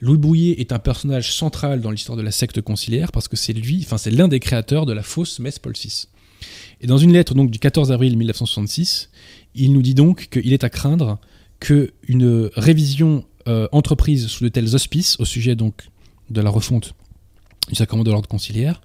Louis 0.00 0.18
Bouillet 0.18 0.60
est 0.60 0.72
un 0.72 0.78
personnage 0.78 1.32
central 1.34 1.80
dans 1.80 1.90
l'histoire 1.90 2.16
de 2.16 2.22
la 2.22 2.30
secte 2.30 2.60
conciliaire 2.60 3.10
parce 3.10 3.28
que 3.28 3.36
c'est 3.36 3.52
lui, 3.52 3.82
enfin 3.84 3.98
c'est 3.98 4.10
l'un 4.10 4.28
des 4.28 4.40
créateurs 4.40 4.86
de 4.86 4.92
la 4.92 5.02
fausse 5.02 5.38
messe 5.40 5.58
Paul 5.58 5.72
VI. 5.72 6.06
Et 6.80 6.86
dans 6.86 6.98
une 6.98 7.12
lettre 7.12 7.34
donc 7.34 7.50
du 7.50 7.58
14 7.58 7.90
avril 7.90 8.16
1966, 8.16 9.10
il 9.54 9.72
nous 9.72 9.82
dit 9.82 9.94
donc 9.94 10.28
qu'il 10.30 10.52
est 10.52 10.62
à 10.62 10.70
craindre 10.70 11.18
qu'une 11.58 12.50
révision 12.54 13.24
euh, 13.48 13.66
entreprise 13.72 14.28
sous 14.28 14.44
de 14.44 14.48
tels 14.48 14.74
auspices 14.74 15.18
au 15.18 15.24
sujet 15.24 15.56
donc 15.56 15.88
de 16.30 16.40
la 16.40 16.50
refonte 16.50 16.94
du 17.68 17.74
sacrement 17.74 18.04
de 18.04 18.10
l'ordre 18.10 18.28
conciliaire 18.28 18.80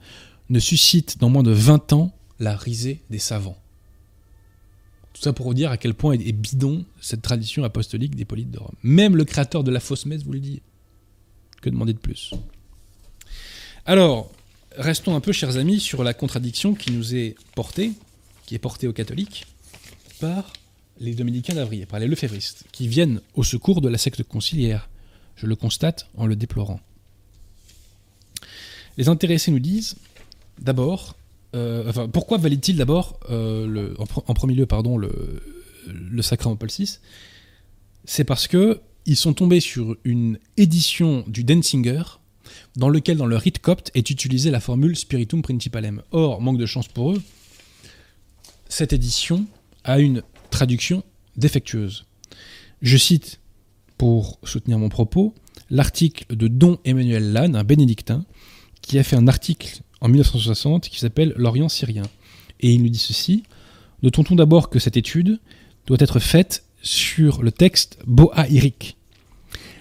ne 0.49 0.59
suscite 0.59 1.19
dans 1.19 1.29
moins 1.29 1.43
de 1.43 1.51
20 1.51 1.93
ans 1.93 2.11
la 2.39 2.55
risée 2.55 3.01
des 3.09 3.19
savants. 3.19 3.57
Tout 5.13 5.21
ça 5.21 5.33
pour 5.33 5.45
vous 5.45 5.53
dire 5.53 5.69
à 5.69 5.77
quel 5.77 5.93
point 5.93 6.13
est 6.13 6.31
bidon 6.31 6.85
cette 6.99 7.21
tradition 7.21 7.63
apostolique 7.63 8.15
des 8.15 8.25
polites 8.25 8.49
de 8.49 8.57
Rome. 8.57 8.73
Même 8.81 9.15
le 9.15 9.25
créateur 9.25 9.63
de 9.63 9.69
la 9.69 9.79
fausse 9.79 10.07
messe 10.07 10.23
vous 10.23 10.33
le 10.33 10.39
dit. 10.39 10.61
Que 11.63 11.69
demander 11.69 11.93
de 11.93 11.97
plus 11.97 12.33
Alors, 13.85 14.29
restons 14.75 15.15
un 15.15 15.21
peu, 15.21 15.31
chers 15.31 15.55
amis, 15.55 15.79
sur 15.79 16.03
la 16.03 16.13
contradiction 16.13 16.75
qui 16.75 16.91
nous 16.91 17.15
est 17.15 17.35
portée, 17.55 17.93
qui 18.45 18.55
est 18.55 18.59
portée 18.59 18.85
aux 18.85 18.91
catholiques, 18.91 19.45
par 20.19 20.51
les 20.99 21.15
dominicains 21.15 21.53
d'Avrier, 21.53 21.85
par 21.85 22.01
les 22.01 22.07
lefévristes, 22.07 22.65
qui 22.73 22.89
viennent 22.89 23.21
au 23.35 23.45
secours 23.45 23.79
de 23.79 23.87
la 23.87 23.97
secte 23.97 24.23
conciliaire. 24.23 24.89
Je 25.37 25.47
le 25.47 25.55
constate 25.55 26.09
en 26.17 26.25
le 26.25 26.35
déplorant. 26.35 26.81
Les 28.97 29.07
intéressés 29.07 29.49
nous 29.49 29.59
disent, 29.59 29.95
d'abord, 30.59 31.15
euh, 31.55 31.87
enfin, 31.87 32.09
pourquoi 32.09 32.39
valide-t-il 32.39 32.75
d'abord, 32.75 33.17
euh, 33.29 33.95
en, 34.27 34.33
premier 34.33 34.53
lieu, 34.53 34.65
pardon, 34.65 34.97
le, 34.97 35.41
le 35.87 36.21
sacrement 36.21 36.57
Paul 36.57 36.67
VI 36.67 36.99
C'est 38.03 38.25
parce 38.25 38.49
que 38.49 38.81
ils 39.05 39.15
sont 39.15 39.33
tombés 39.33 39.59
sur 39.59 39.95
une 40.03 40.39
édition 40.57 41.23
du 41.27 41.43
Denzinger 41.43 42.03
dans 42.75 42.89
lequel, 42.89 43.17
dans 43.17 43.25
le 43.25 43.37
rite 43.37 43.59
copte, 43.59 43.91
est 43.93 44.09
utilisée 44.09 44.51
la 44.51 44.59
formule 44.59 44.95
Spiritum 44.95 45.41
Principalem. 45.41 46.01
Or, 46.11 46.41
manque 46.41 46.57
de 46.57 46.65
chance 46.65 46.87
pour 46.87 47.11
eux, 47.11 47.21
cette 48.67 48.93
édition 48.93 49.45
a 49.83 49.99
une 49.99 50.23
traduction 50.49 51.03
défectueuse. 51.35 52.05
Je 52.81 52.97
cite, 52.97 53.39
pour 53.97 54.39
soutenir 54.43 54.79
mon 54.79 54.89
propos, 54.89 55.33
l'article 55.69 56.35
de 56.35 56.47
Don 56.47 56.79
Emmanuel 56.85 57.33
Lannes, 57.33 57.55
un 57.55 57.63
bénédictin, 57.63 58.25
qui 58.81 58.99
a 58.99 59.03
fait 59.03 59.15
un 59.15 59.27
article 59.27 59.81
en 60.01 60.09
1960 60.09 60.89
qui 60.89 60.99
s'appelle 60.99 61.33
L'Orient 61.37 61.69
syrien. 61.69 62.03
Et 62.59 62.73
il 62.73 62.83
nous 62.83 62.89
dit 62.89 62.99
ceci 62.99 63.43
Notons 64.01 64.35
d'abord 64.35 64.69
que 64.69 64.79
cette 64.79 64.97
étude 64.97 65.39
doit 65.87 65.97
être 65.99 66.19
faite 66.19 66.62
sur 66.83 67.41
le 67.41 67.51
texte 67.51 67.97
Boaïrique, 68.05 68.97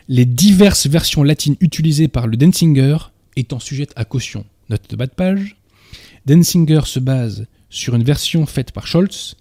les 0.09 0.25
diverses 0.25 0.87
versions 0.87 1.23
latines 1.23 1.57
utilisées 1.61 2.09
par 2.09 2.27
le 2.27 2.37
Denzinger 2.37 2.97
étant 3.37 3.59
sujettes 3.59 3.93
à 3.97 4.05
caution. 4.05 4.47
Note 4.71 4.89
de 4.89 4.97
bas 4.97 5.07
de 5.07 5.13
page. 5.13 5.57
Denzinger 6.27 6.83
se 6.87 7.01
base 7.01 7.47
sur 7.69 7.95
une 7.95 8.05
version 8.05 8.47
faite 8.47 8.73
par 8.73 8.87
Scholz 8.87 9.37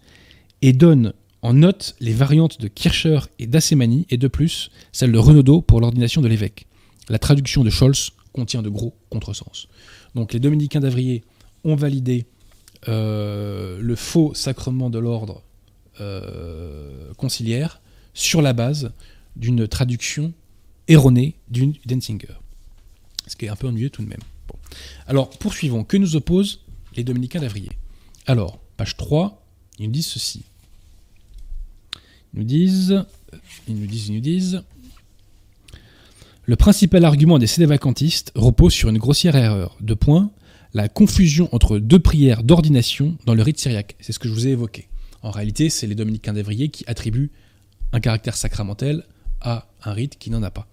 et 0.62 0.74
donne 0.74 1.14
en 1.42 1.54
note 1.54 1.96
les 2.00 2.14
variantes 2.14 2.60
de 2.60 2.68
Kircher 2.68 3.20
et 3.40 3.48
d'Assemani 3.48 4.06
et 4.10 4.18
de 4.18 4.28
plus 4.28 4.72
celle 4.92 5.12
de 5.12 5.18
Renaudot 5.18 5.62
pour 5.62 5.82
l'ordination 5.82 6.22
de 6.22 6.28
l'évêque. 6.28 6.66
La 7.10 7.20
traduction 7.20 7.64
de 7.64 7.70
Scholz 7.70 8.12
contient 8.34 8.62
de 8.62 8.70
gros 8.70 8.96
contresens. 9.10 9.68
Donc 10.16 10.34
les 10.34 10.40
dominicains 10.40 10.80
d'Avrier 10.80 11.24
ont 11.64 11.76
validé 11.76 12.26
euh, 12.88 13.80
le 13.80 13.96
faux 13.96 14.34
sacrement 14.34 14.90
de 14.90 15.00
l'ordre 15.00 15.44
conciliaire 17.18 17.82
sur 18.14 18.42
la 18.42 18.54
base 18.54 18.92
d'une 19.36 19.68
traduction 19.68 20.34
erronée 20.88 21.36
d'une 21.50 21.74
Denzinger. 21.86 22.40
Ce 23.28 23.36
qui 23.36 23.46
est 23.46 23.50
un 23.50 23.56
peu 23.56 23.68
ennuyeux 23.68 23.90
tout 23.90 24.04
de 24.04 24.10
même. 24.10 24.20
Alors, 25.08 25.30
poursuivons. 25.30 25.84
Que 25.84 25.98
nous 25.98 26.16
opposent 26.16 26.62
les 26.96 27.04
dominicains 27.04 27.40
d'Avrier? 27.40 27.72
Alors, 28.26 28.60
page 28.78 28.98
3, 28.98 29.46
ils 29.80 29.86
nous 29.86 29.92
disent 29.92 30.08
ceci. 30.08 30.44
Ils 32.34 32.40
nous 32.40 32.46
disent, 32.46 33.04
ils 33.68 33.76
nous 33.76 33.88
disent, 33.88 34.08
ils 34.08 34.16
nous 34.16 34.22
disent, 34.22 34.64
le 36.46 36.56
principal 36.56 37.06
argument 37.06 37.40
des 37.40 37.48
sédévacantistes 37.48 38.32
repose 38.36 38.74
sur 38.74 38.90
une 38.90 38.98
grossière 38.98 39.36
erreur. 39.36 39.78
De 39.80 39.94
point, 39.94 40.32
la 40.74 40.90
confusion 40.90 41.48
entre 41.54 41.78
deux 41.78 42.00
prières 42.00 42.44
d'ordination 42.44 43.18
dans 43.26 43.36
le 43.36 43.44
rite 43.44 43.60
syriaque. 43.60 43.96
C'est 44.00 44.12
ce 44.12 44.20
que 44.20 44.28
je 44.28 44.34
vous 44.34 44.48
ai 44.48 44.52
évoqué. 44.52 44.88
En 45.24 45.32
réalité, 45.32 45.70
c'est 45.70 45.88
les 45.88 45.96
dominicains 45.96 46.34
d'Avrier 46.34 46.70
qui 46.70 46.84
attribuent 46.88 47.32
un 47.94 48.00
caractère 48.00 48.36
sacramentel 48.36 49.04
à 49.42 49.68
un 49.84 49.94
rite 49.94 50.18
qui 50.18 50.30
n'en 50.30 50.44
a 50.44 50.52
pas. 50.52 50.68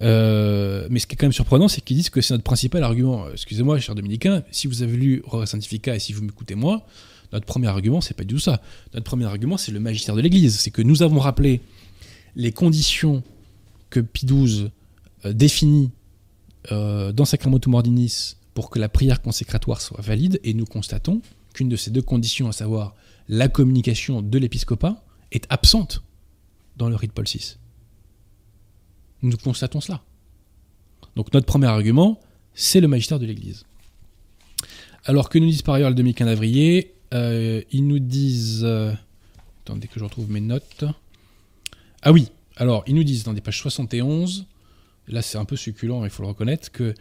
Euh, 0.00 0.86
mais 0.90 1.00
ce 1.00 1.06
qui 1.06 1.14
est 1.14 1.16
quand 1.16 1.26
même 1.26 1.32
surprenant, 1.32 1.68
c'est 1.68 1.80
qu'ils 1.80 1.96
disent 1.96 2.10
que 2.10 2.20
c'est 2.20 2.34
notre 2.34 2.44
principal 2.44 2.82
argument. 2.84 3.26
Euh, 3.26 3.32
excusez-moi, 3.32 3.78
cher 3.80 3.94
dominicain, 3.94 4.42
si 4.50 4.66
vous 4.66 4.82
avez 4.82 4.96
lu 4.96 5.22
Rora 5.26 5.46
Sanctifica 5.46 5.94
et 5.94 5.98
si 5.98 6.12
vous 6.12 6.22
m'écoutez 6.22 6.54
moi, 6.54 6.86
notre 7.32 7.46
premier 7.46 7.66
argument, 7.66 8.00
c'est 8.00 8.14
pas 8.14 8.24
du 8.24 8.34
tout 8.34 8.40
ça. 8.40 8.62
Notre 8.94 9.04
premier 9.04 9.26
argument, 9.26 9.56
c'est 9.56 9.72
le 9.72 9.80
magistère 9.80 10.14
de 10.14 10.20
l'Église. 10.20 10.58
C'est 10.58 10.70
que 10.70 10.82
nous 10.82 11.02
avons 11.02 11.18
rappelé 11.18 11.60
les 12.36 12.52
conditions 12.52 13.22
que 13.90 14.00
Pie 14.00 14.26
XII 14.26 14.70
euh, 15.24 15.32
définit 15.32 15.90
dans 16.70 17.24
Sacramentum 17.24 17.72
Ordinis 17.72 18.34
pour 18.52 18.68
que 18.68 18.78
la 18.78 18.90
prière 18.90 19.22
consécratoire 19.22 19.80
soit 19.80 20.02
valide, 20.02 20.38
et 20.44 20.52
nous 20.52 20.66
constatons 20.66 21.22
qu'une 21.54 21.70
de 21.70 21.76
ces 21.76 21.90
deux 21.90 22.02
conditions, 22.02 22.46
à 22.46 22.52
savoir 22.52 22.94
la 23.28 23.48
communication 23.48 24.22
de 24.22 24.38
l'épiscopat, 24.38 25.04
est 25.30 25.46
absente 25.50 26.02
dans 26.76 26.88
le 26.88 26.96
rite 26.96 27.12
Paul 27.12 27.26
VI. 27.26 27.56
Nous 29.22 29.36
constatons 29.36 29.80
cela. 29.80 30.02
Donc 31.16 31.32
notre 31.34 31.46
premier 31.46 31.66
argument, 31.66 32.20
c'est 32.54 32.80
le 32.80 32.88
magistère 32.88 33.18
de 33.18 33.26
l'Église. 33.26 33.64
Alors 35.04 35.28
que 35.28 35.38
nous 35.38 35.46
disent 35.46 35.62
par 35.62 35.74
ailleurs 35.74 35.90
le 35.90 35.96
d'Avrier 35.96 36.94
euh, 37.14 37.62
Ils 37.72 37.86
nous 37.86 37.98
disent... 37.98 38.62
Euh, 38.64 38.92
attendez 39.64 39.88
que 39.88 39.98
je 39.98 40.04
retrouve 40.04 40.30
mes 40.30 40.40
notes. 40.40 40.84
Ah 42.02 42.12
oui, 42.12 42.28
alors 42.56 42.84
ils 42.86 42.94
nous 42.94 43.04
disent 43.04 43.24
dans 43.24 43.34
des 43.34 43.40
pages 43.40 43.60
71, 43.60 44.46
là 45.08 45.20
c'est 45.20 45.36
un 45.36 45.44
peu 45.44 45.56
succulent, 45.56 46.04
il 46.04 46.10
faut 46.10 46.22
le 46.22 46.28
reconnaître, 46.28 46.70
que 46.70 46.94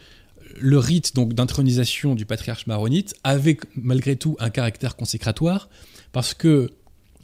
le 0.59 0.77
rite 0.77 1.15
donc 1.15 1.33
d'intronisation 1.33 2.15
du 2.15 2.25
patriarche 2.25 2.67
maronite 2.67 3.15
avait 3.23 3.57
malgré 3.75 4.15
tout 4.15 4.35
un 4.39 4.49
caractère 4.49 4.95
consécratoire 4.95 5.69
parce 6.17 6.33
que 6.33 6.71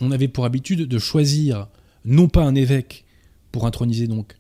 on 0.02 0.12
avait 0.12 0.28
pour 0.28 0.46
habitude 0.46 0.82
de 0.82 1.00
choisir 1.00 1.68
non 2.06 2.28
pas 2.28 2.44
un 2.44 2.54
évêque 2.54 3.06
pour 3.52 3.66
introniser 3.66 4.06
donc 4.06 4.36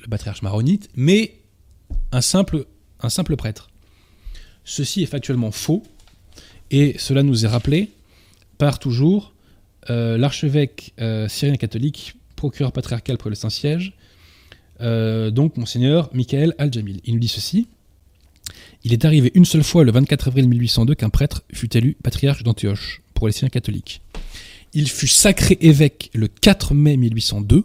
le 0.00 0.08
patriarche 0.08 0.40
maronite, 0.40 0.88
mais 0.96 1.34
un 2.10 2.22
simple, 2.22 2.64
prêtre. 3.36 3.68
Ceci 4.64 5.02
est 5.02 5.06
factuellement 5.06 5.50
faux, 5.50 5.82
et 6.70 6.96
cela 6.98 7.22
nous 7.22 7.44
est 7.44 7.48
rappelé 7.48 7.90
par 8.56 8.78
toujours 8.78 9.34
euh, 9.90 10.16
l'archevêque 10.16 10.94
euh, 10.98 11.28
syrien 11.28 11.56
catholique, 11.56 12.14
procureur 12.36 12.72
patriarcal 12.72 13.18
pour 13.18 13.28
le 13.28 13.36
Saint-Siège, 13.36 13.92
euh, 14.80 15.30
donc 15.30 15.58
monseigneur 15.58 16.08
Michael 16.14 16.54
Al-Jamil. 16.56 17.02
Il 17.04 17.12
nous 17.12 17.20
dit 17.20 17.28
ceci 17.28 17.68
il 18.84 18.92
est 18.92 19.04
arrivé 19.04 19.30
une 19.34 19.44
seule 19.44 19.64
fois 19.64 19.84
le 19.84 19.92
24 19.92 20.28
avril 20.28 20.48
1802 20.48 20.94
qu'un 20.94 21.10
prêtre 21.10 21.42
fut 21.52 21.76
élu 21.76 21.96
patriarche 22.02 22.42
d'Antioche 22.42 23.02
les 23.26 23.32
Syriens 23.32 23.48
catholiques. 23.48 24.02
Il 24.74 24.88
fut 24.88 25.08
sacré 25.08 25.56
évêque 25.60 26.10
le 26.14 26.28
4 26.28 26.74
mai 26.74 26.96
1802, 26.96 27.64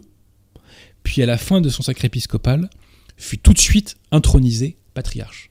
puis 1.02 1.22
à 1.22 1.26
la 1.26 1.38
fin 1.38 1.60
de 1.60 1.68
son 1.68 1.82
sacré 1.82 2.06
épiscopal, 2.06 2.70
fut 3.16 3.38
tout 3.38 3.52
de 3.52 3.58
suite 3.58 3.96
intronisé 4.10 4.76
patriarche. 4.94 5.50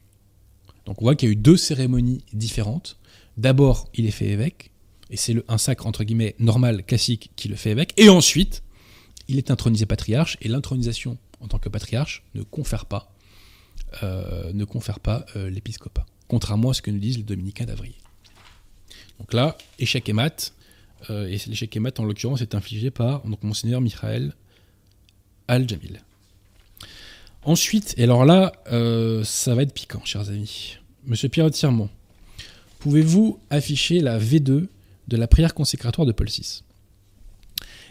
Donc 0.85 1.01
on 1.01 1.05
voit 1.05 1.15
qu'il 1.15 1.29
y 1.29 1.31
a 1.31 1.33
eu 1.33 1.37
deux 1.37 1.57
cérémonies 1.57 2.23
différentes. 2.33 2.97
D'abord, 3.37 3.89
il 3.93 4.05
est 4.05 4.11
fait 4.11 4.27
évêque, 4.27 4.71
et 5.09 5.17
c'est 5.17 5.35
un 5.47 5.57
sacre 5.57 5.87
entre 5.87 6.03
guillemets 6.03 6.35
normal, 6.39 6.83
classique, 6.83 7.31
qui 7.35 7.47
le 7.47 7.55
fait 7.55 7.71
évêque, 7.71 7.93
et 7.97 8.09
ensuite, 8.09 8.63
il 9.27 9.37
est 9.37 9.51
intronisé 9.51 9.85
patriarche, 9.85 10.37
et 10.41 10.47
l'intronisation 10.47 11.17
en 11.39 11.47
tant 11.47 11.59
que 11.59 11.69
patriarche 11.69 12.23
ne 12.35 12.43
confère 12.43 12.85
pas 12.85 13.13
euh, 14.01 14.51
euh, 14.53 15.49
l'épiscopat, 15.49 16.05
contrairement 16.27 16.71
à 16.71 16.73
ce 16.73 16.81
que 16.81 16.91
nous 16.91 16.99
disent 16.99 17.17
les 17.17 17.23
dominicains 17.23 17.65
d'Avrier. 17.65 17.95
Donc 19.23 19.33
là, 19.33 19.57
échec 19.79 20.07
et 20.07 20.13
mat, 20.13 20.53
euh, 21.09 21.27
et 21.27 21.39
l'échec 21.47 21.75
et 21.75 21.79
mat 21.79 21.99
en 21.99 22.03
l'occurrence 22.03 22.41
est 22.41 22.55
infligé 22.55 22.91
par 22.91 23.21
donc, 23.25 23.41
Monseigneur 23.41 23.81
Michael 23.81 24.35
Al-Jamil. 25.47 26.01
Ensuite, 27.43 27.95
et 27.97 28.03
alors 28.03 28.23
là, 28.23 28.53
ça 29.25 29.55
va 29.55 29.63
être 29.63 29.73
piquant, 29.73 30.01
chers 30.05 30.29
amis. 30.29 30.77
Monsieur 31.05 31.27
Pierre 31.27 31.51
Tirmont, 31.51 31.89
pouvez-vous 32.79 33.39
afficher 33.49 33.99
la 33.99 34.17
V2 34.17 34.67
de 35.07 35.17
la 35.17 35.27
prière 35.27 35.53
consécratoire 35.53 36.07
de 36.07 36.11
Paul 36.11 36.27
VI 36.27 36.63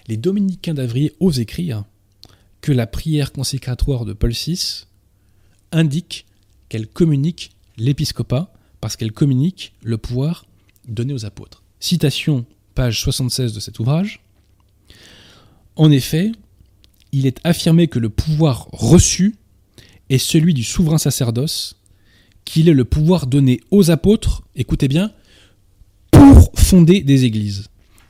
Les 0.09 0.17
dominicains 0.17 0.75
d'Avrier 0.75 1.13
osent 1.21 1.41
écrire 1.41 1.85
que 2.63 2.73
la 2.73 2.87
prière 2.87 3.33
consécratoire 3.33 4.05
de 4.05 4.13
Paul 4.13 4.33
VI 4.33 4.85
indique 5.73 6.27
qu'elle 6.69 6.87
communique 6.87 7.53
l'épiscopat 7.77 8.53
parce 8.81 8.97
qu'elle 8.97 9.13
communique 9.13 9.75
le 9.83 9.99
pouvoir 9.99 10.47
donné 10.87 11.13
aux 11.13 11.25
apôtres. 11.25 11.63
Citation, 11.81 12.45
page 12.75 13.01
76 13.01 13.53
de 13.53 13.61
cet 13.61 13.79
ouvrage. 13.79 14.21
En 15.77 15.91
effet, 15.91 16.33
il 17.13 17.27
est 17.27 17.41
affirmé 17.45 17.89
que 17.89 17.99
le 17.99 18.09
pouvoir 18.09 18.69
reçu 18.73 19.37
est 20.11 20.19
celui 20.19 20.55
du 20.55 20.65
souverain 20.65 20.99
sacerdoce, 20.99 21.77
qu'il 22.45 22.69
est 22.69 22.75
le 22.75 22.85
pouvoir 22.85 23.27
donné 23.27 23.61
aux 23.71 23.91
apôtres, 23.91 24.43
écoutez 24.57 24.89
bien, 24.89 25.13
pour 26.11 26.53
fonder 26.55 27.01
des 27.01 27.25
églises. 27.25 27.69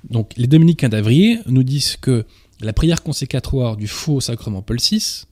Donc 0.09 0.33
les 0.37 0.47
dominicains 0.47 0.89
d'Avrier 0.89 1.39
nous 1.47 1.63
disent 1.63 1.97
que 1.97 2.25
la 2.61 2.73
prière 2.73 3.03
consécratoire 3.03 3.77
du 3.77 3.87
faux 3.87 4.21
sacrement 4.21 4.63
Paul 4.63 4.79
VI 4.79 5.25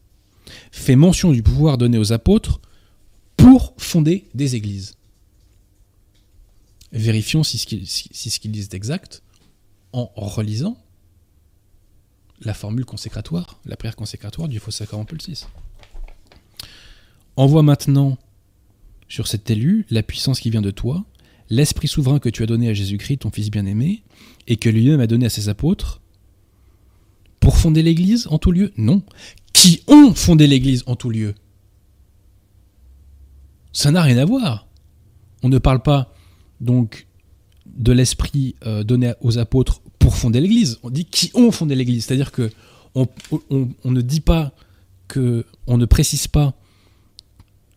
fait 0.72 0.96
mention 0.96 1.32
du 1.32 1.42
pouvoir 1.42 1.78
donné 1.78 1.98
aux 1.98 2.12
apôtres 2.12 2.60
pour 3.36 3.74
fonder 3.78 4.24
des 4.34 4.56
églises. 4.56 4.94
Vérifions 6.92 7.42
si 7.42 7.58
ce 7.58 7.66
qu'ils 7.66 8.50
disent 8.50 8.68
est 8.68 8.74
exact 8.74 9.22
en 9.92 10.10
relisant 10.16 10.76
la 12.40 12.54
formule 12.54 12.84
consécratoire, 12.84 13.60
la 13.64 13.76
prière 13.76 13.96
consécratoire 13.96 14.48
du 14.48 14.58
faux 14.58 14.70
VI. 14.70 15.44
Envoie 17.36 17.62
maintenant 17.62 18.18
sur 19.08 19.26
cet 19.26 19.50
élu 19.50 19.86
la 19.90 20.02
puissance 20.02 20.40
qui 20.40 20.50
vient 20.50 20.62
de 20.62 20.70
toi, 20.70 21.04
l'esprit 21.48 21.88
souverain 21.88 22.18
que 22.18 22.28
tu 22.28 22.42
as 22.42 22.46
donné 22.46 22.68
à 22.68 22.74
Jésus-Christ, 22.74 23.18
ton 23.18 23.30
Fils 23.30 23.50
bien-aimé, 23.50 24.02
et 24.46 24.56
que 24.56 24.68
lui-même 24.68 25.00
a 25.00 25.06
donné 25.06 25.26
à 25.26 25.30
ses 25.30 25.48
apôtres, 25.48 26.00
pour 27.40 27.56
fonder 27.56 27.82
l'Église 27.82 28.26
en 28.30 28.38
tout 28.38 28.52
lieu 28.52 28.72
Non, 28.76 29.02
qui 29.52 29.82
ont 29.86 30.14
fondé 30.14 30.46
l'Église 30.46 30.84
en 30.86 30.96
tout 30.96 31.10
lieu? 31.10 31.34
Ça 33.72 33.90
n'a 33.90 34.02
rien 34.02 34.18
à 34.18 34.24
voir. 34.24 34.66
On 35.42 35.48
ne 35.48 35.58
parle 35.58 35.82
pas 35.82 36.14
donc 36.60 37.06
de 37.66 37.92
l'esprit 37.92 38.56
euh, 38.66 38.82
donné 38.84 39.14
aux 39.20 39.38
apôtres 39.38 39.80
pour 39.98 40.16
fonder 40.16 40.40
l'Église. 40.40 40.78
On 40.82 40.90
dit 40.90 41.04
qui 41.04 41.30
ont 41.34 41.50
fondé 41.50 41.74
l'Église, 41.74 42.06
c'est-à-dire 42.06 42.32
que 42.32 42.50
On, 42.94 43.06
ne 43.84 44.00
dit 44.00 44.20
pas 44.20 44.52
que, 45.06 45.46
on 45.66 45.78
ne 45.78 45.86
précise 45.86 46.26
pas 46.26 46.54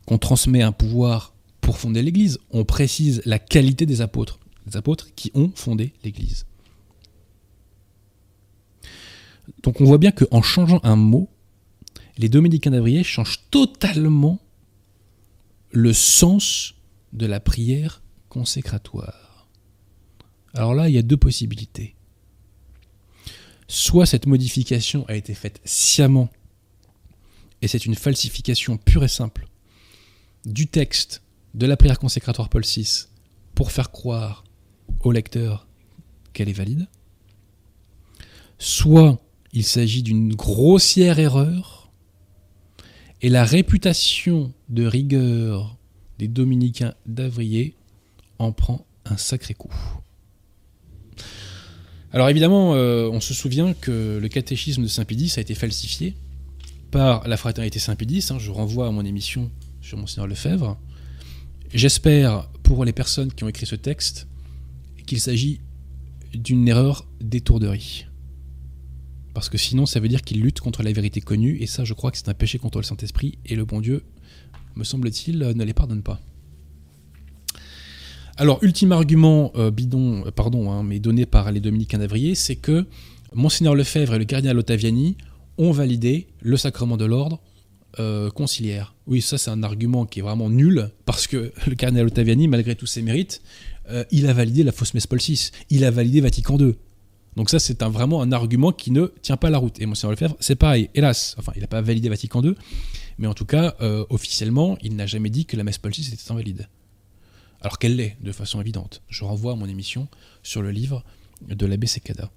qu'on 0.05 0.17
transmet 0.17 0.63
un 0.63 0.71
pouvoir 0.71 1.33
pour 1.61 1.77
fonder 1.77 2.01
l'Église. 2.01 2.39
On 2.51 2.65
précise 2.65 3.21
la 3.25 3.39
qualité 3.39 3.85
des 3.85 4.01
apôtres, 4.01 4.39
des 4.65 4.75
apôtres 4.75 5.09
qui 5.15 5.31
ont 5.35 5.51
fondé 5.53 5.93
l'Église. 6.03 6.45
Donc 9.61 9.81
on 9.81 9.85
voit 9.85 9.97
bien 9.97 10.11
qu'en 10.11 10.41
changeant 10.41 10.79
un 10.83 10.95
mot, 10.95 11.29
les 12.17 12.29
dominicains 12.29 12.71
d'Avrier 12.71 13.03
changent 13.03 13.41
totalement 13.51 14.39
le 15.71 15.93
sens 15.93 16.75
de 17.13 17.25
la 17.25 17.39
prière 17.39 18.02
consécratoire. 18.33 19.47
Alors 20.55 20.73
là, 20.73 20.89
il 20.89 20.95
y 20.95 20.97
a 20.97 21.03
deux 21.03 21.17
possibilités. 21.17 21.95
Soit 23.67 24.07
cette 24.07 24.25
modification 24.25 25.05
a 25.07 25.15
été 25.15 25.35
faite 25.35 25.61
sciemment, 25.63 26.29
et 27.61 27.67
c'est 27.67 27.85
une 27.85 27.95
falsification 27.95 28.77
pure 28.77 29.03
et 29.03 29.07
simple 29.07 29.47
du 30.45 30.67
texte 30.67 31.21
de 31.53 31.67
la 31.67 31.77
prière 31.77 31.99
consécratoire 31.99 32.49
Paul 32.49 32.63
VI 32.63 33.05
pour 33.55 33.71
faire 33.71 33.91
croire 33.91 34.43
au 35.01 35.11
lecteur 35.11 35.67
qu'elle 36.33 36.49
est 36.49 36.53
valide. 36.53 36.87
Soit 38.57 39.21
il 39.53 39.63
s'agit 39.63 40.01
d'une 40.01 40.33
grossière 40.33 41.19
erreur, 41.19 41.91
et 43.21 43.29
la 43.29 43.45
réputation 43.45 44.51
de 44.67 44.85
rigueur 44.85 45.77
des 46.19 46.27
dominicains 46.27 46.93
d'Avrier 47.05 47.75
en 48.39 48.51
prend 48.51 48.85
un 49.05 49.17
sacré 49.17 49.53
coup. 49.53 49.73
Alors 52.11 52.29
évidemment, 52.29 52.75
euh, 52.75 53.09
on 53.11 53.19
se 53.19 53.33
souvient 53.33 53.73
que 53.73 54.19
le 54.21 54.27
catéchisme 54.27 54.83
de 54.83 54.87
Saint-Pédis 54.87 55.33
a 55.37 55.41
été 55.41 55.55
falsifié 55.55 56.15
par 56.91 57.27
la 57.27 57.37
fraternité 57.37 57.79
Saint-Pédis. 57.79 58.27
hein, 58.29 58.37
je 58.39 58.51
renvoie 58.51 58.87
à 58.87 58.91
mon 58.91 59.03
émission 59.03 59.49
sur 59.81 59.97
Monseigneur 59.97 60.27
Lefebvre. 60.27 60.77
J'espère 61.73 62.47
pour 62.61 62.85
les 62.85 62.93
personnes 62.93 63.33
qui 63.33 63.43
ont 63.43 63.49
écrit 63.49 63.65
ce 63.65 63.75
texte 63.75 64.27
qu'il 65.07 65.19
s'agit 65.19 65.59
d'une 66.33 66.67
erreur 66.67 67.07
d'étourderie. 67.19 68.05
Parce 69.33 69.49
que 69.49 69.57
sinon, 69.57 69.87
ça 69.87 69.99
veut 69.99 70.07
dire 70.07 70.21
qu'ils 70.21 70.41
luttent 70.41 70.59
contre 70.59 70.83
la 70.83 70.91
vérité 70.91 71.19
connue, 71.19 71.57
et 71.59 71.65
ça, 71.65 71.83
je 71.83 71.93
crois 71.93 72.11
que 72.11 72.17
c'est 72.17 72.29
un 72.29 72.35
péché 72.35 72.59
contre 72.59 72.77
le 72.77 72.83
Saint-Esprit, 72.83 73.39
et 73.45 73.55
le 73.55 73.65
bon 73.65 73.81
Dieu, 73.81 74.03
me 74.75 74.83
semble-t-il, 74.83 75.39
ne 75.39 75.63
les 75.63 75.73
pardonne 75.73 76.03
pas. 76.03 76.21
Alors, 78.35 78.57
ultime 78.63 78.91
argument 78.91 79.51
euh, 79.55 79.69
bidon, 79.69 80.25
euh, 80.25 80.31
pardon, 80.31 80.71
hein, 80.71 80.81
mais 80.81 80.99
donné 80.99 81.27
par 81.27 81.51
les 81.51 81.59
dominicains 81.59 81.99
d'Avrier, 81.99 82.33
c'est 82.33 82.55
que 82.55 82.85
Monseigneur 83.33 83.75
Lefebvre 83.75 84.15
et 84.15 84.19
le 84.19 84.25
cardinal 84.25 84.57
Ottaviani 84.57 85.17
ont 85.59 85.71
validé 85.71 86.27
le 86.41 86.57
sacrement 86.57 86.97
de 86.97 87.05
l'ordre 87.05 87.41
euh, 87.99 88.31
conciliaire. 88.31 88.95
Oui, 89.05 89.21
ça 89.21 89.37
c'est 89.37 89.51
un 89.51 89.61
argument 89.61 90.07
qui 90.07 90.19
est 90.19 90.21
vraiment 90.23 90.49
nul, 90.49 90.89
parce 91.05 91.27
que 91.27 91.51
le 91.67 91.75
cardinal 91.75 92.07
Ottaviani, 92.07 92.47
malgré 92.47 92.75
tous 92.75 92.87
ses 92.87 93.01
mérites, 93.01 93.41
il 94.11 94.27
a 94.27 94.33
validé 94.33 94.63
la 94.63 94.71
fausse 94.71 94.93
messe 94.93 95.07
Paul 95.07 95.19
VI, 95.19 95.51
il 95.69 95.83
a 95.83 95.91
validé 95.91 96.21
Vatican 96.21 96.57
II. 96.57 96.73
Donc 97.35 97.49
ça 97.49 97.59
c'est 97.59 97.83
vraiment 97.83 98.21
un 98.21 98.31
argument 98.31 98.71
qui 98.71 98.91
ne 98.91 99.07
tient 99.21 99.35
pas 99.35 99.49
la 99.49 99.57
route. 99.57 99.79
Et 99.81 99.85
Monseigneur 99.85 100.11
Lefebvre, 100.11 100.37
c'est 100.39 100.55
pareil, 100.55 100.89
hélas, 100.95 101.35
enfin 101.37 101.51
il 101.55 101.61
n'a 101.61 101.67
pas 101.67 101.81
validé 101.81 102.07
Vatican 102.07 102.41
II, 102.41 102.55
mais 103.17 103.27
en 103.27 103.33
tout 103.33 103.45
cas, 103.45 103.75
officiellement, 104.09 104.77
il 104.81 104.95
n'a 104.95 105.05
jamais 105.05 105.29
dit 105.29 105.45
que 105.45 105.57
la 105.57 105.65
messe 105.65 105.77
Paul 105.77 105.91
VI 105.91 106.13
était 106.13 106.31
invalide. 106.31 106.69
Alors 107.63 107.79
qu'elle 107.79 107.95
l'est, 107.95 108.17
de 108.21 108.31
façon 108.33 108.59
évidente. 108.59 109.01
Je 109.07 109.23
renvoie 109.23 109.53
à 109.53 109.55
mon 109.55 109.67
émission 109.67 110.09
sur 110.43 110.61
le 110.61 110.71
livre 110.71 111.03
de 111.47 111.65
l'abbé 111.65 111.87
Secada. 111.87 112.29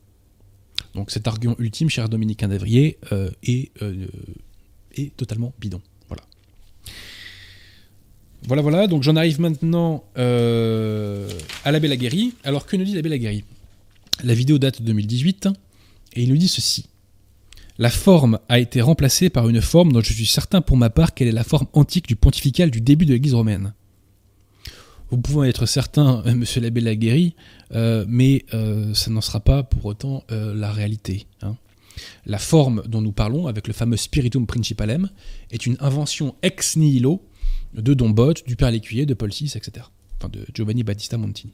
Donc 0.95 1.11
cet 1.11 1.27
argument 1.27 1.57
ultime, 1.59 1.91
cher 1.91 2.09
Dominicain 2.09 2.49
d'Avrier, 2.49 2.99
euh, 3.13 3.31
est, 3.43 3.71
euh, 3.83 4.07
est 4.95 5.15
totalement 5.17 5.53
bidon. 5.59 5.83
Voilà. 6.09 6.23
Voilà, 8.47 8.63
voilà. 8.63 8.87
Donc 8.87 9.03
j'en 9.03 9.17
arrive 9.17 9.41
maintenant 9.41 10.05
euh, 10.17 11.29
à 11.65 11.73
l'abbé 11.73 11.89
Laguéry. 11.89 12.35
Alors 12.45 12.65
que 12.65 12.77
nous 12.77 12.85
dit 12.85 12.95
l'abbé 12.95 13.09
Laguéry 13.09 13.45
La 14.23 14.35
vidéo 14.35 14.59
date 14.59 14.81
de 14.81 14.87
2018 14.87 15.49
et 16.15 16.23
il 16.23 16.29
nous 16.29 16.37
dit 16.37 16.49
ceci. 16.49 16.87
La 17.79 17.91
forme 17.91 18.39
a 18.49 18.61
été 18.61 18.81
remplacée 18.81 19.29
par 19.29 19.49
une 19.49 19.61
forme 19.61 19.93
dont 19.93 20.01
je 20.01 20.13
suis 20.13 20.25
certain 20.25 20.61
pour 20.61 20.77
ma 20.77 20.89
part 20.89 21.15
qu'elle 21.15 21.29
est 21.29 21.33
la 21.33 21.45
forme 21.45 21.67
antique 21.73 22.07
du 22.07 22.15
pontifical 22.15 22.71
du 22.71 22.81
début 22.81 23.05
de 23.05 23.13
l'Église 23.13 23.35
romaine. 23.35 23.75
Vous 25.11 25.19
pouvez 25.19 25.49
être 25.49 25.67
certain, 25.67 26.23
euh, 26.27 26.35
monsieur 26.35 26.61
l'abbé 26.61 26.81
Laguéry, 26.81 27.35
euh, 27.73 28.05
mais 28.09 28.45
euh, 28.55 28.93
ça 28.95 29.11
n'en 29.11 29.21
sera 29.21 29.41
pas 29.41 29.63
pour 29.63 29.85
autant 29.85 30.25
la 30.29 30.73
réalité. 30.73 31.27
hein. 31.43 31.57
La 32.27 32.39
forme 32.39 32.83
dont 32.87 33.01
nous 33.01 33.13
parlons, 33.13 33.47
avec 33.47 33.69
le 33.69 33.73
fameux 33.73 33.97
Spiritum 33.97 34.47
Principalem, 34.47 35.09
est 35.51 35.65
une 35.65 35.77
invention 35.81 36.35
ex 36.43 36.77
nihilo 36.77 37.23
de 37.73 37.95
Don 37.95 38.11
Bott, 38.11 38.47
du 38.47 38.57
Père 38.57 38.71
Lécuyer, 38.71 39.07
de 39.07 39.15
Paul 39.15 39.31
VI, 39.31 39.53
etc. 39.57 39.87
Enfin, 40.19 40.29
de 40.29 40.45
Giovanni 40.53 40.83
Battista 40.83 41.17
Montini. 41.17 41.53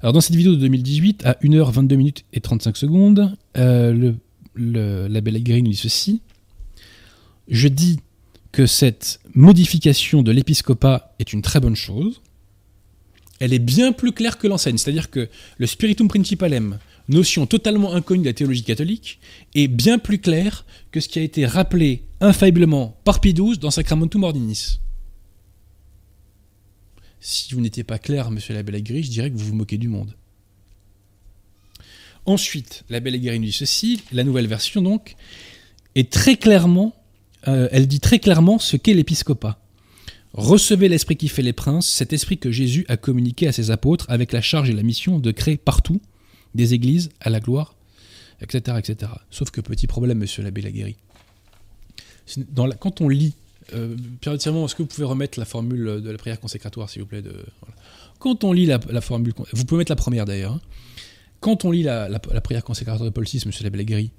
Alors, 0.00 0.14
dans 0.14 0.20
cette 0.22 0.36
vidéo 0.36 0.52
de 0.52 0.60
2018, 0.60 1.26
à 1.26 1.32
1h22 1.42 1.96
minutes 1.96 2.24
et 2.32 2.40
35 2.40 2.76
secondes, 2.76 3.36
le, 3.54 4.16
l'abbé 4.54 5.32
nous 5.32 5.70
dit 5.70 5.76
ceci. 5.76 6.22
Je 7.48 7.68
dis 7.68 8.00
que 8.52 8.66
cette 8.66 9.20
modification 9.34 10.22
de 10.22 10.32
l'épiscopat 10.32 11.14
est 11.18 11.32
une 11.32 11.42
très 11.42 11.60
bonne 11.60 11.76
chose. 11.76 12.22
Elle 13.40 13.52
est 13.52 13.58
bien 13.58 13.92
plus 13.92 14.12
claire 14.12 14.38
que 14.38 14.46
l'enseigne, 14.46 14.78
c'est-à-dire 14.78 15.10
que 15.10 15.28
le 15.58 15.66
Spiritum 15.66 16.08
Principalem, 16.08 16.78
notion 17.08 17.46
totalement 17.46 17.94
inconnue 17.94 18.22
de 18.22 18.28
la 18.28 18.32
théologie 18.32 18.62
catholique, 18.62 19.18
est 19.54 19.68
bien 19.68 19.98
plus 19.98 20.18
clair 20.18 20.64
que 20.92 21.00
ce 21.00 21.08
qui 21.08 21.18
a 21.18 21.22
été 21.22 21.44
rappelé 21.44 22.04
infailliblement 22.20 22.96
par 23.04 23.20
Pie 23.20 23.34
dans 23.34 23.70
Sacramentum 23.70 24.22
Ordinis. 24.22 24.78
Si 27.20 27.54
vous 27.54 27.60
n'étiez 27.60 27.84
pas 27.84 27.98
clair, 27.98 28.30
monsieur 28.30 28.54
l'abbé 28.54 28.72
Laguéry, 28.72 29.02
je 29.02 29.10
dirais 29.10 29.30
que 29.30 29.36
vous 29.36 29.46
vous 29.46 29.54
moquez 29.54 29.78
du 29.78 29.88
monde. 29.88 30.14
Ensuite, 32.26 32.84
l'abbé 32.88 33.10
Laguéry 33.10 33.38
nous 33.38 33.46
dit 33.46 33.52
ceci, 33.52 34.02
la 34.12 34.24
nouvelle 34.24 34.46
version 34.46 34.80
donc, 34.80 35.16
est 35.94 36.10
très 36.10 36.36
clairement 36.36 36.94
euh, 37.48 37.68
elle 37.72 37.86
dit 37.86 38.00
très 38.00 38.18
clairement 38.18 38.58
ce 38.58 38.76
qu'est 38.76 38.94
l'épiscopat. 38.94 39.58
Recevez 40.32 40.88
l'esprit 40.88 41.16
qui 41.16 41.28
fait 41.28 41.42
les 41.42 41.52
princes, 41.52 41.88
cet 41.88 42.12
esprit 42.12 42.38
que 42.38 42.50
Jésus 42.50 42.84
a 42.88 42.96
communiqué 42.96 43.46
à 43.46 43.52
ses 43.52 43.70
apôtres 43.70 44.06
avec 44.08 44.32
la 44.32 44.40
charge 44.40 44.68
et 44.68 44.72
la 44.72 44.82
mission 44.82 45.18
de 45.20 45.30
créer 45.30 45.56
partout 45.56 46.00
des 46.56 46.74
églises 46.74 47.10
à 47.20 47.30
la 47.30 47.38
gloire, 47.40 47.74
etc. 48.40 48.78
etc. 48.78 49.12
Sauf 49.30 49.50
que 49.50 49.60
petit 49.60 49.86
problème, 49.86 50.18
monsieur 50.18 50.42
l'abbé 50.42 50.60
Laguéry. 50.60 50.96
C'est- 52.26 52.52
Dans 52.52 52.66
la- 52.66 52.74
quand 52.74 53.00
on 53.00 53.08
lit, 53.08 53.34
euh, 53.74 53.96
Tiremont, 54.38 54.66
est-ce 54.66 54.74
que 54.74 54.82
vous 54.82 54.88
pouvez 54.88 55.06
remettre 55.06 55.38
la 55.38 55.44
formule 55.44 56.00
de 56.02 56.10
la 56.10 56.18
prière 56.18 56.40
consécratoire, 56.40 56.90
s'il 56.90 57.02
vous 57.02 57.08
plaît 57.08 57.22
de. 57.22 57.34
Quand 58.18 58.42
on 58.44 58.52
lit 58.52 58.66
la, 58.66 58.80
formule, 59.00 59.34
vous 59.52 59.64
pouvez 59.64 59.78
mettre 59.78 59.92
la 59.92 59.96
première 59.96 60.24
d'ailleurs, 60.24 60.52
hein. 60.54 60.60
quand 61.40 61.64
on 61.64 61.70
lit 61.70 61.82
la, 61.82 62.08
prière 62.18 62.64
consécratoire 62.64 63.04
de 63.04 63.12
Paul 63.12 63.24
VI, 63.24 63.42
monsieur 63.46 63.62
l'abbé 63.64 63.78
Laguéry, 63.78 64.10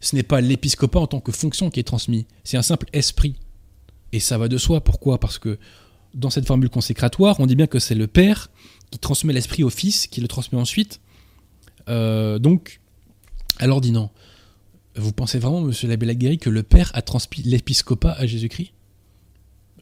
ce 0.00 0.16
n'est 0.16 0.22
pas 0.22 0.40
l'épiscopat 0.40 0.98
en 1.00 1.06
tant 1.06 1.20
que 1.20 1.32
fonction 1.32 1.70
qui 1.70 1.80
est 1.80 1.84
transmis, 1.84 2.26
c'est 2.44 2.56
un 2.56 2.62
simple 2.62 2.86
esprit. 2.92 3.36
Et 4.12 4.20
ça 4.20 4.38
va 4.38 4.48
de 4.48 4.58
soi. 4.58 4.80
Pourquoi? 4.82 5.20
Parce 5.20 5.38
que 5.38 5.58
dans 6.14 6.30
cette 6.30 6.46
formule 6.46 6.70
consécratoire, 6.70 7.38
on 7.38 7.46
dit 7.46 7.54
bien 7.54 7.66
que 7.66 7.78
c'est 7.78 7.94
le 7.94 8.06
Père 8.06 8.50
qui 8.90 8.98
transmet 8.98 9.32
l'esprit 9.32 9.62
au 9.62 9.70
Fils, 9.70 10.06
qui 10.08 10.20
le 10.20 10.26
transmet 10.26 10.58
ensuite. 10.58 11.00
Euh, 11.88 12.38
donc, 12.38 12.80
à 13.58 13.66
l'ordinant, 13.66 14.10
vous 14.96 15.12
pensez 15.12 15.38
vraiment, 15.38 15.60
monsieur 15.60 15.86
l'abbé 15.88 16.06
Laguéry, 16.06 16.38
que 16.38 16.50
le 16.50 16.64
Père 16.64 16.90
a 16.94 17.02
transmis 17.02 17.42
l'épiscopat 17.44 18.12
à 18.12 18.26
Jésus-Christ? 18.26 18.72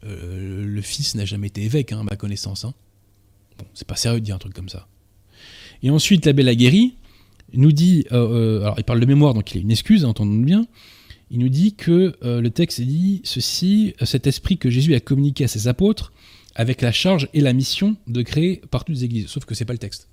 Euh, 0.05 0.65
Le 0.67 0.83
Fils 0.83 1.15
n'a 1.15 1.25
jamais 1.25 1.47
été 1.47 1.63
évêque, 1.63 1.93
hein, 1.93 2.01
à 2.01 2.03
ma 2.03 2.17
connaissance. 2.17 2.65
hein. 2.65 2.75
Bon, 3.59 3.65
c'est 3.73 3.87
pas 3.87 3.97
sérieux 3.97 4.21
de 4.21 4.25
dire 4.25 4.35
un 4.35 4.39
truc 4.39 4.53
comme 4.53 4.69
ça. 4.69 4.87
Et 5.83 5.91
ensuite, 5.91 6.27
l'abbé 6.27 6.43
Laguéry, 6.43 6.97
nous 7.55 7.73
dit, 7.73 8.07
euh, 8.13 8.59
euh, 8.59 8.63
alors 8.63 8.75
il 8.79 8.85
parle 8.85 9.01
de 9.01 9.07
mémoire, 9.07 9.35
donc 9.35 9.53
il 9.55 9.59
a 9.59 9.61
une 9.61 9.71
excuse, 9.71 10.05
hein, 10.05 10.09
entendons 10.09 10.35
bien. 10.35 10.67
Il 11.31 11.39
nous 11.39 11.49
dit 11.49 11.75
que 11.75 12.17
euh, 12.23 12.41
le 12.41 12.51
texte 12.51 12.81
dit 12.81 13.21
ceci, 13.25 13.95
cet 14.03 14.27
esprit 14.27 14.59
que 14.59 14.71
Jésus 14.71 14.95
a 14.95 15.01
communiqué 15.01 15.45
à 15.45 15.49
ses 15.49 15.69
apôtres, 15.69 16.13
avec 16.55 16.81
la 16.83 16.93
charge 16.93 17.29
et 17.35 17.41
la 17.41 17.53
mission 17.53 17.97
de 18.07 18.23
créer 18.23 18.61
partout 18.71 18.93
des 18.93 19.05
églises. 19.05 19.29
Sauf 19.29 19.45
que 19.45 19.55
c'est 19.55 19.65
pas 19.65 19.73
le 19.73 19.79
texte. 19.79 20.09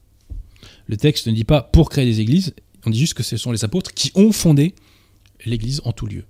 Le 0.87 0.97
texte 0.97 1.27
ne 1.27 1.33
dit 1.33 1.43
pas 1.43 1.61
pour 1.61 1.89
créer 1.89 2.05
des 2.05 2.19
églises, 2.19 2.53
on 2.85 2.89
dit 2.89 2.99
juste 2.99 3.15
que 3.15 3.23
ce 3.23 3.37
sont 3.37 3.51
les 3.51 3.63
apôtres 3.63 3.93
qui 3.93 4.11
ont 4.15 4.31
fondé 4.31 4.75
l'église 5.45 5.81
en 5.85 5.91
tout 5.91 6.05
lieu. 6.05 6.25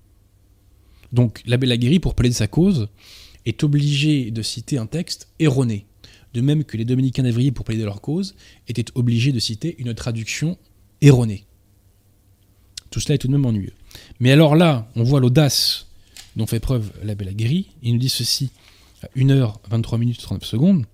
Donc 1.11 1.41
l'abbé 1.45 1.67
Laguéry, 1.67 1.99
pour 1.99 2.15
plaider 2.15 2.35
sa 2.35 2.47
cause, 2.47 2.87
est 3.45 3.63
obligé 3.63 4.31
de 4.31 4.41
citer 4.41 4.77
un 4.77 4.85
texte 4.85 5.27
erroné. 5.39 5.85
De 6.33 6.41
même 6.41 6.63
que 6.63 6.77
les 6.77 6.85
dominicains 6.85 7.23
d'Avrier, 7.23 7.51
pour 7.51 7.65
plaider 7.65 7.83
leur 7.83 8.01
cause, 8.01 8.35
étaient 8.67 8.85
obligés 8.95 9.31
de 9.31 9.39
citer 9.39 9.75
une 9.79 9.93
traduction 9.93 10.57
erronée. 11.05 11.45
Tout 12.89 12.99
cela 12.99 13.15
est 13.15 13.17
tout 13.17 13.27
de 13.27 13.33
même 13.33 13.45
ennuyeux. 13.45 13.73
Mais 14.19 14.31
alors 14.31 14.55
là, 14.55 14.89
on 14.95 15.03
voit 15.03 15.19
l'audace 15.19 15.87
dont 16.35 16.47
fait 16.47 16.59
preuve 16.59 16.91
l'abbé 17.03 17.25
Laguéry. 17.25 17.67
Il 17.81 17.93
nous 17.93 17.99
dit 17.99 18.09
ceci 18.09 18.49
à 19.03 19.07
1h23 19.17 19.97
minutes 19.97 20.21
39 20.21 20.43
secondes. 20.43 20.85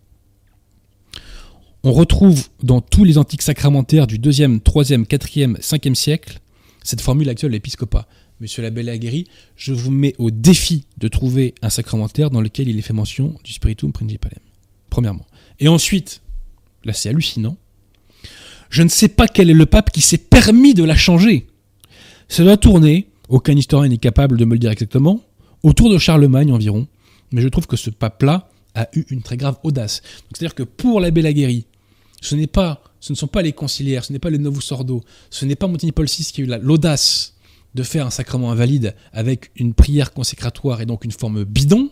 On 1.84 1.93
retrouve 1.93 2.47
dans 2.62 2.82
tous 2.82 3.03
les 3.03 3.18
antiques 3.18 3.41
sacramentaires 3.41 4.05
du 4.05 4.20
2e, 4.20 4.59
3e, 4.59 5.05
4e, 5.05 5.57
5e 5.59 5.95
siècle 5.95 6.39
cette 6.84 7.01
formule 7.01 7.30
actuelle 7.30 7.51
de 7.51 7.55
l'épiscopat. 7.55 8.07
Monsieur 8.39 8.64
l'abbé 8.64 8.82
Laguerre, 8.82 9.24
je 9.55 9.74
vous 9.74 9.91
mets 9.91 10.16
au 10.18 10.32
défi 10.32 10.86
de 10.97 11.07
trouver 11.07 11.53
un 11.62 11.70
sacramentaire 11.70 12.32
dans 12.32 12.41
lequel 12.41 12.70
il 12.70 12.78
est 12.78 12.82
fait 12.82 12.93
mention 12.93 13.36
du 13.43 13.53
spiritum 13.53 13.91
principalem. 13.93 14.39
Premièrement. 14.89 15.26
Et 15.59 15.68
ensuite, 15.68 16.22
là 16.84 16.93
c'est 16.93 17.09
hallucinant, 17.09 17.57
je 18.72 18.84
ne 18.84 18.89
sais 18.89 19.09
pas 19.09 19.28
quel 19.28 19.49
est 19.49 19.53
le 19.53 19.65
pape 19.65 19.91
qui 19.91 20.01
s'est 20.01 20.17
permis 20.17 20.74
de 20.74 20.84
la 20.84 20.95
changer. 20.95 21.45
Ça 22.30 22.43
doit 22.43 22.57
tourner, 22.57 23.09
aucun 23.28 23.55
historien 23.55 23.89
n'est 23.89 23.97
capable 23.97 24.38
de 24.38 24.45
me 24.45 24.53
le 24.53 24.59
dire 24.59 24.72
exactement, 24.72 25.22
autour 25.61 25.91
de 25.91 25.97
Charlemagne 25.97 26.51
environ, 26.51 26.88
mais 27.32 27.41
je 27.41 27.49
trouve 27.49 27.67
que 27.67 27.76
ce 27.76 27.89
pape-là 27.89 28.49
a 28.74 28.88
eu 28.93 29.05
une 29.09 29.22
très 29.22 29.36
grave 29.36 29.57
audace. 29.63 30.01
C'est-à-dire 30.32 30.55
que 30.55 30.63
pour 30.63 31.01
l'abbé 31.01 31.22
pas, 32.51 32.82
ce 33.01 33.11
ne 33.11 33.17
sont 33.17 33.28
pas 33.28 33.41
les 33.41 33.51
conciliaires, 33.51 34.05
ce 34.05 34.13
n'est 34.13 34.19
pas 34.19 34.30
les 34.30 34.38
Novus 34.38 34.72
Ordo, 34.72 35.03
ce 35.30 35.45
n'est 35.45 35.57
pas 35.57 35.67
Montigny 35.67 35.91
Paul 35.91 36.05
VI 36.05 36.32
qui 36.32 36.41
a 36.41 36.45
eu 36.45 36.47
l'audace 36.61 37.34
de 37.76 37.84
faire 37.84 38.05
un 38.05 38.09
sacrement 38.09 38.51
invalide 38.51 38.95
avec 39.11 39.51
une 39.57 39.74
prière 39.74 40.13
consécratoire 40.13 40.80
et 40.82 40.86
donc 40.86 41.03
une 41.03 41.11
forme 41.11 41.43
bidon. 41.43 41.89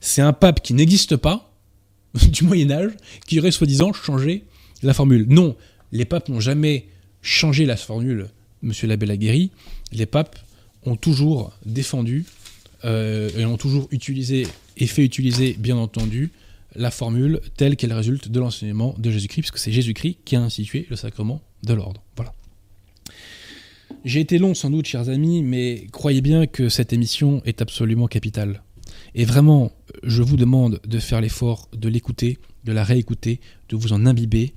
C'est 0.00 0.22
un 0.22 0.32
pape 0.32 0.62
qui 0.62 0.74
n'existe 0.74 1.16
pas, 1.16 1.52
du 2.28 2.44
Moyen 2.44 2.70
Âge, 2.70 2.92
qui 3.26 3.40
aurait 3.40 3.50
soi-disant 3.50 3.92
changé 3.92 4.44
la 4.82 4.94
formule. 4.94 5.26
Non, 5.28 5.56
les 5.92 6.04
papes 6.04 6.28
n'ont 6.28 6.40
jamais 6.40 6.86
changé 7.22 7.66
la 7.66 7.76
formule, 7.76 8.28
monsieur 8.62 8.88
l'abbé 8.88 9.06
Laguerre. 9.06 9.48
Les 9.92 10.06
papes 10.06 10.38
ont 10.84 10.96
toujours 10.96 11.52
défendu 11.64 12.24
euh, 12.84 13.30
et 13.36 13.44
ont 13.44 13.56
toujours 13.56 13.88
utilisé 13.90 14.46
et 14.76 14.86
fait 14.86 15.04
utiliser, 15.04 15.54
bien 15.58 15.76
entendu, 15.76 16.30
la 16.76 16.90
formule 16.90 17.40
telle 17.56 17.76
qu'elle 17.76 17.92
résulte 17.92 18.28
de 18.28 18.38
l'enseignement 18.38 18.94
de 18.98 19.10
Jésus-Christ, 19.10 19.42
puisque 19.42 19.58
c'est 19.58 19.72
Jésus-Christ 19.72 20.18
qui 20.24 20.36
a 20.36 20.40
institué 20.40 20.86
le 20.90 20.96
sacrement 20.96 21.40
de 21.64 21.74
l'ordre. 21.74 22.02
Voilà. 22.16 22.32
J'ai 24.04 24.20
été 24.20 24.38
long 24.38 24.54
sans 24.54 24.70
doute, 24.70 24.86
chers 24.86 25.08
amis, 25.08 25.42
mais 25.42 25.86
croyez 25.90 26.20
bien 26.20 26.46
que 26.46 26.68
cette 26.68 26.92
émission 26.92 27.42
est 27.44 27.62
absolument 27.62 28.06
capitale. 28.06 28.62
Et 29.14 29.24
vraiment, 29.24 29.72
je 30.04 30.22
vous 30.22 30.36
demande 30.36 30.80
de 30.86 30.98
faire 30.98 31.20
l'effort 31.20 31.68
de 31.76 31.88
l'écouter, 31.88 32.38
de 32.64 32.72
la 32.72 32.84
réécouter, 32.84 33.40
de 33.70 33.76
vous 33.76 33.92
en 33.92 34.06
imbiber 34.06 34.54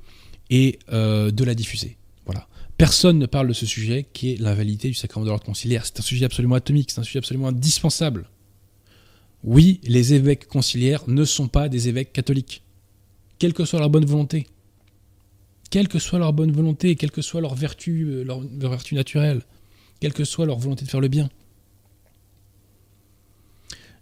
et 0.52 0.78
euh, 0.92 1.32
de 1.32 1.44
la 1.44 1.56
diffuser. 1.56 1.98
Voilà. 2.26 2.48
Personne 2.78 3.18
ne 3.18 3.26
parle 3.26 3.48
de 3.48 3.54
ce 3.54 3.66
sujet 3.66 4.06
qui 4.14 4.32
est 4.34 4.40
l'invalidité 4.40 4.88
du 4.88 4.94
sacrement 4.94 5.26
de 5.26 5.30
l'ordre 5.30 5.46
conciliaire. 5.46 5.86
C'est 5.86 6.00
un 6.00 6.04
sujet 6.04 6.26
absolument 6.26 6.56
atomique, 6.56 6.92
c'est 6.92 7.00
un 7.00 7.04
sujet 7.04 7.20
absolument 7.20 7.48
indispensable. 7.48 8.30
Oui, 9.44 9.80
les 9.84 10.14
évêques 10.14 10.48
conciliaires 10.48 11.04
ne 11.08 11.26
sont 11.26 11.48
pas 11.48 11.68
des 11.70 11.88
évêques 11.88 12.14
catholiques, 12.14 12.62
quelle 13.40 13.54
que 13.54 13.66
soit 13.66 13.80
leur 13.80 13.90
bonne 13.90 14.06
volonté. 14.06 14.46
Quelle 15.72 15.88
que 15.88 16.00
soit 16.00 16.20
leur 16.20 16.34
bonne 16.34 16.52
volonté, 16.52 16.98
quelle 16.98 17.12
que 17.12 17.22
soit 17.22 17.40
leur 17.40 17.56
vertu, 17.56 18.04
euh, 18.04 18.24
leur, 18.24 18.42
leur 18.42 18.72
vertu 18.72 18.94
naturelle, 18.94 19.42
quelle 20.02 20.12
que 20.12 20.26
soit 20.26 20.46
leur 20.46 20.60
volonté 20.60 20.84
de 20.84 20.90
faire 20.90 21.00
le 21.00 21.08
bien. 21.08 21.30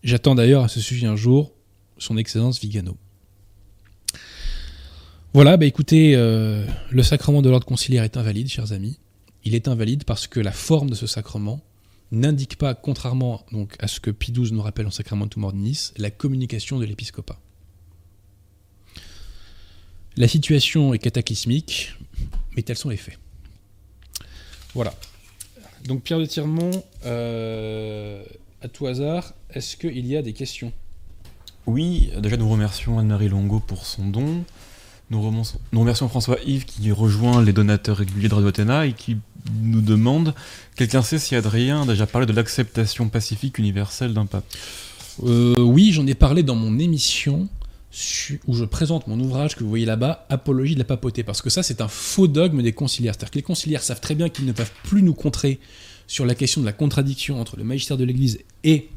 J'attends 0.04 0.34
d'ailleurs 0.34 0.64
à 0.64 0.68
ce 0.68 0.82
sujet 0.82 1.06
un 1.06 1.16
jour 1.16 1.54
son 2.00 2.18
Excellence 2.18 2.60
Vigano. 2.60 2.98
Voilà, 5.32 5.58
bah 5.58 5.68
écoutez, 5.68 6.16
euh, 6.16 6.66
le 6.90 7.04
sacrement 7.04 7.44
de 7.44 7.50
l'ordre 7.52 7.68
conciliaire 7.68 8.04
est 8.04 8.18
invalide, 8.18 8.48
chers 8.48 8.74
amis. 8.74 8.98
Il 9.44 9.54
est 9.54 9.68
invalide 9.68 10.04
parce 10.04 10.26
que 10.26 10.40
la 10.40 10.52
forme 10.52 10.90
de 10.90 10.96
ce 10.96 11.06
sacrement 11.06 11.62
n'indique 12.12 12.58
pas, 12.58 12.74
contrairement 12.74 13.46
donc, 13.52 13.76
à 13.78 13.88
ce 13.88 14.00
que 14.00 14.10
Pie 14.10 14.32
XII 14.32 14.52
nous 14.52 14.64
rappelle 14.64 14.88
en 14.88 14.92
Sacramentum 14.92 15.44
Ordinis, 15.44 15.92
la 15.98 16.10
communication 16.10 16.80
de 16.80 16.86
l'épiscopat. 16.86 17.40
La 20.18 20.28
situation 20.28 20.96
est 20.96 21.00
cataclysmique, 21.00 21.94
mais 22.56 22.64
tels 22.64 22.78
sont 22.78 22.90
les 22.90 22.98
faits. 22.98 23.20
Voilà. 24.74 24.96
Donc 25.86 26.02
Pierre 26.02 26.18
de 26.18 26.26
Tirmont, 26.26 26.84
euh, 27.06 28.24
à 28.64 28.68
tout 28.68 28.88
hasard, 28.88 29.36
est-ce 29.54 29.78
qu'il 29.78 30.08
y 30.08 30.18
a 30.18 30.24
des 30.24 30.34
questions? 30.34 30.74
Oui, 31.68 32.10
déjà 32.18 32.36
nous 32.36 32.50
remercions 32.50 32.98
Anne-Marie 32.98 33.30
Longo 33.30 33.60
pour 33.60 33.86
son 33.86 34.08
don. 34.08 34.44
Nous, 35.12 35.22
remercions, 35.22 36.08
François 36.08 36.38
Yves 36.46 36.66
qui 36.66 36.92
rejoint 36.92 37.44
les 37.44 37.52
donateurs 37.52 37.98
réguliers 37.98 38.30
de 38.30 38.34
Radio 38.36 38.50
Athéna 38.50 38.86
et 38.86 38.94
qui 38.94 39.18
nous 39.64 39.82
demande 39.82 40.36
quelqu'un 40.76 41.02
sait 41.02 41.18
si 41.18 41.36
Adrien 41.36 41.82
a 41.82 41.86
déjà 41.86 42.06
parlé 42.06 42.28
de 42.28 42.34
l'acceptation 42.34 43.10
pacifique 43.10 43.58
universelle 43.58 44.14
d'un 44.14 44.28
pape? 44.28 44.46
Euh, 45.24 45.56
Oui, 45.58 45.92
j'en 45.92 46.06
ai 46.06 46.14
parlé 46.14 46.44
dans 46.44 46.56
mon 46.56 46.78
émission 46.78 47.48
où 48.48 48.54
je 48.54 48.66
présente 48.66 49.08
mon 49.08 49.20
ouvrage 49.20 49.56
que 49.56 49.64
vous 49.64 49.70
voyez 49.70 49.86
là-bas, 49.86 50.28
Apologie 50.30 50.76
de 50.76 50.80
la 50.80 50.86
papauté, 50.86 51.24
parce 51.24 51.42
que 51.42 51.50
ça 51.50 51.64
c'est 51.64 51.82
un 51.82 51.88
faux 51.88 52.28
dogme 52.28 52.62
des 52.62 52.74
conciliaires. 52.74 53.16
C'est-à-dire 53.16 53.32
que 53.32 53.38
les 53.40 53.44
conciliaires 53.44 53.82
savent 53.82 54.00
très 54.00 54.14
bien 54.14 54.30
qu'ils 54.30 54.46
ne 54.46 54.52
peuvent 54.52 54.72
plus 54.84 55.02
nous 55.02 55.16
contrer 55.16 55.60
sur 56.06 56.26
la 56.28 56.36
question 56.36 56.62
de 56.62 56.68
la 56.68 56.74
contradiction 56.74 57.42
entre 57.42 57.58
le 57.58 57.64
magistère 57.64 57.98
de 57.98 58.04
l'Église 58.04 58.40
et 58.64 58.90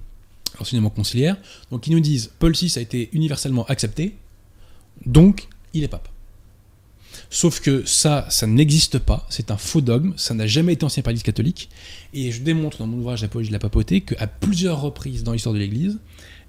l'enseignement 0.58 0.90
conciliaire. 0.90 1.38
Donc 1.70 1.86
ils 1.86 1.94
nous 1.94 2.00
disent 2.00 2.32
Paul 2.38 2.52
VI 2.52 2.70
a 2.76 2.80
été 2.80 3.08
universellement 3.14 3.64
accepté, 3.64 4.14
donc 5.06 5.48
il 5.74 5.84
est 5.84 5.88
pape. 5.88 6.08
Sauf 7.30 7.60
que 7.60 7.84
ça, 7.86 8.26
ça 8.28 8.46
n'existe 8.46 8.98
pas, 8.98 9.26
c'est 9.30 9.50
un 9.50 9.56
faux 9.56 9.80
dogme, 9.80 10.12
ça 10.16 10.34
n'a 10.34 10.46
jamais 10.46 10.74
été 10.74 10.84
enseigné 10.84 11.02
par 11.02 11.12
l'Église 11.12 11.22
catholique, 11.22 11.70
et 12.12 12.30
je 12.30 12.42
démontre 12.42 12.78
dans 12.78 12.86
mon 12.86 12.98
ouvrage 12.98 13.24
Apologie 13.24 13.48
de 13.48 13.54
la 13.54 13.58
papauté 13.58 14.02
qu'à 14.02 14.26
plusieurs 14.26 14.80
reprises 14.80 15.22
dans 15.22 15.32
l'histoire 15.32 15.54
de 15.54 15.58
l'Église, 15.58 15.98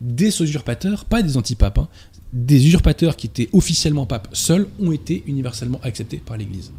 des 0.02 0.41
usurpateurs, 0.41 1.06
pas 1.06 1.22
des 1.22 1.38
antipapes, 1.38 1.78
hein, 1.78 1.88
des 2.34 2.66
usurpateurs 2.66 3.16
qui 3.16 3.28
étaient 3.28 3.50
officiellement 3.54 4.06
papes 4.06 4.30
seuls 4.34 4.68
ont 4.80 4.91
été 4.91 5.24
universellement 5.28 5.80
acceptés 5.84 6.18
par 6.18 6.38
l'Église. 6.38 6.72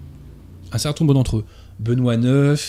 Un 0.73 0.79
certain 0.79 1.05
nombre 1.05 1.15
d'entre 1.15 1.39
eux, 1.39 1.45
Benoît 1.79 2.17
IX, 2.17 2.61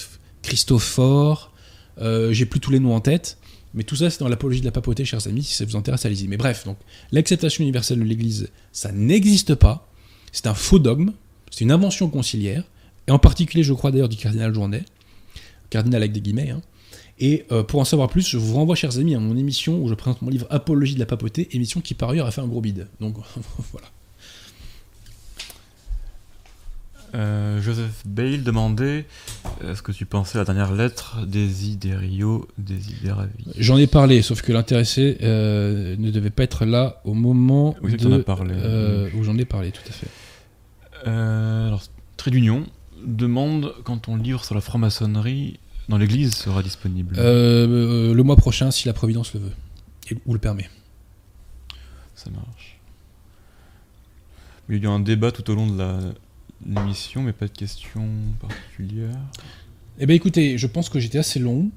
Christophore, 0.42 1.52
euh, 2.00 2.32
j'ai 2.32 2.46
plus 2.46 2.60
tous 2.60 2.72
les 2.72 2.80
noms 2.80 2.96
en 2.96 3.02
tête, 3.02 3.38
mais 3.76 3.84
tout 3.84 3.96
ça 3.96 4.10
c'est 4.10 4.20
dans 4.20 4.28
l'apologie 4.28 4.62
de 4.62 4.66
la 4.66 4.72
papauté, 4.72 5.06
chers 5.06 5.28
amis, 5.28 5.44
si 5.44 5.54
ça 5.54 5.66
vous 5.66 5.76
intéresse, 5.76 6.06
allez-y. 6.06 6.28
Mais 6.28 6.38
bref, 6.38 6.66
donc 6.66 6.78
l'acceptation 7.12 7.64
universelle 7.64 8.00
de 8.00 8.04
l'Église, 8.04 8.50
ça 8.72 8.92
n'existe 8.92 9.56
pas, 9.56 9.92
c'est 10.32 10.48
un 10.48 10.54
faux 10.54 10.80
dogme, 10.80 11.12
c'est 11.52 11.64
une 11.64 11.72
invention 11.72 12.10
conciliaire, 12.10 12.64
et 13.08 13.12
en 13.12 13.20
particulier, 13.20 13.64
je 13.64 13.74
crois 13.74 13.92
d'ailleurs, 13.92 14.10
du 14.10 14.18
cardinal 14.18 14.54
Journet, 14.54 14.84
cardinal 15.70 16.02
avec 16.02 16.12
des 16.12 16.22
guillemets. 16.22 16.50
hein. 16.50 16.62
Et 17.20 17.46
euh, 17.52 17.64
pour 17.64 17.80
en 17.80 17.86
savoir 17.86 18.10
plus, 18.10 18.28
je 18.28 18.38
vous 18.38 18.56
renvoie, 18.56 18.76
chers 18.76 18.98
amis, 18.98 19.16
à 19.16 19.20
mon 19.20 19.38
émission 19.38 19.82
où 19.82 19.88
je 19.88 19.94
présente 19.94 20.22
mon 20.22 20.30
livre 20.30 20.48
Apologie 20.50 20.96
de 20.96 21.00
la 21.00 21.06
papauté, 21.06 21.48
émission 21.56 21.80
qui 21.80 21.94
par 21.94 22.10
ailleurs 22.10 22.28
a 22.28 22.32
fait 22.32 22.42
un 22.42 22.48
gros 22.48 22.62
bide. 22.62 22.88
Donc 23.00 23.16
voilà. 23.72 23.88
Euh, 27.16 27.62
Joseph 27.62 28.04
Bale 28.06 28.44
demandait 28.44 29.06
est-ce 29.64 29.82
que 29.82 29.92
tu 29.94 30.06
pensais 30.06 30.38
à 30.38 30.42
la 30.42 30.46
dernière 30.46 30.74
lettre 30.74 31.26
Desiderio 31.26 32.48
Desideravi 32.58 33.46
J'en 33.58 33.78
ai 33.78 33.88
parlé, 33.88 34.22
sauf 34.22 34.42
que 34.42 34.52
l'intéressé 34.52 35.18
euh, 35.22 35.96
ne 35.98 36.12
devait 36.12 36.30
pas 36.30 36.44
être 36.44 36.66
là 36.66 37.02
au 37.06 37.14
moment 37.14 37.76
Oui, 37.82 37.96
de, 37.96 38.18
parlé. 38.18 38.54
euh, 38.58 39.10
où 39.16 39.24
j'en 39.24 39.38
ai 39.38 39.46
parlé, 39.46 39.72
tout 39.72 39.82
à 39.88 39.92
fait. 39.92 40.08
Euh, 41.08 41.68
alors, 41.68 41.84
Trait 42.18 42.32
d'Union 42.32 42.66
demande 43.06 43.74
quand 43.86 43.98
ton 44.00 44.18
livre 44.18 44.44
sur 44.44 44.56
la 44.56 44.62
franc-maçonnerie 44.62 45.60
dans 45.88 45.98
l'église 45.98 46.34
sera 46.36 46.64
disponible. 46.64 47.16
Euh, 47.18 48.10
euh, 48.10 48.14
le 48.14 48.24
mois 48.24 48.36
prochain, 48.36 48.72
si 48.72 48.88
la 48.88 48.94
Providence 48.94 49.34
le 49.36 49.40
veut, 49.40 49.52
et, 50.12 50.18
ou 50.26 50.34
le 50.34 50.40
permet. 50.40 50.70
Ça 52.16 52.30
marche. 52.32 52.78
Il 54.68 54.76
y 54.76 54.80
a 54.80 54.84
eu 54.84 54.88
un 54.88 55.00
débat 55.00 55.32
tout 55.32 55.50
au 55.52 55.56
long 55.56 55.68
de 55.68 55.78
la- 55.78 56.00
l'émission, 56.68 57.22
mais 57.24 57.34
pas 57.34 57.48
de 57.48 57.52
questions 57.52 58.08
particulières. 58.40 59.18
Eh 60.00 60.06
bien 60.06 60.16
écoutez, 60.16 60.58
je 60.58 60.68
pense 60.68 60.90
que 60.90 61.00
j'étais 61.00 61.18
assez 61.18 61.40
long. 61.40 61.70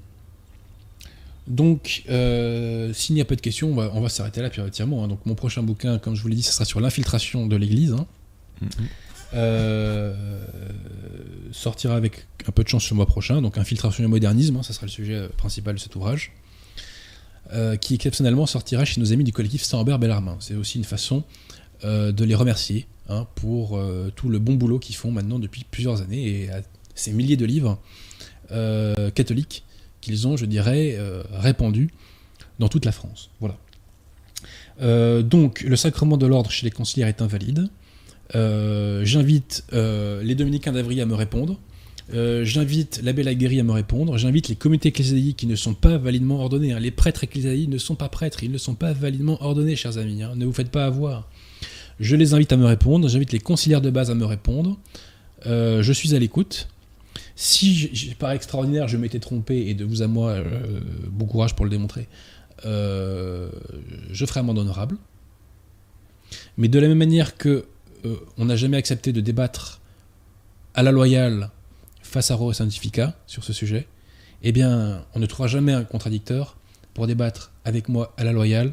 Donc, 1.47 2.03
euh, 2.11 2.93
s'il 2.93 3.15
n'y 3.15 3.21
a 3.23 3.25
pas 3.25 3.35
de 3.37 3.41
questions, 3.41 3.71
on 3.71 3.75
va, 3.75 3.91
on 3.95 4.01
va 4.03 4.09
s'arrêter 4.11 4.43
là, 4.43 4.51
Pierre 4.51 4.71
Tirement. 4.71 5.05
hein. 5.05 5.09
Donc, 5.09 5.25
mon 5.25 5.35
prochain 5.35 5.63
bouquin, 5.63 5.99
comme 5.99 6.15
je 6.15 6.21
vous 6.23 6.29
l'ai 6.29 6.37
dit, 6.37 6.43
ce 6.43 6.53
sera 6.53 6.65
sur 6.67 6.81
l'infiltration 6.81 7.47
de 7.47 7.57
l'Église. 7.57 7.93
hein. 7.93 8.07
Mhm. 8.61 8.69
Euh, 9.35 10.15
sortira 11.53 11.95
avec 11.97 12.27
un 12.47 12.53
peu 12.53 12.65
de 12.65 12.69
chance 12.69 12.89
le 12.91 12.97
mois 12.97 13.07
prochain. 13.07 13.41
Donc, 13.41 13.57
infiltration 13.57 14.05
et 14.05 14.07
modernisme, 14.07 14.57
hein, 14.57 14.63
ça 14.63 14.73
sera 14.73 14.87
le 14.87 14.91
sujet 14.91 15.15
euh, 15.15 15.29
principal 15.37 15.75
de 15.75 15.81
cet 15.81 15.97
ouvrage. 15.97 16.33
Euh, 17.55 17.77
qui 17.77 17.95
exceptionnellement 17.95 18.45
sortira 18.45 18.85
chez 18.85 19.01
nos 19.01 19.11
amis 19.13 19.25
du 19.25 19.33
collectif 19.33 19.63
Saint-Robert 19.63 19.99
Bellarmin. 19.99 20.37
C'est 20.41 20.55
aussi 20.55 20.77
une 20.77 20.85
façon 20.85 21.25
de 21.83 22.25
les 22.25 22.35
remercier 22.35 22.89
hein, 23.09 23.26
pour 23.35 23.76
euh, 23.76 24.12
tout 24.14 24.28
le 24.28 24.39
bon 24.39 24.55
boulot 24.55 24.78
qu'ils 24.78 24.97
font 24.97 25.10
maintenant 25.10 25.39
depuis 25.39 25.64
plusieurs 25.70 26.02
années 26.02 26.26
et 26.28 26.51
à 26.51 26.62
ces 26.94 27.12
milliers 27.12 27.36
de 27.36 27.44
livres 27.44 27.78
euh, 28.52 29.10
catholiques 29.10 29.64
qu'ils 30.01 30.26
ont, 30.26 30.36
je 30.36 30.47
dirais, 30.47 30.94
euh, 30.97 31.22
répandus 31.32 31.90
dans 32.59 32.68
toute 32.68 32.85
la 32.85 32.93
France. 32.93 33.30
Voilà. 33.40 33.56
Donc, 35.22 35.62
le 35.62 35.74
sacrement 35.74 36.16
de 36.16 36.26
l'ordre 36.26 36.52
chez 36.52 36.64
les 36.64 36.70
conciliaires 36.70 37.09
est 37.09 37.20
invalide. 37.20 37.68
J'invite 38.32 39.64
les 39.72 40.35
dominicains 40.36 40.70
d'Avry 40.72 41.01
à 41.01 41.06
me 41.06 41.14
répondre. 41.14 41.59
J'invite 42.12 43.01
l'abbé 43.02 43.24
Laguerre 43.24 43.60
à 43.60 43.64
me 43.64 43.72
répondre. 43.72 44.16
J'invite 44.18 44.48
les 44.48 44.55
communautés 44.55 44.90
ecclésiastiques 44.90 45.36
qui 45.36 45.47
ne 45.48 45.56
sont 45.56 45.74
pas 45.74 45.98
validement 45.98 46.40
ordonnés. 46.40 46.72
hein. 46.72 46.78
Les 46.78 46.93
prêtres 46.93 47.24
ecclésiastiques 47.24 47.68
ne 47.68 47.78
sont 47.78 47.97
pas 47.97 48.09
prêtres, 48.09 48.44
ils 48.44 48.52
ne 48.52 48.59
sont 48.59 48.76
pas 48.76 48.93
validement 48.93 49.43
ordonnés, 49.43 49.74
chers 49.74 49.98
amis. 49.98 50.22
hein. 50.22 50.35
Ne 50.36 50.47
vous 50.47 50.52
faites 50.52 50.70
pas 50.70 50.86
avoir. 50.86 51.28
Je 52.01 52.16
les 52.16 52.35
invite 52.35 52.53
à 52.53 52.57
me 52.57 52.66
répondre. 52.66 53.09
J'invite 53.09 53.33
les 53.33 53.41
conciliaires 53.41 53.81
de 53.81 53.91
base 53.91 54.11
à 54.11 54.15
me 54.15 54.25
répondre. 54.25 54.79
Euh, 55.47 55.83
je 55.83 55.93
suis 55.93 56.15
à 56.15 56.19
l'écoute. 56.19 56.69
Si 57.35 58.15
par 58.19 58.33
extraordinaire 58.33 58.89
je 58.89 58.97
m'étais 58.97 59.20
trompé 59.20 59.69
et 59.69 59.75
de 59.75 59.85
vous 59.85 60.03
à 60.03 60.09
moi, 60.09 60.31
euh, 60.31 60.81
bon 61.11 61.27
courage 61.27 61.55
pour 61.55 61.65
le 61.65 61.70
démontrer, 61.70 62.09
euh, 62.65 63.51
je 64.11 64.27
ferai 64.27 64.41
amende 64.41 64.59
honorable. 64.59 64.97
Mais 66.57 66.69
de 66.69 66.79
la 66.79 66.89
même 66.89 66.99
manière 66.99 67.37
que 67.37 67.66
on 68.37 68.45
n'a 68.45 68.55
jamais 68.55 68.77
accepté 68.77 69.12
de 69.12 69.20
débattre 69.20 69.81
à 70.75 70.85
la 70.85 70.93
loyale 70.93 71.51
face 72.03 72.31
à 72.31 72.37
Rho 72.37 72.53
Scientifica 72.53 73.16
sur 73.27 73.43
ce 73.43 73.53
sujet, 73.53 73.89
eh 74.45 74.53
bien, 74.53 75.05
on 75.15 75.19
ne 75.19 75.27
trouvera 75.27 75.49
jamais 75.49 75.73
un 75.73 75.83
contradicteur 75.83 76.57
pour 76.95 77.09
débattre 77.09 77.53
avec 77.65 77.89
moi 77.89 78.15
à 78.16 78.23
la 78.23 78.31
loyale 78.31 78.73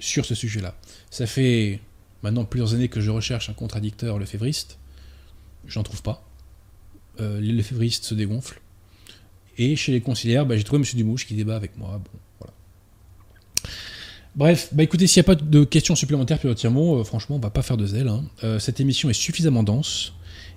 sur 0.00 0.24
ce 0.24 0.34
sujet-là. 0.34 0.74
Ça 1.10 1.26
fait 1.26 1.80
maintenant 2.22 2.44
plusieurs 2.44 2.74
années 2.74 2.88
que 2.88 3.00
je 3.00 3.10
recherche 3.10 3.50
un 3.50 3.54
contradicteur 3.54 4.18
lefévriste. 4.18 4.78
J'en 5.66 5.82
trouve 5.82 6.02
pas. 6.02 6.24
Euh, 7.20 7.40
les 7.40 7.62
se 7.62 8.14
dégonflent. 8.14 8.60
Et 9.58 9.74
chez 9.76 9.92
les 9.92 10.00
conciliaires, 10.00 10.44
bah, 10.46 10.56
j'ai 10.56 10.64
trouvé 10.64 10.82
M. 10.82 10.96
Dumouche 10.96 11.26
qui 11.26 11.34
débat 11.34 11.56
avec 11.56 11.76
moi. 11.78 11.98
Bon, 11.98 12.18
voilà. 12.40 12.54
Bref, 14.34 14.68
bah 14.72 14.82
écoutez, 14.82 15.06
s'il 15.06 15.20
n'y 15.20 15.24
a 15.24 15.34
pas 15.34 15.34
de 15.34 15.64
questions 15.64 15.96
supplémentaires, 15.96 16.38
Pierre 16.38 16.54
Tirmont, 16.54 17.00
euh, 17.00 17.04
franchement, 17.04 17.36
on 17.36 17.38
va 17.38 17.48
pas 17.48 17.62
faire 17.62 17.78
de 17.78 17.86
zèle. 17.86 18.08
hein. 18.08 18.24
Euh, 18.44 18.58
cette 18.58 18.80
émission 18.80 19.08
est 19.08 19.14
suffisamment 19.14 19.62
dense. 19.62 20.12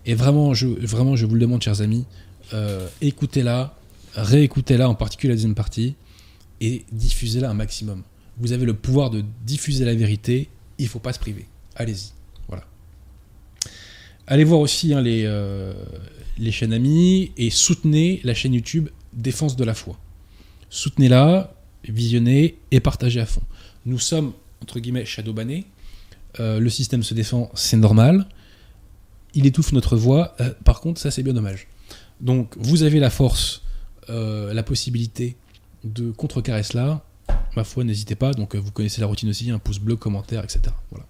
Et 0.06 0.16
vraiment, 0.16 0.54
je, 0.54 0.68
vraiment, 0.68 1.16
je 1.16 1.26
vous 1.26 1.36
le 1.36 1.42
demande, 1.42 1.62
chers 1.62 1.82
amis, 1.82 2.06
euh, 2.54 2.88
écoutez-la, 3.02 3.76
réécoutez-la, 4.16 4.90
en 4.90 4.96
particulier 4.96 5.30
la 5.30 5.36
deuxième 5.36 5.56
partie, 5.56 5.96
et 6.60 6.86
diffusez-la 6.92 7.50
un 7.50 7.54
maximum. 7.54 8.04
Vous 8.40 8.54
avez 8.54 8.66
le 8.66 8.74
pouvoir 8.74 9.10
de 9.10 9.24
diffuser 9.46 9.86
la 9.86 9.94
vérité, 9.94 10.50
il 10.78 10.88
faut 10.88 11.00
pas 11.00 11.14
se 11.14 11.20
priver. 11.20 11.46
Allez-y. 11.76 12.12
Voilà. 12.48 12.66
Allez 14.28 14.44
voir 14.44 14.62
aussi 14.62 14.94
hein, 14.94 15.02
les, 15.02 15.24
euh, 15.26 15.74
les 16.38 16.52
chaînes 16.52 16.74
amies 16.74 17.32
et 17.38 17.50
soutenez 17.50 18.22
la 18.24 18.34
chaîne 18.34 18.54
YouTube 18.54 18.90
Défense 19.12 19.56
de 19.56 19.64
la 19.64 19.74
foi. 19.74 19.98
Soutenez-la, 20.70 21.54
visionnez 21.84 22.60
et 22.70 22.80
partagez 22.80 23.20
à 23.20 23.26
fond. 23.26 23.42
Nous 23.86 23.98
sommes, 23.98 24.34
entre 24.62 24.80
guillemets, 24.80 25.06
shadowbannés. 25.06 25.66
Euh, 26.40 26.60
le 26.60 26.70
système 26.70 27.02
se 27.02 27.16
défend, 27.16 27.50
c'est 27.56 27.76
normal. 27.76 28.28
Il 29.34 29.48
étouffe 29.48 29.72
notre 29.74 29.98
voix. 29.98 30.36
Euh, 30.40 30.54
par 30.64 30.80
contre, 30.80 31.02
ça, 31.02 31.10
c'est 31.10 31.24
bien 31.24 31.34
dommage. 31.34 31.68
Donc, 32.22 32.56
vous 32.58 32.84
avez 32.84 33.00
la 33.00 33.10
force, 33.10 33.64
la 34.08 34.64
possibilité 34.64 35.38
de 35.84 36.12
contrecarrer 36.12 36.64
cela. 36.64 37.04
Ma 37.56 37.64
foi, 37.64 37.84
n'hésitez 37.84 38.16
pas. 38.16 38.34
Donc, 38.34 38.56
euh, 38.56 38.60
vous 38.60 38.72
connaissez 38.72 39.02
la 39.02 39.08
routine 39.08 39.30
aussi 39.30 39.50
un 39.52 39.60
pouce 39.60 39.80
bleu, 39.80 39.96
commentaire, 39.96 40.44
etc. 40.44 40.62
Voilà. 40.92 41.06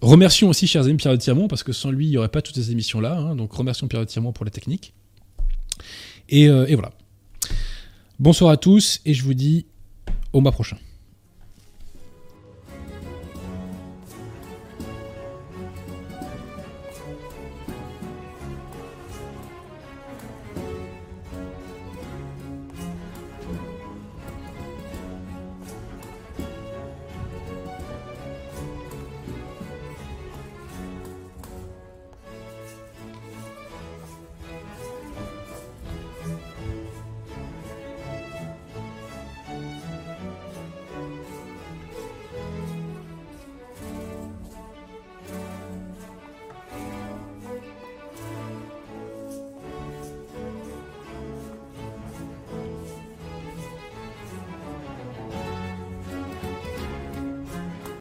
Remercions 0.00 0.48
aussi, 0.48 0.66
chers 0.66 0.84
amis, 0.84 0.96
Pierre 0.96 1.12
de 1.12 1.18
Tirmont, 1.18 1.48
parce 1.48 1.62
que 1.62 1.72
sans 1.72 1.90
lui, 1.90 2.06
il 2.06 2.10
n'y 2.10 2.16
aurait 2.16 2.28
pas 2.28 2.42
toutes 2.42 2.56
ces 2.56 2.70
émissions-là. 2.70 3.16
hein. 3.16 3.36
donc, 3.36 3.52
remercions 3.52 3.88
Pierre 3.88 4.02
de 4.02 4.06
Tirmont 4.06 4.32
pour 4.32 4.44
la 4.44 4.50
technique. 4.50 4.92
Euh, 6.32 6.66
et 6.66 6.74
voilà. 6.74 6.92
Bonsoir 8.18 8.50
à 8.50 8.56
tous, 8.56 9.00
et 9.06 9.14
je 9.14 9.24
vous 9.24 9.34
dis 9.34 9.66
au 10.32 10.40
mois 10.40 10.52
prochain. 10.52 10.76